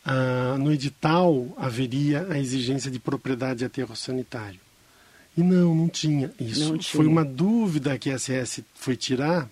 ah, 0.05 0.55
no 0.59 0.71
edital 0.71 1.47
haveria 1.57 2.27
a 2.29 2.39
exigência 2.39 2.91
de 2.91 2.99
propriedade 2.99 3.59
de 3.59 3.65
aterro 3.65 3.95
sanitário. 3.95 4.59
E 5.37 5.41
não, 5.41 5.75
não 5.75 5.89
tinha 5.89 6.31
isso. 6.39 6.61
Não 6.73 6.81
Foi 6.81 7.01
tinha. 7.03 7.09
uma 7.09 7.25
dúvida 7.25 7.97
que 7.97 8.09
a 8.09 8.17
CS 8.19 8.61
foi 8.75 8.95
tirar 8.95 9.49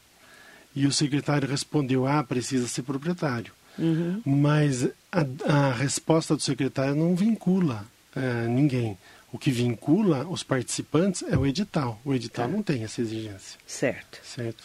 e 0.75 0.85
o 0.87 0.91
secretário 0.93 1.47
respondeu: 1.49 2.07
ah, 2.07 2.23
precisa 2.23 2.67
ser 2.67 2.83
proprietário. 2.83 3.51
Uhum. 3.77 4.21
Mas 4.23 4.87
a, 5.11 5.25
a 5.51 5.73
resposta 5.73 6.35
do 6.35 6.41
secretário 6.41 6.95
não 6.95 7.15
vincula 7.15 7.85
eh, 8.15 8.45
ninguém. 8.47 8.95
O 9.33 9.37
que 9.37 9.51
vincula 9.51 10.25
os 10.29 10.43
participantes 10.43 11.23
é 11.23 11.35
o 11.35 11.45
edital. 11.45 11.99
O 12.05 12.13
edital 12.13 12.45
Tá. 12.47 12.51
não 12.53 12.61
tem 12.63 12.83
essa 12.83 13.01
exigência, 13.01 13.59
Certo. 13.65 14.19
certo? 14.23 14.63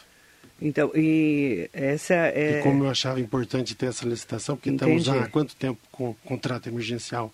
Então, 0.61 0.90
e 0.95 1.70
essa 1.72 2.14
é. 2.14 2.61
E 2.61 2.62
como 2.62 2.84
eu 2.84 2.90
achava 2.90 3.18
importante 3.20 3.74
ter 3.74 3.86
essa 3.86 4.05
licitação, 4.07 4.57
porque 4.57 4.68
Entendi. 4.70 4.99
estamos 4.99 5.22
há 5.24 5.28
quanto 5.28 5.57
tempo 5.57 5.80
com 5.90 6.14
contrato 6.24 6.68
emergencial? 6.68 7.32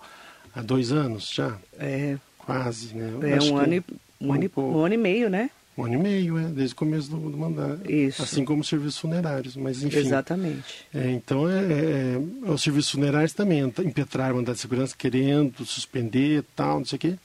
Há 0.55 0.63
dois 0.63 0.93
anos 0.93 1.31
já? 1.33 1.59
É, 1.79 2.17
Quase, 2.39 2.95
né? 2.95 3.11
Eu 3.11 3.27
é 3.27 3.37
um, 3.37 3.39
que 3.41 3.53
ano 3.55 3.75
e, 3.75 3.85
um, 4.21 4.33
ano 4.33 4.45
e, 4.45 4.51
um 4.61 4.79
ano 4.85 4.95
e 4.95 4.99
meio, 4.99 5.29
né? 5.31 5.51
Um 5.77 5.85
ano 5.85 5.95
e 5.95 5.99
meio, 5.99 6.39
é, 6.39 6.45
desde 6.45 6.73
o 6.73 6.77
começo 6.77 7.11
do, 7.11 7.31
do 7.31 7.37
mandato. 7.37 7.91
Isso. 7.91 8.23
Assim 8.23 8.45
como 8.45 8.61
os 8.61 8.69
serviços 8.69 8.99
funerários, 8.99 9.57
mas 9.57 9.83
enfim. 9.83 9.99
Exatamente. 9.99 10.87
É, 10.95 11.11
então, 11.11 11.49
é, 11.49 11.63
é, 11.63 12.49
os 12.49 12.63
serviços 12.63 12.93
funerários 12.93 13.33
também 13.33 13.61
impetraram 13.61 14.35
o 14.35 14.37
mandato 14.37 14.55
de 14.55 14.61
segurança 14.61 14.95
querendo 14.97 15.67
suspender 15.67 16.45
tal, 16.55 16.79
não 16.79 16.85
sei 16.85 16.97
o 16.97 17.01
quê. 17.01 17.19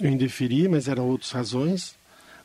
eu 0.00 0.08
indeferi, 0.08 0.68
mas 0.68 0.86
eram 0.86 1.08
outras 1.08 1.32
razões. 1.32 1.96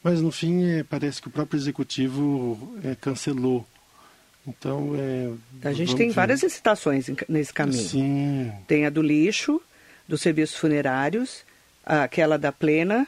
Mas 0.01 0.21
no 0.21 0.31
fim 0.31 0.63
é, 0.63 0.83
parece 0.83 1.21
que 1.21 1.27
o 1.27 1.31
próprio 1.31 1.59
executivo 1.59 2.73
é, 2.83 2.95
cancelou. 2.95 3.67
Então 4.47 4.93
é, 4.95 5.31
a 5.67 5.73
gente 5.73 5.95
tem 5.95 6.07
ver. 6.07 6.13
várias 6.13 6.41
licitações 6.41 7.07
nesse 7.27 7.53
caminho. 7.53 7.83
Sim. 7.83 8.51
Tem 8.67 8.85
a 8.85 8.89
do 8.89 9.01
lixo, 9.01 9.61
dos 10.07 10.21
serviços 10.21 10.57
funerários, 10.57 11.43
aquela 11.85 12.37
da 12.37 12.51
Plena, 12.51 13.05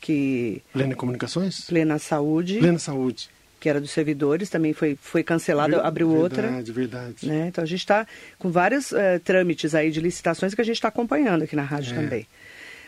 que 0.00 0.62
Plena 0.72 0.94
Comunicações, 0.94 1.62
Plena 1.62 1.98
Saúde, 1.98 2.58
Plena 2.58 2.78
Saúde, 2.78 3.28
que 3.58 3.68
era 3.68 3.80
dos 3.80 3.90
servidores, 3.90 4.48
também 4.48 4.72
foi 4.72 4.96
foi 5.00 5.22
cancelada, 5.22 5.76
Ver, 5.76 5.86
abriu 5.86 6.08
verdade, 6.08 6.24
outra. 6.24 6.42
Verdade, 6.42 6.72
verdade. 6.72 7.28
Né? 7.28 7.48
Então 7.48 7.62
a 7.62 7.66
gente 7.66 7.80
está 7.80 8.06
com 8.38 8.50
vários 8.50 8.92
uh, 8.92 9.20
trâmites 9.22 9.74
aí 9.74 9.90
de 9.90 10.00
licitações 10.00 10.54
que 10.54 10.60
a 10.60 10.64
gente 10.64 10.76
está 10.76 10.88
acompanhando 10.88 11.44
aqui 11.44 11.54
na 11.54 11.62
rádio 11.62 11.92
é. 11.92 11.96
também. 11.96 12.26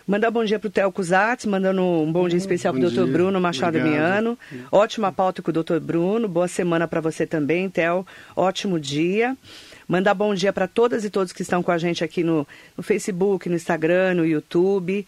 Mandar 0.07 0.33
bom 0.33 0.45
dia 0.45 0.59
para 0.59 0.67
o 0.67 0.71
Theo 0.71 0.91
Cusatz, 0.91 1.47
mandando 1.47 1.81
um 1.81 2.11
bom 2.11 2.29
dia 2.29 2.37
especial 2.37 2.75
para 2.75 2.81
o 2.81 2.91
doutor 2.91 3.07
Bruno 3.07 3.41
Machado 3.41 3.79
Obrigado. 3.79 4.01
Miano. 4.01 4.39
Ótima 4.71 5.13
pauta 5.13 5.41
com 5.41 5.51
o 5.51 5.55
doutor 5.55 5.79
Bruno. 5.79 6.27
Boa 6.27 6.49
semana 6.49 6.89
para 6.89 7.01
você 7.01 7.25
também, 7.25 7.71
Theo. 7.71 8.05
Ótimo 8.35 8.81
dia. 8.81 9.37
Mandar 9.87 10.15
bom 10.15 10.35
dia 10.35 10.53
para 10.53 10.67
todas 10.67 11.05
e 11.05 11.11
todos 11.11 11.33
que 11.33 11.43
estão 11.43 11.63
com 11.63 11.71
a 11.71 11.79
gente 11.79 12.03
aqui 12.03 12.25
no, 12.25 12.47
no 12.77 12.83
Facebook, 12.83 13.49
no 13.49 13.55
Instagram, 13.55 14.15
no 14.15 14.27
YouTube. 14.27 15.07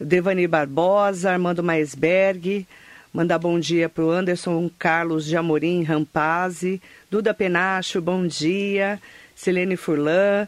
Devani 0.00 0.46
Barbosa, 0.46 1.32
Armando 1.32 1.62
Maisberg. 1.62 2.66
Mandar 3.12 3.38
bom 3.38 3.58
dia 3.58 3.88
para 3.88 4.04
o 4.04 4.10
Anderson 4.10 4.70
Carlos 4.78 5.24
de 5.24 5.36
Amorim 5.36 5.82
Rampazzi. 5.82 6.82
Duda 7.10 7.32
Penacho, 7.32 8.00
bom 8.00 8.26
dia. 8.26 9.00
Selene 9.34 9.76
Furlan. 9.76 10.46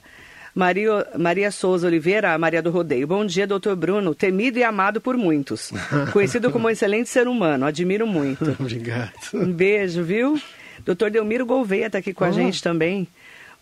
Maria, 0.55 1.07
Maria 1.17 1.51
Souza 1.51 1.87
Oliveira, 1.87 2.37
Maria 2.37 2.61
do 2.61 2.71
Rodeio. 2.71 3.07
Bom 3.07 3.25
dia, 3.25 3.47
doutor 3.47 3.77
Bruno. 3.77 4.15
Temido 4.15 4.59
e 4.59 4.65
amado 4.65 5.01
por 5.01 5.17
muitos. 5.17 5.73
Conhecido 6.13 6.51
como 6.51 6.67
um 6.67 6.71
excelente 6.71 7.09
ser 7.09 7.29
humano. 7.29 7.65
Admiro 7.65 8.07
muito. 8.07 8.51
Obrigado. 8.59 9.13
Um 9.33 9.53
beijo, 9.53 10.03
viu? 10.03 10.41
Doutor 10.85 11.11
Delmiro 11.11 11.47
Gouveia 11.47 11.87
está 11.87 11.99
aqui 11.99 12.13
com 12.13 12.25
a 12.25 12.33
gente 12.33 12.63
também. 12.63 13.07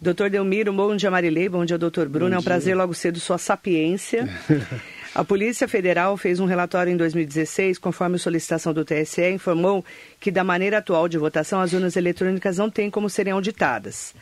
Doutor 0.01 0.30
Delmiro, 0.30 0.72
bom 0.72 0.97
dia, 0.97 1.11
Marilei. 1.11 1.49
Bom 1.49 1.64
dia, 1.64 1.78
doutor 1.78 2.09
Bruno. 2.09 2.30
Bom 2.30 2.37
é 2.37 2.39
um 2.39 2.41
dia. 2.41 2.51
prazer 2.51 2.76
logo 2.76 2.93
cedo 2.95 3.20
sua 3.20 3.39
sapiência. 3.39 4.28
A 5.16 5.24
Polícia 5.24 5.66
Federal 5.66 6.14
fez 6.18 6.40
um 6.40 6.44
relatório 6.44 6.92
em 6.92 6.96
2016, 6.96 7.78
conforme 7.78 8.18
solicitação 8.18 8.74
do 8.74 8.84
TSE, 8.84 9.30
informou 9.30 9.82
que, 10.20 10.30
da 10.30 10.44
maneira 10.44 10.76
atual 10.76 11.08
de 11.08 11.16
votação, 11.16 11.58
as 11.58 11.72
urnas 11.72 11.96
eletrônicas 11.96 12.58
não 12.58 12.68
têm 12.68 12.90
como 12.90 13.08
serem 13.08 13.32
auditadas. 13.32 14.14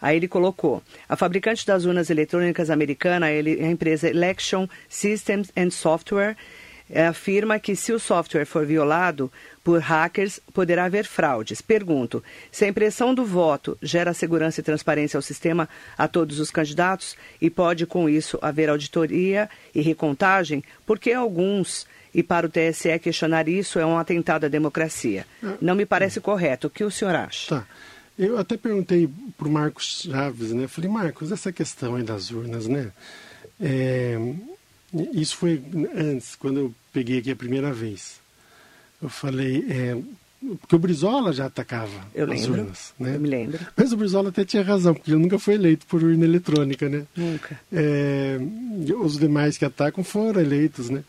Aí 0.00 0.16
ele 0.16 0.26
colocou: 0.26 0.82
a 1.06 1.16
fabricante 1.16 1.66
das 1.66 1.84
urnas 1.84 2.08
eletrônicas 2.08 2.70
americana, 2.70 3.26
a 3.26 3.70
empresa 3.70 4.08
Election 4.08 4.66
Systems 4.88 5.52
and 5.54 5.68
Software, 5.68 6.34
eh, 6.88 7.06
afirma 7.06 7.58
que 7.58 7.76
se 7.76 7.92
o 7.92 7.98
software 7.98 8.46
for 8.46 8.64
violado 8.64 9.30
por 9.68 9.80
hackers, 9.80 10.40
poderá 10.54 10.86
haver 10.86 11.04
fraudes. 11.04 11.60
Pergunto: 11.60 12.24
se 12.50 12.64
a 12.64 12.68
impressão 12.68 13.14
do 13.14 13.22
voto 13.22 13.76
gera 13.82 14.14
segurança 14.14 14.60
e 14.60 14.64
transparência 14.64 15.18
ao 15.18 15.22
sistema 15.22 15.68
a 15.98 16.08
todos 16.08 16.40
os 16.40 16.50
candidatos 16.50 17.14
e 17.38 17.50
pode, 17.50 17.84
com 17.84 18.08
isso, 18.08 18.38
haver 18.40 18.70
auditoria 18.70 19.46
e 19.74 19.82
recontagem, 19.82 20.64
por 20.86 20.98
que 20.98 21.12
alguns 21.12 21.86
e 22.14 22.22
para 22.22 22.46
o 22.46 22.48
TSE 22.48 22.98
questionar 22.98 23.46
isso 23.46 23.78
é 23.78 23.84
um 23.84 23.98
atentado 23.98 24.46
à 24.46 24.48
democracia? 24.48 25.26
Não 25.60 25.74
me 25.74 25.84
parece 25.84 26.18
correto. 26.18 26.68
O 26.68 26.70
que 26.70 26.82
o 26.82 26.90
senhor 26.90 27.14
acha? 27.14 27.56
Tá. 27.56 27.66
Eu 28.18 28.38
até 28.38 28.56
perguntei 28.56 29.06
para 29.36 29.48
o 29.48 29.50
Marcos 29.50 30.08
Chaves, 30.10 30.50
né? 30.52 30.66
Falei, 30.66 30.88
Marcos, 30.88 31.30
essa 31.30 31.52
questão 31.52 31.94
aí 31.94 32.02
das 32.02 32.30
urnas, 32.30 32.66
né? 32.66 32.90
É, 33.60 34.16
isso 35.12 35.36
foi 35.36 35.62
antes, 35.94 36.34
quando 36.36 36.58
eu 36.58 36.74
peguei 36.90 37.18
aqui 37.18 37.30
a 37.30 37.36
primeira 37.36 37.70
vez. 37.70 38.26
Eu 39.00 39.08
falei, 39.08 39.64
é, 39.68 39.96
porque 40.60 40.76
o 40.76 40.78
Brizola 40.78 41.32
já 41.32 41.46
atacava 41.46 41.90
eu 42.14 42.30
as 42.30 42.42
lembro, 42.42 42.60
urnas, 42.60 42.94
né? 42.98 43.16
Eu 43.16 43.20
me 43.20 43.28
lembro. 43.28 43.58
Mas 43.76 43.92
o 43.92 43.96
Brizola 43.96 44.28
até 44.28 44.44
tinha 44.44 44.62
razão, 44.62 44.94
porque 44.94 45.10
ele 45.10 45.20
nunca 45.20 45.38
foi 45.38 45.54
eleito 45.54 45.86
por 45.86 46.02
urna 46.02 46.24
eletrônica, 46.24 46.88
né? 46.88 47.04
Nunca. 47.16 47.60
É, 47.72 48.38
os 49.00 49.18
demais 49.18 49.58
que 49.58 49.64
atacam 49.64 50.04
foram 50.04 50.40
eleitos, 50.40 50.90
né? 50.90 51.02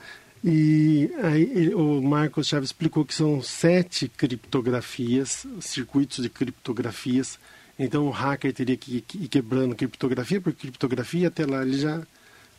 E 0.44 1.12
aí 1.22 1.74
o 1.76 2.02
Marcos 2.02 2.48
Chaves 2.48 2.70
explicou 2.70 3.04
que 3.04 3.14
são 3.14 3.42
sete 3.42 4.08
criptografias, 4.08 5.46
circuitos 5.60 6.24
de 6.24 6.30
criptografias. 6.30 7.38
Então 7.78 8.08
o 8.08 8.10
hacker 8.10 8.54
teria 8.54 8.78
que 8.78 9.04
ir 9.16 9.28
quebrando 9.28 9.76
criptografia 9.76 10.40
por 10.40 10.54
criptografia, 10.54 11.28
até 11.28 11.46
lá 11.46 11.62
ele 11.62 11.78
já 11.78 12.02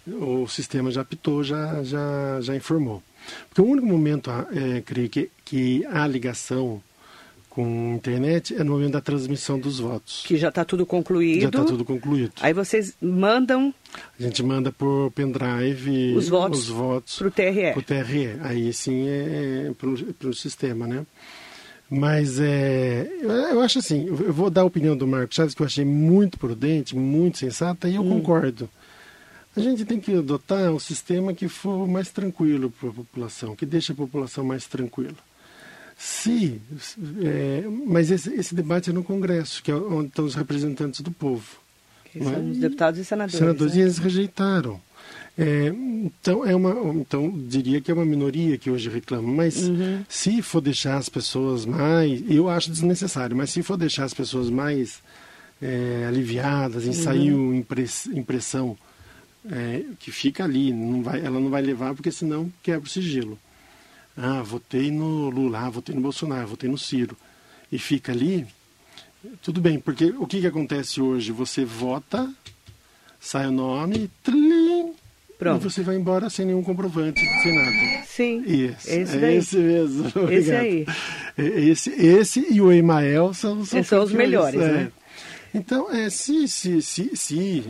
o 0.07 0.49
sistema 0.49 0.91
já 0.91 1.03
apitou, 1.03 1.45
já, 1.45 1.83
já, 1.83 2.41
já 2.41 2.57
informou. 2.57 3.03
Porque 3.49 3.61
o 3.61 3.65
único 3.65 3.87
momento, 3.87 4.31
é, 4.31 4.81
creio 4.81 5.09
que, 5.09 5.31
que 5.45 5.85
há 5.87 6.07
ligação 6.07 6.83
com 7.51 7.95
internet 7.97 8.55
é 8.55 8.63
no 8.63 8.73
momento 8.73 8.93
da 8.93 9.01
transmissão 9.01 9.59
dos 9.59 9.81
votos. 9.81 10.23
Que 10.25 10.37
já 10.37 10.49
está 10.49 10.65
tudo 10.65 10.87
concluído. 10.87 11.43
Já 11.43 11.49
está 11.49 11.65
tudo 11.65 11.85
concluído. 11.85 12.33
Aí 12.41 12.53
vocês 12.53 12.95
mandam. 13.03 13.75
A 14.19 14.23
gente 14.23 14.43
manda 14.43 14.71
por 14.71 15.11
pendrive 15.11 16.15
os 16.17 16.29
votos, 16.29 16.61
os 16.61 16.69
votos 16.69 17.19
para 17.19 17.29
o 17.29 17.31
TRE. 17.31 17.73
Para 17.73 17.79
o 17.79 17.83
TRE. 17.83 18.37
Aí 18.43 18.73
sim 18.73 19.09
é, 19.09 19.69
é 19.69 19.73
para 19.75 20.29
o 20.29 20.35
sistema, 20.35 20.87
né? 20.87 21.05
Mas 21.91 22.39
é, 22.39 23.11
eu 23.21 23.61
acho 23.61 23.81
assim, 23.81 24.07
eu 24.07 24.33
vou 24.33 24.49
dar 24.49 24.61
a 24.61 24.65
opinião 24.65 24.97
do 24.97 25.09
Marcos 25.09 25.35
Chaves, 25.35 25.55
que 25.55 25.61
eu 25.61 25.67
achei 25.67 25.85
muito 25.85 26.39
prudente, 26.39 26.95
muito 26.95 27.39
sensata, 27.39 27.89
e 27.89 27.97
eu 27.97 28.03
hum. 28.03 28.21
concordo. 28.21 28.71
A 29.61 29.63
gente 29.63 29.85
tem 29.85 30.01
que 30.01 30.15
adotar 30.15 30.73
um 30.73 30.79
sistema 30.79 31.35
que 31.35 31.49
for 31.49 31.87
mais 31.87 32.11
tranquilo 32.11 32.71
para 32.71 32.89
a 32.89 32.93
população, 32.93 33.55
que 33.55 33.67
deixe 33.67 33.93
a 33.93 33.95
população 33.95 34.45
mais 34.45 34.67
tranquila. 34.67 35.17
Se, 35.97 36.59
é, 37.23 37.65
mas 37.87 38.11
esse, 38.11 38.33
esse, 38.33 38.55
debate 38.55 38.89
é 38.89 38.93
no 38.93 39.05
Congresso, 39.05 39.63
que 39.63 39.71
é 39.71 39.75
onde 39.75 40.09
estão 40.09 40.25
os 40.25 40.35
representantes 40.35 41.03
do 41.03 41.11
povo. 41.11 41.59
Que 42.11 42.25
são 42.25 42.51
os 42.51 42.57
deputados 42.57 42.99
e 42.99 43.05
senadores. 43.05 43.39
Senadores, 43.39 43.75
né? 43.75 43.81
e 43.81 43.83
eles 43.83 43.99
rejeitaram. 43.99 44.81
É, 45.37 45.67
então, 45.67 46.45
é 46.45 46.57
uma, 46.57 46.71
então, 46.95 47.31
diria 47.31 47.81
que 47.81 47.91
é 47.91 47.95
uma 47.95 48.05
minoria 48.05 48.57
que 48.57 48.71
hoje 48.71 48.89
reclama, 48.89 49.29
mas 49.29 49.69
uhum. 49.69 50.03
se 50.09 50.41
for 50.43 50.61
deixar 50.61 50.97
as 50.97 51.09
pessoas 51.09 51.67
mais, 51.67 52.23
eu 52.29 52.49
acho 52.49 52.71
desnecessário, 52.71 53.37
mas 53.37 53.51
se 53.51 53.63
for 53.63 53.77
deixar 53.77 54.05
as 54.05 54.15
pessoas 54.15 54.51
mais 54.51 55.03
é, 55.61 56.07
aliviadas, 56.09 56.85
em 56.85 56.89
uhum. 56.89 56.95
sair 56.95 58.17
impressão 58.19 58.77
é, 59.49 59.85
que 59.99 60.11
fica 60.11 60.45
ali, 60.45 60.73
não 60.73 61.03
vai, 61.03 61.21
ela 61.21 61.41
não 61.41 61.49
vai 61.49 61.63
levar 61.63 61.95
porque 61.95 62.11
senão 62.11 62.53
quebra 62.63 62.87
o 62.87 62.91
sigilo. 62.91 63.39
Ah, 64.17 64.43
votei 64.43 64.91
no 64.91 65.31
Lula, 65.31 65.61
ah, 65.61 65.71
votei 65.71 65.95
no 65.95 66.01
Bolsonaro, 66.01 66.49
votei 66.49 66.69
no 66.69 66.77
Ciro. 66.77 67.17
E 67.73 67.79
fica 67.79 68.13
ali, 68.13 68.47
tudo 69.43 69.61
bem, 69.61 69.79
porque 69.79 70.07
o 70.19 70.27
que, 70.27 70.41
que 70.41 70.47
acontece 70.47 71.01
hoje? 71.01 71.33
Você 71.33 71.65
vota, 71.65 72.31
sai 73.19 73.47
o 73.47 73.53
nome, 73.53 74.11
tlim, 74.23 74.93
Pronto. 75.39 75.61
e 75.67 75.71
você 75.71 75.83
vai 75.83 75.97
embora 75.97 76.29
sem 76.29 76.47
nenhum 76.47 76.63
comprovante, 76.63 77.21
sem 77.43 77.55
nada. 77.55 78.05
Sim. 78.07 78.43
Isso, 78.45 78.91
esse, 78.91 79.25
é 79.25 79.35
esse 79.35 79.57
mesmo. 79.57 80.09
Esse 80.31 80.53
aí. 80.53 80.87
É, 81.39 81.43
esse, 81.43 81.91
esse 81.91 82.47
e 82.53 82.61
o 82.61 82.71
Emael 82.71 83.33
são, 83.33 83.65
são, 83.65 83.83
são 83.83 84.03
os 84.03 84.13
melhores, 84.13 84.61
é. 84.61 84.73
né? 84.73 84.93
Então, 85.53 85.91
é, 85.91 86.09
se, 86.09 86.47
se, 86.47 86.81
se, 86.81 87.17
se 87.17 87.65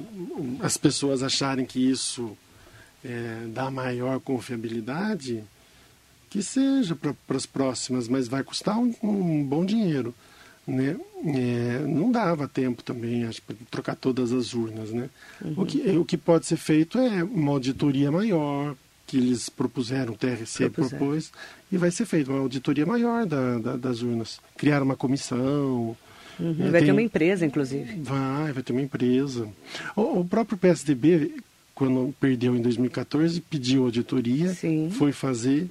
as 0.61 0.77
pessoas 0.77 1.23
acharem 1.23 1.65
que 1.65 1.79
isso 1.79 2.37
é, 3.05 3.47
dá 3.49 3.71
maior 3.71 4.21
confiabilidade, 4.21 5.43
que 6.29 6.43
seja 6.43 6.95
para 6.95 7.15
as 7.37 7.47
próximas, 7.47 8.07
mas 8.07 8.29
vai 8.29 8.45
custar 8.45 8.79
um, 8.79 8.95
um 9.03 9.45
bom 9.45 9.65
dinheiro. 9.65 10.15
Né? 10.67 10.97
É, 11.25 11.85
não 11.89 12.13
dava 12.13 12.47
tempo 12.47 12.83
também 12.83 13.29
para 13.45 13.57
trocar 13.71 13.97
todas 13.97 14.33
as 14.33 14.55
urnas. 14.55 14.91
Né? 14.91 15.11
Uhum. 15.43 15.55
O, 15.57 15.67
que, 15.67 15.79
o 15.97 16.05
que 16.05 16.17
pode 16.17 16.47
ser 16.47 16.57
feito 16.57 16.99
é 16.99 17.25
uma 17.25 17.51
auditoria 17.53 18.13
maior, 18.13 18.77
que 19.07 19.17
eles 19.17 19.49
propuseram, 19.49 20.13
o 20.13 20.17
TRC 20.17 20.71
Propuseram. 20.71 20.99
propôs, 20.99 21.33
e 21.73 21.77
vai 21.77 21.91
ser 21.91 22.07
feita 22.07 22.31
uma 22.31 22.41
auditoria 22.41 22.87
maior 22.87 23.27
da, 23.27 23.59
da, 23.59 23.77
das 23.77 24.03
urnas. 24.03 24.41
Criar 24.57 24.83
uma 24.83 24.95
comissão. 24.95 25.97
Uhum. 26.41 26.71
Vai 26.71 26.81
tem, 26.81 26.87
ter 26.87 26.93
uma 26.93 27.03
empresa, 27.03 27.45
inclusive. 27.45 28.01
Vai, 28.01 28.53
vai 28.53 28.63
ter 28.63 28.73
uma 28.73 28.83
empresa. 28.83 29.49
O, 29.95 30.21
o 30.21 30.25
próprio 30.25 30.57
PSDB, 30.57 31.35
quando 31.75 32.15
perdeu 32.19 32.57
em 32.57 32.63
2014, 32.63 33.41
pediu 33.43 33.85
auditoria, 33.85 34.55
Sim. 34.55 34.91
foi 34.91 35.13
fazer 35.13 35.69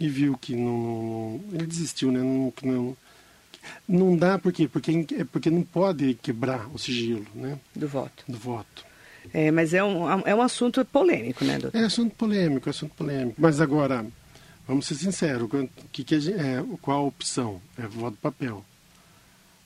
e 0.00 0.08
viu 0.08 0.36
que 0.38 0.54
não, 0.54 1.40
não 1.50 1.58
ele 1.58 1.66
desistiu, 1.66 2.10
né? 2.10 2.20
Não, 2.20 2.52
não, 2.62 2.96
não 3.88 4.16
dá 4.16 4.38
por 4.38 4.52
quê? 4.52 4.68
Porque, 4.68 5.06
é 5.18 5.24
porque 5.24 5.50
não 5.50 5.62
pode 5.62 6.14
quebrar 6.14 6.68
o 6.72 6.78
sigilo, 6.78 7.26
né? 7.34 7.58
Do 7.74 7.88
voto. 7.88 8.24
Do 8.26 8.38
voto. 8.38 8.86
É, 9.32 9.50
mas 9.50 9.74
é 9.74 9.84
um, 9.84 10.08
é 10.26 10.34
um 10.34 10.40
assunto 10.40 10.82
polêmico, 10.84 11.44
né, 11.44 11.58
doutor? 11.58 11.78
É 11.78 11.84
assunto 11.84 12.14
polêmico, 12.14 12.68
é 12.68 12.70
assunto 12.70 12.94
polêmico. 12.94 13.34
Mas 13.38 13.60
agora, 13.60 14.06
vamos 14.66 14.86
ser 14.86 14.94
sinceros, 14.94 15.50
que, 15.92 16.02
que 16.02 16.14
é, 16.14 16.64
qual 16.80 16.98
a 16.98 17.06
opção? 17.06 17.60
É 17.76 17.86
voto 17.86 18.16
papel. 18.22 18.64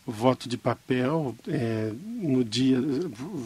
Voto 0.07 0.49
de 0.49 0.57
papel, 0.57 1.35
é, 1.49 1.93
no 2.21 2.43
dia, 2.45 2.79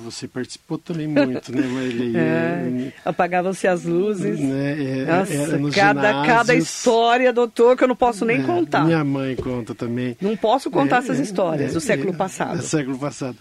você 0.05 0.27
participou 0.27 0.79
também 0.79 1.07
muito, 1.07 1.53
né, 1.53 1.63
Marilei? 1.67 2.13
É, 2.27 2.93
Apagavam-se 3.05 3.69
as 3.69 3.85
luzes. 3.85 4.41
Né, 4.41 5.03
é, 5.03 5.05
Nossa, 5.05 5.71
cada, 5.71 6.27
cada 6.27 6.55
história, 6.55 7.33
doutor, 7.33 7.77
que 7.77 7.85
eu 7.85 7.89
não 7.89 7.97
posso 7.97 8.25
nem 8.25 8.41
é, 8.41 8.43
contar. 8.43 8.85
Minha 8.85 9.05
mãe 9.05 9.37
conta 9.37 9.75
também. 9.75 10.17
Não 10.21 10.37
posso 10.37 10.71
contar 10.71 10.99
essas 10.99 11.19
histórias 11.19 11.75
do 11.75 11.81
século 11.81 12.15
passado. 12.15 12.59
Do 12.59 12.63
século 12.63 12.99
passado. 12.99 13.37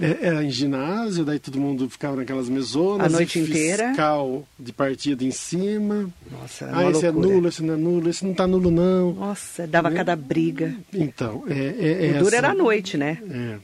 É, 0.00 0.26
era 0.26 0.44
em 0.44 0.50
ginásio, 0.50 1.24
daí 1.24 1.38
todo 1.38 1.58
mundo 1.60 1.88
ficava 1.88 2.16
naquelas 2.16 2.48
mesonas. 2.48 3.06
A 3.06 3.16
noite 3.16 3.38
inteira. 3.38 3.88
Fiscal 3.88 4.46
de 4.58 4.72
partida 4.72 5.24
em 5.24 5.30
cima. 5.30 6.10
Nossa, 6.30 6.68
Ah, 6.72 6.90
esse 6.90 7.06
é 7.06 7.12
nulo, 7.12 7.48
esse 7.48 7.62
não 7.62 7.74
é 7.74 7.76
nulo, 7.76 8.10
esse 8.10 8.24
não 8.24 8.32
está 8.32 8.46
nulo, 8.46 8.70
não. 8.70 9.12
Nossa, 9.12 9.66
dava 9.66 9.90
né? 9.90 9.96
cada 9.96 10.16
briga. 10.16 10.74
Então, 10.92 11.44
é, 11.48 12.08
é, 12.08 12.16
o 12.16 12.24
duro 12.24 12.34
era 12.34 12.50
a 12.50 12.54
noite, 12.54 12.96
né? 12.96 13.18
É. 13.30 13.56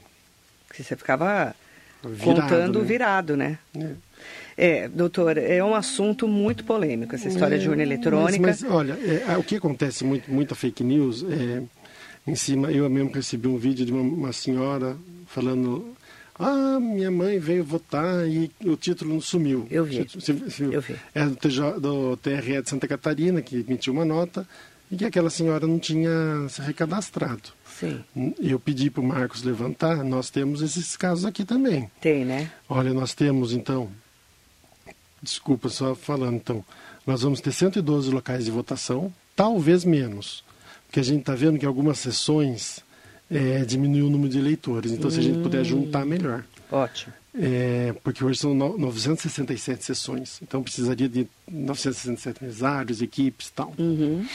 Que 0.73 0.83
você 0.83 0.95
ficava 0.95 1.53
virado, 2.01 2.41
contando 2.41 2.79
né? 2.79 2.85
virado, 2.85 3.35
né? 3.35 3.59
É. 3.77 3.89
É, 4.57 4.87
doutor, 4.87 5.37
é 5.37 5.63
um 5.63 5.73
assunto 5.73 6.27
muito 6.27 6.63
polêmico, 6.63 7.15
essa 7.15 7.27
história 7.27 7.55
é, 7.55 7.57
de 7.57 7.67
urna 7.67 7.81
eletrônica. 7.81 8.45
Mas, 8.45 8.61
mas 8.61 8.71
olha, 8.71 8.93
é, 8.93 9.35
o 9.37 9.43
que 9.43 9.55
acontece 9.55 10.03
muito, 10.03 10.31
muita 10.31 10.53
fake 10.55 10.83
news, 10.83 11.23
é, 11.23 11.63
em 12.27 12.35
cima, 12.35 12.71
eu 12.71 12.87
mesmo 12.89 13.11
recebi 13.11 13.47
um 13.47 13.57
vídeo 13.57 13.85
de 13.85 13.91
uma, 13.91 14.01
uma 14.01 14.33
senhora 14.33 14.95
falando 15.25 15.95
ah, 16.41 16.79
minha 16.79 17.11
mãe 17.11 17.39
veio 17.39 17.63
votar 17.63 18.27
e 18.27 18.51
o 18.65 18.75
título 18.75 19.13
não 19.13 19.21
sumiu. 19.21 19.67
Eu 19.69 19.85
vi. 19.85 20.07
Eu 20.71 20.81
vi. 20.81 20.95
É 21.13 21.25
do, 21.25 21.35
TJ, 21.35 21.79
do 21.79 22.17
TRE 22.17 22.61
de 22.61 22.69
Santa 22.69 22.87
Catarina, 22.87 23.41
que 23.41 23.57
emitiu 23.57 23.93
uma 23.93 24.05
nota, 24.05 24.47
e 24.91 24.97
que 24.97 25.05
aquela 25.05 25.29
senhora 25.29 25.65
não 25.65 25.79
tinha 25.79 26.11
se 26.49 26.61
recadastrado. 26.61 27.49
Sim. 27.79 28.03
Eu 28.39 28.59
pedi 28.59 28.89
para 28.89 29.01
o 29.01 29.07
Marcos 29.07 29.41
levantar, 29.41 30.03
nós 30.03 30.29
temos 30.29 30.61
esses 30.61 30.97
casos 30.97 31.25
aqui 31.25 31.45
também. 31.45 31.89
Tem, 32.01 32.25
né? 32.25 32.51
Olha, 32.67 32.93
nós 32.93 33.13
temos, 33.13 33.53
então, 33.53 33.89
desculpa 35.21 35.69
só 35.69 35.95
falando, 35.95 36.35
então, 36.35 36.65
nós 37.07 37.21
vamos 37.21 37.39
ter 37.39 37.53
112 37.53 38.11
locais 38.11 38.45
de 38.45 38.51
votação, 38.51 39.13
talvez 39.35 39.85
menos, 39.85 40.43
porque 40.85 40.99
a 40.99 41.03
gente 41.03 41.21
está 41.21 41.33
vendo 41.33 41.57
que 41.57 41.65
algumas 41.65 41.97
sessões 41.97 42.83
é, 43.31 43.63
diminuir 43.63 44.03
o 44.03 44.09
número 44.09 44.29
de 44.29 44.37
eleitores. 44.37 44.91
Então, 44.91 45.07
hum. 45.07 45.11
se 45.11 45.19
a 45.19 45.23
gente 45.23 45.39
puder 45.39 45.63
juntar, 45.63 46.05
melhor. 46.05 46.43
Ótimo. 46.69 47.13
É, 47.33 47.95
porque 48.03 48.25
hoje 48.25 48.39
são 48.39 48.53
967 48.53 49.85
sessões, 49.85 50.41
então 50.41 50.61
precisaria 50.61 51.07
de 51.07 51.25
967 51.49 52.43
mesários, 52.43 53.01
equipes 53.01 53.47
e 53.47 53.53
tal. 53.53 53.73
Uhum. 53.77 54.27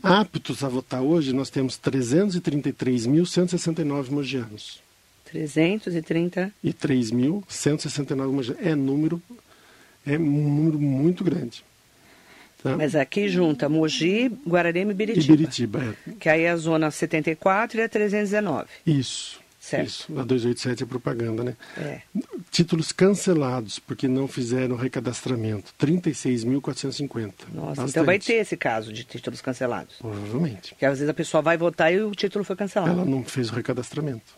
Aptos 0.00 0.62
a 0.62 0.68
votar 0.68 1.02
hoje, 1.02 1.32
nós 1.32 1.50
temos 1.50 1.76
333.169 1.78 4.10
mogianos. 4.10 4.78
330? 5.24 6.52
E 6.62 6.72
3.169 6.72 8.30
mogianos. 8.30 8.64
É 8.64 8.76
número, 8.76 9.20
é 10.06 10.16
um 10.16 10.54
número 10.54 10.78
muito 10.78 11.24
grande. 11.24 11.64
Tá? 12.64 12.78
Mas 12.78 12.96
aqui 12.96 13.28
junta 13.28 13.68
Mogi, 13.68 14.32
Guararema 14.48 14.92
e 14.92 14.94
Biritiba. 14.94 15.34
E 15.34 15.36
Biritiba, 15.36 15.96
é. 16.08 16.12
Que 16.18 16.30
aí 16.30 16.44
é 16.44 16.50
a 16.50 16.56
zona 16.56 16.90
74 16.90 17.78
e 17.78 17.82
a 17.82 17.88
319. 17.90 18.66
Isso. 18.86 19.38
Certo. 19.60 19.86
Isso. 19.86 20.18
A 20.18 20.24
287 20.24 20.82
é 20.82 20.86
propaganda, 20.86 21.44
né? 21.44 21.56
É. 21.76 22.00
Títulos 22.50 22.90
cancelados 22.90 23.78
porque 23.78 24.08
não 24.08 24.26
fizeram 24.26 24.76
recadastramento. 24.76 25.74
36.450. 25.78 27.32
Nossa, 27.52 27.66
Bastante. 27.68 27.90
então 27.90 28.04
vai 28.06 28.18
ter 28.18 28.34
esse 28.34 28.56
caso 28.56 28.94
de 28.94 29.04
títulos 29.04 29.42
cancelados. 29.42 29.96
Provavelmente. 29.96 30.70
Porque 30.70 30.86
às 30.86 30.98
vezes 30.98 31.08
a 31.10 31.14
pessoa 31.14 31.42
vai 31.42 31.58
votar 31.58 31.92
e 31.92 32.00
o 32.00 32.12
título 32.12 32.46
foi 32.46 32.56
cancelado. 32.56 32.92
Ela 32.92 33.04
não 33.04 33.22
fez 33.22 33.50
o 33.50 33.54
recadastramento. 33.54 34.34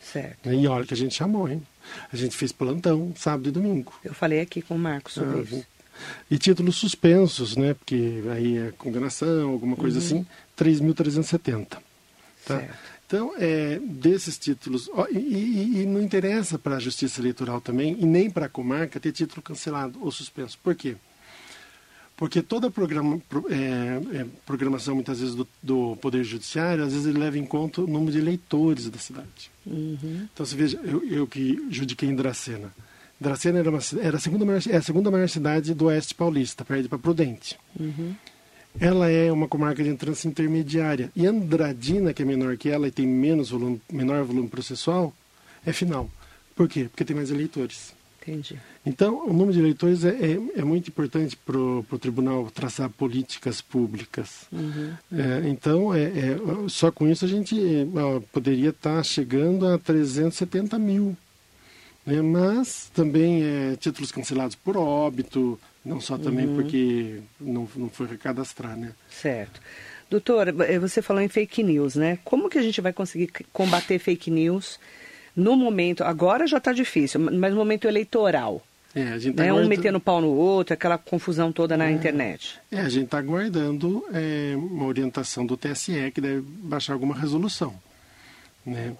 Certo. 0.00 0.50
E 0.50 0.66
olha 0.66 0.86
que 0.86 0.94
a 0.94 0.96
gente 0.96 1.14
chamou, 1.14 1.46
hein? 1.46 1.62
A 2.10 2.16
gente 2.16 2.34
fez 2.34 2.52
plantão 2.52 3.12
sábado 3.16 3.50
e 3.50 3.52
domingo. 3.52 3.92
Eu 4.02 4.14
falei 4.14 4.40
aqui 4.40 4.62
com 4.62 4.76
o 4.76 4.78
Marcos 4.78 5.12
sobre 5.12 5.40
ah, 5.40 5.42
isso. 5.42 5.66
E 6.30 6.38
títulos 6.38 6.76
suspensos, 6.76 7.56
né? 7.56 7.74
Porque 7.74 8.22
aí 8.30 8.58
é 8.58 8.72
condenação, 8.76 9.50
alguma 9.50 9.76
coisa 9.76 9.98
uhum. 9.98 10.04
assim, 10.04 10.26
3.370. 10.58 11.78
Tá? 12.44 12.62
Então, 13.06 13.32
é, 13.38 13.78
desses 13.80 14.36
títulos. 14.36 14.90
Ó, 14.92 15.06
e, 15.10 15.18
e, 15.18 15.82
e, 15.82 15.86
não 15.86 16.02
interessa 16.02 16.58
para 16.58 16.76
a 16.76 16.80
Justiça 16.80 17.20
Eleitoral 17.20 17.60
também, 17.60 17.96
e 18.00 18.04
nem 18.04 18.28
para 18.28 18.46
a 18.46 18.48
comarca, 18.48 18.98
ter 18.98 19.12
título 19.12 19.42
cancelado 19.42 19.98
ou 20.02 20.10
suspenso. 20.10 20.58
Por 20.62 20.74
quê? 20.74 20.96
Porque 22.16 22.40
toda 22.40 22.70
programa, 22.70 23.20
é, 23.50 24.20
é, 24.20 24.26
programação, 24.46 24.94
muitas 24.94 25.20
vezes, 25.20 25.34
do, 25.34 25.46
do, 25.62 25.96
Poder 25.96 26.24
Judiciário, 26.24 26.82
às 26.82 26.92
vezes 26.92 27.06
ele 27.06 27.18
leva 27.18 27.38
em 27.38 27.44
conta 27.44 27.82
o 27.82 27.86
número 27.86 28.12
de 28.12 28.18
eleitores 28.18 28.88
da 28.88 28.98
cidade. 28.98 29.50
Uhum. 29.66 30.26
Então, 30.32 30.46
você 30.46 30.56
veja, 30.56 30.80
eu, 30.82 31.06
eu 31.06 31.26
que 31.26 31.62
judiquei 31.70 32.08
em 32.08 32.14
Dracena. 32.14 32.72
Dracena 33.20 33.58
era, 33.58 33.70
uma, 33.70 33.80
era 34.00 34.16
a, 34.16 34.20
segunda 34.20 34.44
maior, 34.44 34.60
é 34.68 34.76
a 34.76 34.82
segunda 34.82 35.10
maior 35.10 35.28
cidade 35.28 35.74
do 35.74 35.86
oeste 35.86 36.14
paulista, 36.14 36.64
perde 36.64 36.88
para 36.88 36.98
Prudente. 36.98 37.58
Uhum. 37.78 38.14
Ela 38.78 39.10
é 39.10 39.32
uma 39.32 39.48
comarca 39.48 39.82
de 39.82 39.88
entrância 39.88 40.28
intermediária. 40.28 41.10
E 41.16 41.26
Andradina, 41.26 42.12
que 42.12 42.22
é 42.22 42.26
menor 42.26 42.56
que 42.58 42.68
ela 42.68 42.88
e 42.88 42.90
tem 42.90 43.06
menos 43.06 43.50
volume, 43.50 43.80
menor 43.90 44.22
volume 44.24 44.48
processual, 44.48 45.14
é 45.64 45.72
final. 45.72 46.10
Por 46.54 46.68
quê? 46.68 46.84
Porque 46.84 47.04
tem 47.04 47.16
mais 47.16 47.30
eleitores. 47.30 47.94
Entendi. 48.22 48.58
Então, 48.84 49.24
o 49.24 49.32
número 49.32 49.52
de 49.52 49.60
eleitores 49.60 50.04
é, 50.04 50.10
é, 50.10 50.60
é 50.60 50.64
muito 50.64 50.88
importante 50.88 51.36
para 51.36 51.56
o 51.56 51.98
tribunal 51.98 52.50
traçar 52.50 52.90
políticas 52.90 53.60
públicas. 53.60 54.46
Uhum. 54.50 54.92
É, 55.12 55.48
então, 55.48 55.94
é, 55.94 56.04
é 56.04 56.38
só 56.68 56.90
com 56.90 57.08
isso 57.08 57.24
a 57.24 57.28
gente 57.28 57.56
ó, 57.94 58.20
poderia 58.32 58.70
estar 58.70 58.96
tá 58.96 59.02
chegando 59.02 59.66
a 59.68 59.78
370 59.78 60.76
mil 60.78 61.16
né? 62.06 62.22
mas 62.22 62.90
também 62.94 63.42
é, 63.42 63.76
títulos 63.76 64.12
cancelados 64.12 64.54
por 64.54 64.76
óbito, 64.76 65.58
não 65.84 66.00
só 66.00 66.16
também 66.16 66.46
uhum. 66.46 66.56
porque 66.56 67.20
não, 67.40 67.68
não 67.76 67.88
foi 67.88 68.06
recadastrar, 68.06 68.76
né? 68.76 68.92
Certo. 69.10 69.60
Doutor, 70.08 70.48
eh, 70.48 70.78
você 70.78 71.02
falou 71.02 71.20
em 71.20 71.28
fake 71.28 71.62
news, 71.62 71.96
né? 71.96 72.18
Como 72.24 72.48
que 72.48 72.58
a 72.58 72.62
gente 72.62 72.80
vai 72.80 72.92
conseguir 72.92 73.30
combater 73.52 73.98
fake 73.98 74.30
news 74.30 74.78
no 75.34 75.56
momento, 75.56 76.02
agora 76.02 76.46
já 76.46 76.56
está 76.58 76.72
difícil, 76.72 77.20
mas 77.20 77.52
no 77.52 77.58
momento 77.58 77.86
eleitoral? 77.86 78.62
É, 78.94 79.12
a 79.12 79.18
gente 79.18 79.36
tá 79.36 79.42
né? 79.42 79.52
Um 79.52 79.68
metendo 79.68 80.00
pau 80.00 80.22
no 80.22 80.30
outro, 80.30 80.72
aquela 80.72 80.96
confusão 80.96 81.52
toda 81.52 81.76
na 81.76 81.88
é, 81.88 81.92
internet. 81.92 82.58
É, 82.72 82.80
a 82.80 82.88
gente 82.88 83.04
está 83.04 83.18
aguardando 83.18 84.02
é, 84.10 84.54
uma 84.56 84.86
orientação 84.86 85.44
do 85.44 85.54
TSE 85.54 86.10
que 86.12 86.20
deve 86.20 86.40
baixar 86.40 86.94
alguma 86.94 87.14
resolução. 87.14 87.74
Né? 88.64 88.96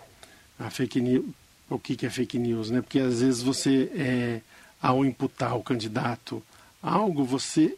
A 0.58 0.68
fake 0.68 1.00
news, 1.00 1.24
o 1.68 1.78
que, 1.78 2.06
é 2.06 2.10
fake 2.10 2.38
news, 2.38 2.70
né? 2.70 2.80
Porque 2.80 2.98
às 2.98 3.20
vezes 3.20 3.42
você, 3.42 3.90
é, 3.94 4.40
ao 4.80 5.04
imputar 5.04 5.56
o 5.56 5.62
candidato 5.62 6.42
algo, 6.82 7.24
você 7.24 7.76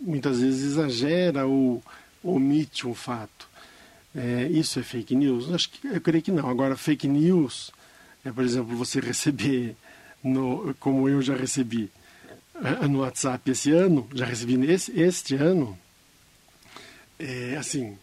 muitas 0.00 0.40
vezes 0.40 0.72
exagera 0.72 1.46
ou 1.46 1.82
omite 2.22 2.86
um 2.86 2.94
fato. 2.94 3.48
É, 4.14 4.48
isso 4.50 4.78
é 4.78 4.82
fake 4.82 5.14
news? 5.16 5.52
Acho 5.52 5.70
que, 5.70 5.88
eu 5.88 6.00
creio 6.00 6.22
que 6.22 6.30
não. 6.30 6.48
Agora, 6.48 6.76
fake 6.76 7.08
news 7.08 7.72
é, 8.24 8.32
por 8.32 8.42
exemplo, 8.42 8.74
você 8.74 9.00
receber, 9.00 9.76
no, 10.22 10.74
como 10.80 11.08
eu 11.08 11.20
já 11.20 11.36
recebi 11.36 11.90
é, 12.54 12.86
no 12.88 13.00
WhatsApp 13.00 13.50
esse 13.50 13.70
ano, 13.70 14.08
já 14.14 14.24
recebi 14.24 14.54
esse, 14.70 14.98
este 14.98 15.34
ano, 15.34 15.78
é, 17.18 17.56
assim, 17.58 17.98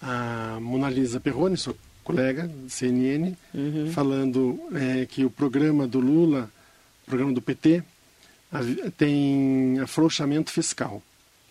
a 0.00 0.58
Mona 0.60 0.88
Lisa 0.88 1.18
Perrone, 1.18 1.56
sua 1.56 1.74
colega 2.06 2.48
CNN, 2.68 3.34
uhum. 3.52 3.90
falando 3.90 4.60
é, 4.72 5.04
que 5.06 5.24
o 5.24 5.30
programa 5.30 5.88
do 5.88 5.98
Lula, 5.98 6.48
o 7.02 7.06
programa 7.06 7.32
do 7.32 7.42
PT, 7.42 7.82
tem 8.96 9.80
afrouxamento 9.80 10.52
fiscal. 10.52 11.02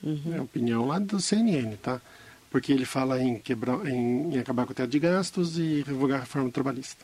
Uhum. 0.01 0.33
É 0.33 0.37
a 0.37 0.43
opinião 0.43 0.87
lá 0.87 0.97
do 0.97 1.19
CNN, 1.19 1.75
tá? 1.75 1.99
Porque 2.49 2.71
ele 2.71 2.85
fala 2.85 3.21
em, 3.21 3.37
quebrar, 3.37 3.85
em, 3.85 4.33
em 4.33 4.37
acabar 4.39 4.65
com 4.65 4.71
o 4.71 4.75
teto 4.75 4.89
de 4.89 4.97
gastos 4.97 5.59
e 5.59 5.83
revogar 5.85 6.19
a 6.19 6.21
reforma 6.21 6.49
trabalhista. 6.49 7.03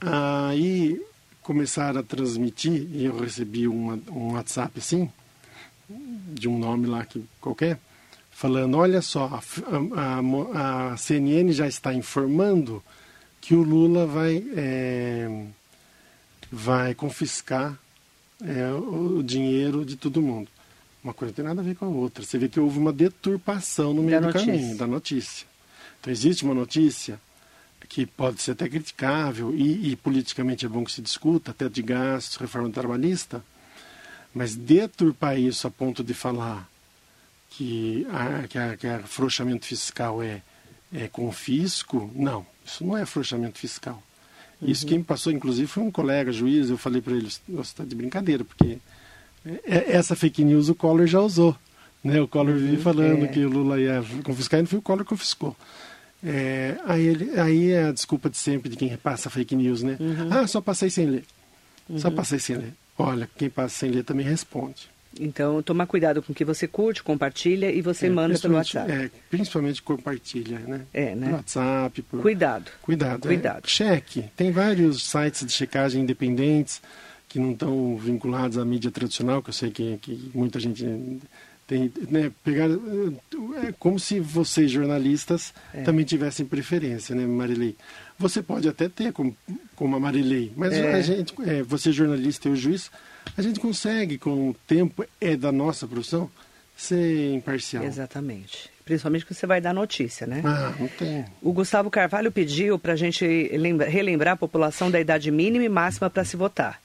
Aí 0.00 0.98
começaram 1.42 2.00
a 2.00 2.02
transmitir, 2.02 2.88
e 2.90 3.04
eu 3.04 3.18
recebi 3.18 3.68
uma, 3.68 4.00
um 4.10 4.32
WhatsApp 4.32 4.78
assim, 4.78 5.10
de 6.32 6.48
um 6.48 6.58
nome 6.58 6.86
lá 6.86 7.04
que 7.04 7.22
qualquer, 7.38 7.78
falando: 8.38 8.76
olha 8.76 9.02
só, 9.02 9.24
a, 9.26 10.20
a, 10.20 10.92
a 10.92 10.96
CNN 10.96 11.52
já 11.52 11.66
está 11.66 11.92
informando 11.92 12.80
que 13.40 13.52
o 13.52 13.62
Lula 13.62 14.06
vai, 14.06 14.44
é, 14.56 15.46
vai 16.50 16.94
confiscar 16.94 17.76
é, 18.44 18.72
o 18.72 19.22
dinheiro 19.24 19.84
de 19.84 19.96
todo 19.96 20.22
mundo. 20.22 20.48
Uma 21.02 21.12
coisa 21.12 21.32
não 21.32 21.34
tem 21.36 21.44
nada 21.44 21.60
a 21.60 21.64
ver 21.64 21.74
com 21.74 21.86
a 21.86 21.88
outra. 21.88 22.24
Você 22.24 22.38
vê 22.38 22.48
que 22.48 22.60
houve 22.60 22.78
uma 22.78 22.92
deturpação 22.92 23.92
no 23.92 24.02
meio 24.04 24.20
da 24.20 24.28
do 24.28 24.32
notícia. 24.32 24.52
caminho, 24.52 24.76
da 24.76 24.86
notícia. 24.86 25.46
Então, 26.00 26.12
existe 26.12 26.44
uma 26.44 26.54
notícia 26.54 27.20
que 27.88 28.06
pode 28.06 28.40
ser 28.40 28.52
até 28.52 28.68
criticável 28.68 29.52
e, 29.54 29.90
e 29.90 29.96
politicamente 29.96 30.64
é 30.64 30.68
bom 30.68 30.84
que 30.84 30.92
se 30.92 31.00
discuta, 31.02 31.50
até 31.50 31.68
de 31.68 31.82
gastos, 31.82 32.36
reforma 32.36 32.70
trabalhista, 32.70 33.42
mas 34.34 34.54
deturpar 34.54 35.38
isso 35.40 35.66
a 35.66 35.70
ponto 35.70 36.04
de 36.04 36.12
falar 36.12 36.68
que, 37.50 38.06
a, 38.10 38.46
que, 38.46 38.58
a, 38.58 38.76
que 38.76 38.86
afrouxamento 38.86 39.66
fiscal 39.66 40.22
é, 40.22 40.42
é 40.92 41.08
confisco, 41.08 42.10
não. 42.14 42.46
Isso 42.64 42.84
não 42.84 42.96
é 42.96 43.02
afrouxamento 43.02 43.58
fiscal. 43.58 44.02
Isso 44.60 44.84
quem 44.86 44.98
me 44.98 45.04
passou, 45.04 45.32
inclusive, 45.32 45.68
foi 45.68 45.84
um 45.84 45.90
colega 45.90 46.32
juiz. 46.32 46.68
Eu 46.68 46.76
falei 46.76 47.00
para 47.00 47.14
ele: 47.14 47.30
você 47.30 47.60
está 47.60 47.84
de 47.84 47.94
brincadeira, 47.94 48.44
porque 48.44 48.78
é, 49.46 49.60
é, 49.64 49.96
essa 49.96 50.16
fake 50.16 50.44
news 50.44 50.68
o 50.68 50.74
Collor 50.74 51.06
já 51.06 51.20
usou. 51.20 51.56
Né? 52.02 52.20
O 52.20 52.26
Collor 52.26 52.56
vive 52.56 52.76
falando 52.78 53.24
é. 53.24 53.28
que 53.28 53.44
o 53.44 53.48
Lula 53.48 53.80
ia 53.80 54.04
confiscar 54.24 54.58
e 54.58 54.62
não 54.62 54.68
foi 54.68 54.78
o 54.78 54.82
Collor 54.82 55.04
que 55.04 55.10
confiscou. 55.10 55.56
É, 56.24 56.76
aí, 56.84 57.06
ele, 57.06 57.38
aí 57.38 57.70
é 57.70 57.84
a 57.84 57.92
desculpa 57.92 58.28
de 58.28 58.36
sempre 58.36 58.68
de 58.68 58.76
quem 58.76 58.88
repassa 58.88 59.30
fake 59.30 59.54
news, 59.54 59.84
né? 59.84 59.96
Uhum. 60.00 60.28
Ah, 60.30 60.46
só 60.48 60.60
passei 60.60 60.90
sem 60.90 61.06
ler. 61.06 61.24
Uhum. 61.88 61.98
Só 61.98 62.10
passei 62.10 62.40
sem 62.40 62.56
ler. 62.56 62.74
Olha, 62.98 63.30
quem 63.38 63.48
passa 63.48 63.76
sem 63.76 63.90
ler 63.90 64.02
também 64.02 64.26
responde. 64.26 64.90
Então, 65.20 65.62
tomar 65.62 65.86
cuidado 65.86 66.22
com 66.22 66.32
o 66.32 66.34
que 66.34 66.44
você 66.44 66.66
curte, 66.66 67.02
compartilha 67.02 67.70
e 67.70 67.80
você 67.80 68.06
é, 68.06 68.10
manda 68.10 68.38
pelo 68.38 68.54
WhatsApp. 68.54 68.90
É, 68.90 69.10
principalmente 69.30 69.82
compartilha, 69.82 70.58
né? 70.60 70.82
É, 70.92 71.14
né? 71.14 71.26
Pelo 71.26 71.36
WhatsApp. 71.36 72.02
Por... 72.02 72.22
Cuidado. 72.22 72.70
Cuidado. 72.82 73.26
É. 73.26 73.28
Cuidado. 73.28 73.64
É, 73.64 73.68
cheque. 73.68 74.24
Tem 74.36 74.50
vários 74.50 75.08
sites 75.08 75.44
de 75.44 75.52
checagem 75.52 76.02
independentes 76.02 76.80
que 77.28 77.38
não 77.38 77.52
estão 77.52 77.96
vinculados 77.96 78.56
à 78.56 78.64
mídia 78.64 78.90
tradicional, 78.90 79.42
que 79.42 79.50
eu 79.50 79.54
sei 79.54 79.70
que, 79.70 79.98
que 79.98 80.30
muita 80.34 80.58
gente 80.58 80.84
tem, 81.66 81.92
né, 82.08 82.32
pegar, 82.42 82.66
é 83.62 83.72
como 83.78 84.00
se 84.00 84.18
vocês 84.18 84.70
jornalistas 84.70 85.52
é. 85.74 85.82
também 85.82 86.04
tivessem 86.06 86.46
preferência, 86.46 87.14
né, 87.14 87.26
Marilei? 87.26 87.76
Você 88.18 88.42
pode 88.42 88.68
até 88.68 88.88
ter 88.88 89.12
como, 89.12 89.36
como 89.76 89.96
a 89.96 90.00
Marilei, 90.00 90.52
mas 90.56 90.72
é. 90.72 90.92
a 90.92 91.00
gente, 91.00 91.34
é, 91.46 91.62
você 91.62 91.92
jornalista 91.92 92.48
e 92.48 92.52
o 92.52 92.56
juiz, 92.56 92.90
a 93.36 93.42
gente 93.42 93.60
consegue 93.60 94.18
com 94.18 94.50
o 94.50 94.54
tempo 94.66 95.04
é 95.20 95.36
da 95.36 95.52
nossa 95.52 95.86
profissão 95.86 96.28
ser 96.76 97.34
imparcial. 97.34 97.84
Exatamente. 97.84 98.70
Principalmente 98.84 99.26
que 99.26 99.34
você 99.34 99.46
vai 99.46 99.60
dar 99.60 99.74
notícia, 99.74 100.26
né? 100.26 100.42
Ah, 100.44 100.72
não 100.78 100.88
tem. 100.88 101.24
O 101.42 101.52
Gustavo 101.52 101.90
Carvalho 101.90 102.32
pediu 102.32 102.78
para 102.78 102.94
a 102.94 102.96
gente 102.96 103.24
relembrar 103.88 104.34
a 104.34 104.36
população 104.36 104.90
da 104.90 104.98
idade 104.98 105.30
mínima 105.30 105.64
e 105.64 105.68
máxima 105.68 106.08
para 106.08 106.24
se 106.24 106.36
votar. 106.36 106.80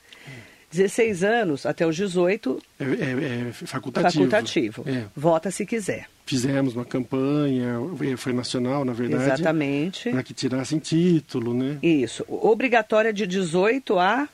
16 0.73 1.23
anos 1.23 1.65
até 1.65 1.85
os 1.85 1.95
18. 1.95 2.61
É, 2.79 2.83
é, 2.83 3.49
é 3.49 3.51
facultativo. 3.53 4.11
Facultativo. 4.11 4.83
É. 4.87 5.05
Vota 5.15 5.51
se 5.51 5.65
quiser. 5.65 6.07
Fizemos 6.25 6.75
uma 6.75 6.85
campanha, 6.85 7.77
foi 8.17 8.31
nacional, 8.31 8.85
na 8.85 8.93
verdade. 8.93 9.25
Exatamente. 9.25 10.09
Para 10.09 10.23
que 10.23 10.33
tirassem 10.33 10.79
título, 10.79 11.53
né? 11.53 11.77
Isso. 11.83 12.23
Obrigatória 12.27 13.11
de 13.11 13.27
18 13.27 13.99
a. 13.99 14.29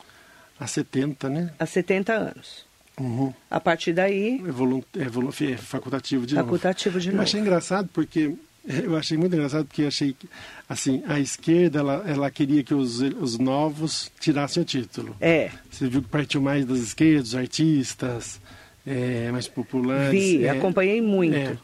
A 0.58 0.66
70, 0.66 1.28
né? 1.28 1.52
A 1.58 1.66
70 1.66 2.12
anos. 2.12 2.64
Uhum. 2.98 3.32
A 3.50 3.58
partir 3.58 3.92
daí. 3.92 4.40
É, 4.46 4.52
volu 4.52 4.84
é, 4.96 5.04
volu 5.08 5.30
é 5.30 5.56
facultativo 5.56 6.26
de 6.26 6.34
facultativo 6.34 6.94
novo. 6.94 7.00
de 7.00 7.08
novo. 7.08 7.18
Eu 7.18 7.22
achei 7.22 7.40
engraçado 7.40 7.88
porque 7.92 8.34
eu 8.68 8.96
achei 8.96 9.16
muito 9.16 9.34
engraçado 9.34 9.66
porque 9.66 9.84
achei 9.84 10.12
que, 10.12 10.28
assim, 10.68 11.02
a 11.06 11.18
esquerda, 11.18 11.78
ela, 11.78 12.04
ela 12.06 12.30
queria 12.30 12.62
que 12.62 12.74
os, 12.74 13.00
os 13.00 13.38
novos 13.38 14.12
tirassem 14.20 14.62
o 14.62 14.66
título. 14.66 15.16
É. 15.20 15.50
Você 15.70 15.88
viu 15.88 16.02
que 16.02 16.08
partiu 16.08 16.42
mais 16.42 16.64
das 16.66 16.78
esquerdas, 16.78 17.34
artistas, 17.34 18.40
é, 18.86 19.30
mais 19.30 19.48
populares. 19.48 20.10
Vi, 20.10 20.44
é, 20.44 20.50
acompanhei 20.50 21.00
muito. 21.00 21.36
É. 21.36 21.56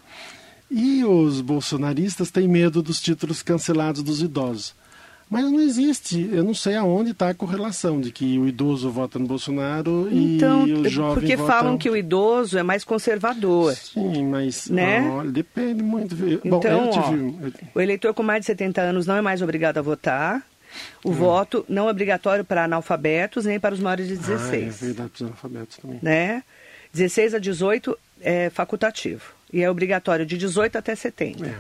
E 0.71 1.05
os 1.05 1.41
bolsonaristas 1.41 2.31
têm 2.31 2.49
medo 2.49 2.83
dos 2.83 3.01
títulos 3.01 3.43
cancelados 3.43 4.03
dos 4.03 4.21
idosos. 4.21 4.75
Mas 5.29 5.45
não 5.45 5.61
existe, 5.61 6.29
eu 6.33 6.45
não 6.45 6.55
sei 6.55 6.77
aonde 6.77 7.11
está 7.11 7.31
a 7.31 7.35
correlação 7.35 8.01
de 8.01 8.13
que 8.13 8.39
o 8.39 8.47
idoso 8.47 8.89
vota 8.91 9.19
no 9.19 9.27
Bolsonaro 9.27 10.09
então, 10.13 10.69
e 10.69 10.73
o 10.73 10.89
jovem 10.89 11.15
porque 11.15 11.37
vota... 11.37 11.53
falam 11.53 11.77
que 11.77 11.91
o 11.91 11.97
idoso 11.97 12.57
é 12.57 12.63
mais 12.63 12.85
conservador. 12.85 13.75
Sim, 13.75 14.25
mas 14.27 14.71
né? 14.71 15.01
olha, 15.11 15.31
depende 15.33 15.83
muito. 15.83 16.15
Então, 16.45 16.61
Bom, 16.61 16.91
tive... 16.91 17.57
ó, 17.75 17.79
o 17.79 17.81
eleitor 17.81 18.15
com 18.15 18.23
mais 18.23 18.41
de 18.41 18.47
70 18.47 18.81
anos 18.81 19.05
não 19.05 19.17
é 19.17 19.21
mais 19.21 19.43
obrigado 19.43 19.79
a 19.79 19.83
votar. 19.83 20.47
O 21.03 21.11
hum. 21.11 21.15
voto 21.15 21.65
não 21.69 21.89
é 21.89 21.91
obrigatório 21.91 22.45
para 22.45 22.65
analfabetos 22.65 23.47
nem 23.47 23.59
para 23.59 23.75
os 23.75 23.81
maiores 23.81 24.07
de 24.07 24.17
16. 24.17 24.53
Ah, 24.53 24.57
é 24.57 24.71
verdade, 24.71 25.09
para 25.09 25.17
os 25.17 25.23
analfabetos 25.23 25.77
também. 25.79 25.99
Né? 26.01 26.45
16 26.97 27.35
a 27.35 27.39
18 27.39 27.97
é 28.21 28.51
facultativo. 28.51 29.23
E 29.53 29.63
é 29.63 29.71
obrigatório 29.71 30.27
de 30.27 30.37
18 30.37 30.77
até 30.79 30.95
70. 30.95 31.47
É. 31.47 31.55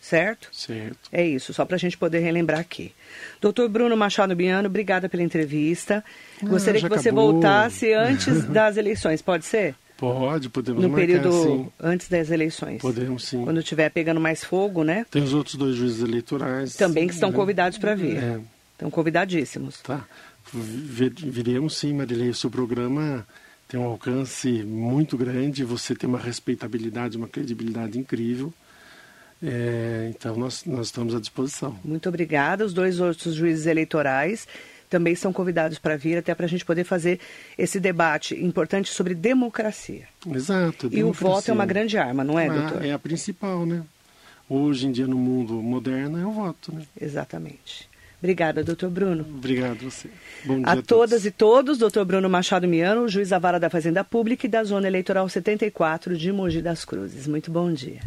Certo? 0.00 0.48
Certo. 0.52 0.98
É 1.12 1.24
isso, 1.24 1.54
só 1.54 1.64
para 1.64 1.76
a 1.76 1.78
gente 1.78 1.96
poder 1.96 2.18
relembrar 2.18 2.58
aqui. 2.58 2.92
Doutor 3.40 3.68
Bruno 3.68 3.96
Machado 3.96 4.34
Biano, 4.34 4.66
obrigada 4.68 5.08
pela 5.08 5.22
entrevista. 5.22 6.04
Ah, 6.42 6.46
Gostaria 6.46 6.80
que 6.80 6.88
você 6.88 7.10
acabou. 7.10 7.32
voltasse 7.34 7.92
antes 7.94 8.42
das 8.50 8.76
eleições, 8.76 9.22
pode 9.22 9.44
ser? 9.44 9.76
Pode, 9.96 10.48
podemos 10.48 10.82
No 10.82 10.88
marcar, 10.88 11.06
período 11.06 11.32
sim. 11.32 11.68
antes 11.78 12.08
das 12.08 12.30
eleições. 12.32 12.82
Podemos, 12.82 13.24
sim. 13.24 13.44
Quando 13.44 13.60
estiver 13.60 13.88
pegando 13.90 14.20
mais 14.20 14.42
fogo, 14.42 14.82
né? 14.82 15.06
Tem 15.08 15.22
os 15.22 15.32
outros 15.32 15.54
dois 15.54 15.76
juízes 15.76 16.02
eleitorais. 16.02 16.74
Também 16.74 17.06
que 17.06 17.14
estão 17.14 17.30
né? 17.30 17.36
convidados 17.36 17.78
para 17.78 17.94
vir. 17.94 18.16
É. 18.16 18.40
Estão 18.72 18.90
convidadíssimos. 18.90 19.80
Tá. 19.82 20.04
Viremos 20.52 21.76
sim, 21.76 21.92
Marilei. 21.94 22.30
O 22.30 22.34
seu 22.34 22.50
programa 22.50 23.24
tem 23.72 23.80
um 23.80 23.84
alcance 23.84 24.62
muito 24.64 25.16
grande, 25.16 25.64
você 25.64 25.94
tem 25.94 26.06
uma 26.06 26.18
respeitabilidade, 26.18 27.16
uma 27.16 27.26
credibilidade 27.26 27.98
incrível. 27.98 28.52
É, 29.42 30.10
então, 30.14 30.36
nós, 30.36 30.66
nós 30.66 30.88
estamos 30.88 31.14
à 31.14 31.18
disposição. 31.18 31.78
Muito 31.82 32.06
obrigada. 32.06 32.66
Os 32.66 32.74
dois 32.74 33.00
outros 33.00 33.34
juízes 33.34 33.64
eleitorais 33.64 34.46
também 34.90 35.14
são 35.14 35.32
convidados 35.32 35.78
para 35.78 35.96
vir, 35.96 36.18
até 36.18 36.34
para 36.34 36.44
a 36.44 36.48
gente 36.50 36.66
poder 36.66 36.84
fazer 36.84 37.18
esse 37.56 37.80
debate 37.80 38.34
importante 38.34 38.90
sobre 38.90 39.14
democracia. 39.14 40.06
Exato. 40.30 40.90
E 40.92 41.02
o 41.02 41.10
voto 41.10 41.50
é 41.50 41.54
uma 41.54 41.64
grande 41.64 41.96
arma, 41.96 42.22
não 42.22 42.38
é, 42.38 42.48
ah, 42.48 42.52
doutor? 42.52 42.84
É 42.84 42.92
a 42.92 42.98
principal, 42.98 43.64
né? 43.64 43.82
Hoje 44.50 44.86
em 44.86 44.92
dia, 44.92 45.06
no 45.06 45.16
mundo 45.16 45.54
moderno, 45.54 46.18
é 46.18 46.26
o 46.26 46.30
voto, 46.30 46.74
né? 46.74 46.82
Exatamente. 47.00 47.88
Obrigada, 48.22 48.62
doutor 48.62 48.88
Bruno. 48.88 49.26
Obrigado 49.28 49.90
você. 49.90 50.08
Bom 50.44 50.58
dia 50.58 50.68
a, 50.68 50.72
a 50.74 50.82
todas 50.82 51.26
e 51.26 51.30
todos, 51.32 51.76
doutor 51.76 52.04
Bruno 52.04 52.30
Machado 52.30 52.68
Miano, 52.68 53.08
juiz 53.08 53.30
da 53.30 53.38
vara 53.40 53.58
da 53.58 53.68
Fazenda 53.68 54.04
Pública 54.04 54.46
e 54.46 54.48
da 54.48 54.62
Zona 54.62 54.86
Eleitoral 54.86 55.28
74 55.28 56.16
de 56.16 56.30
Mogi 56.30 56.62
das 56.62 56.84
Cruzes. 56.84 57.26
Muito 57.26 57.50
bom 57.50 57.72
dia. 57.72 58.00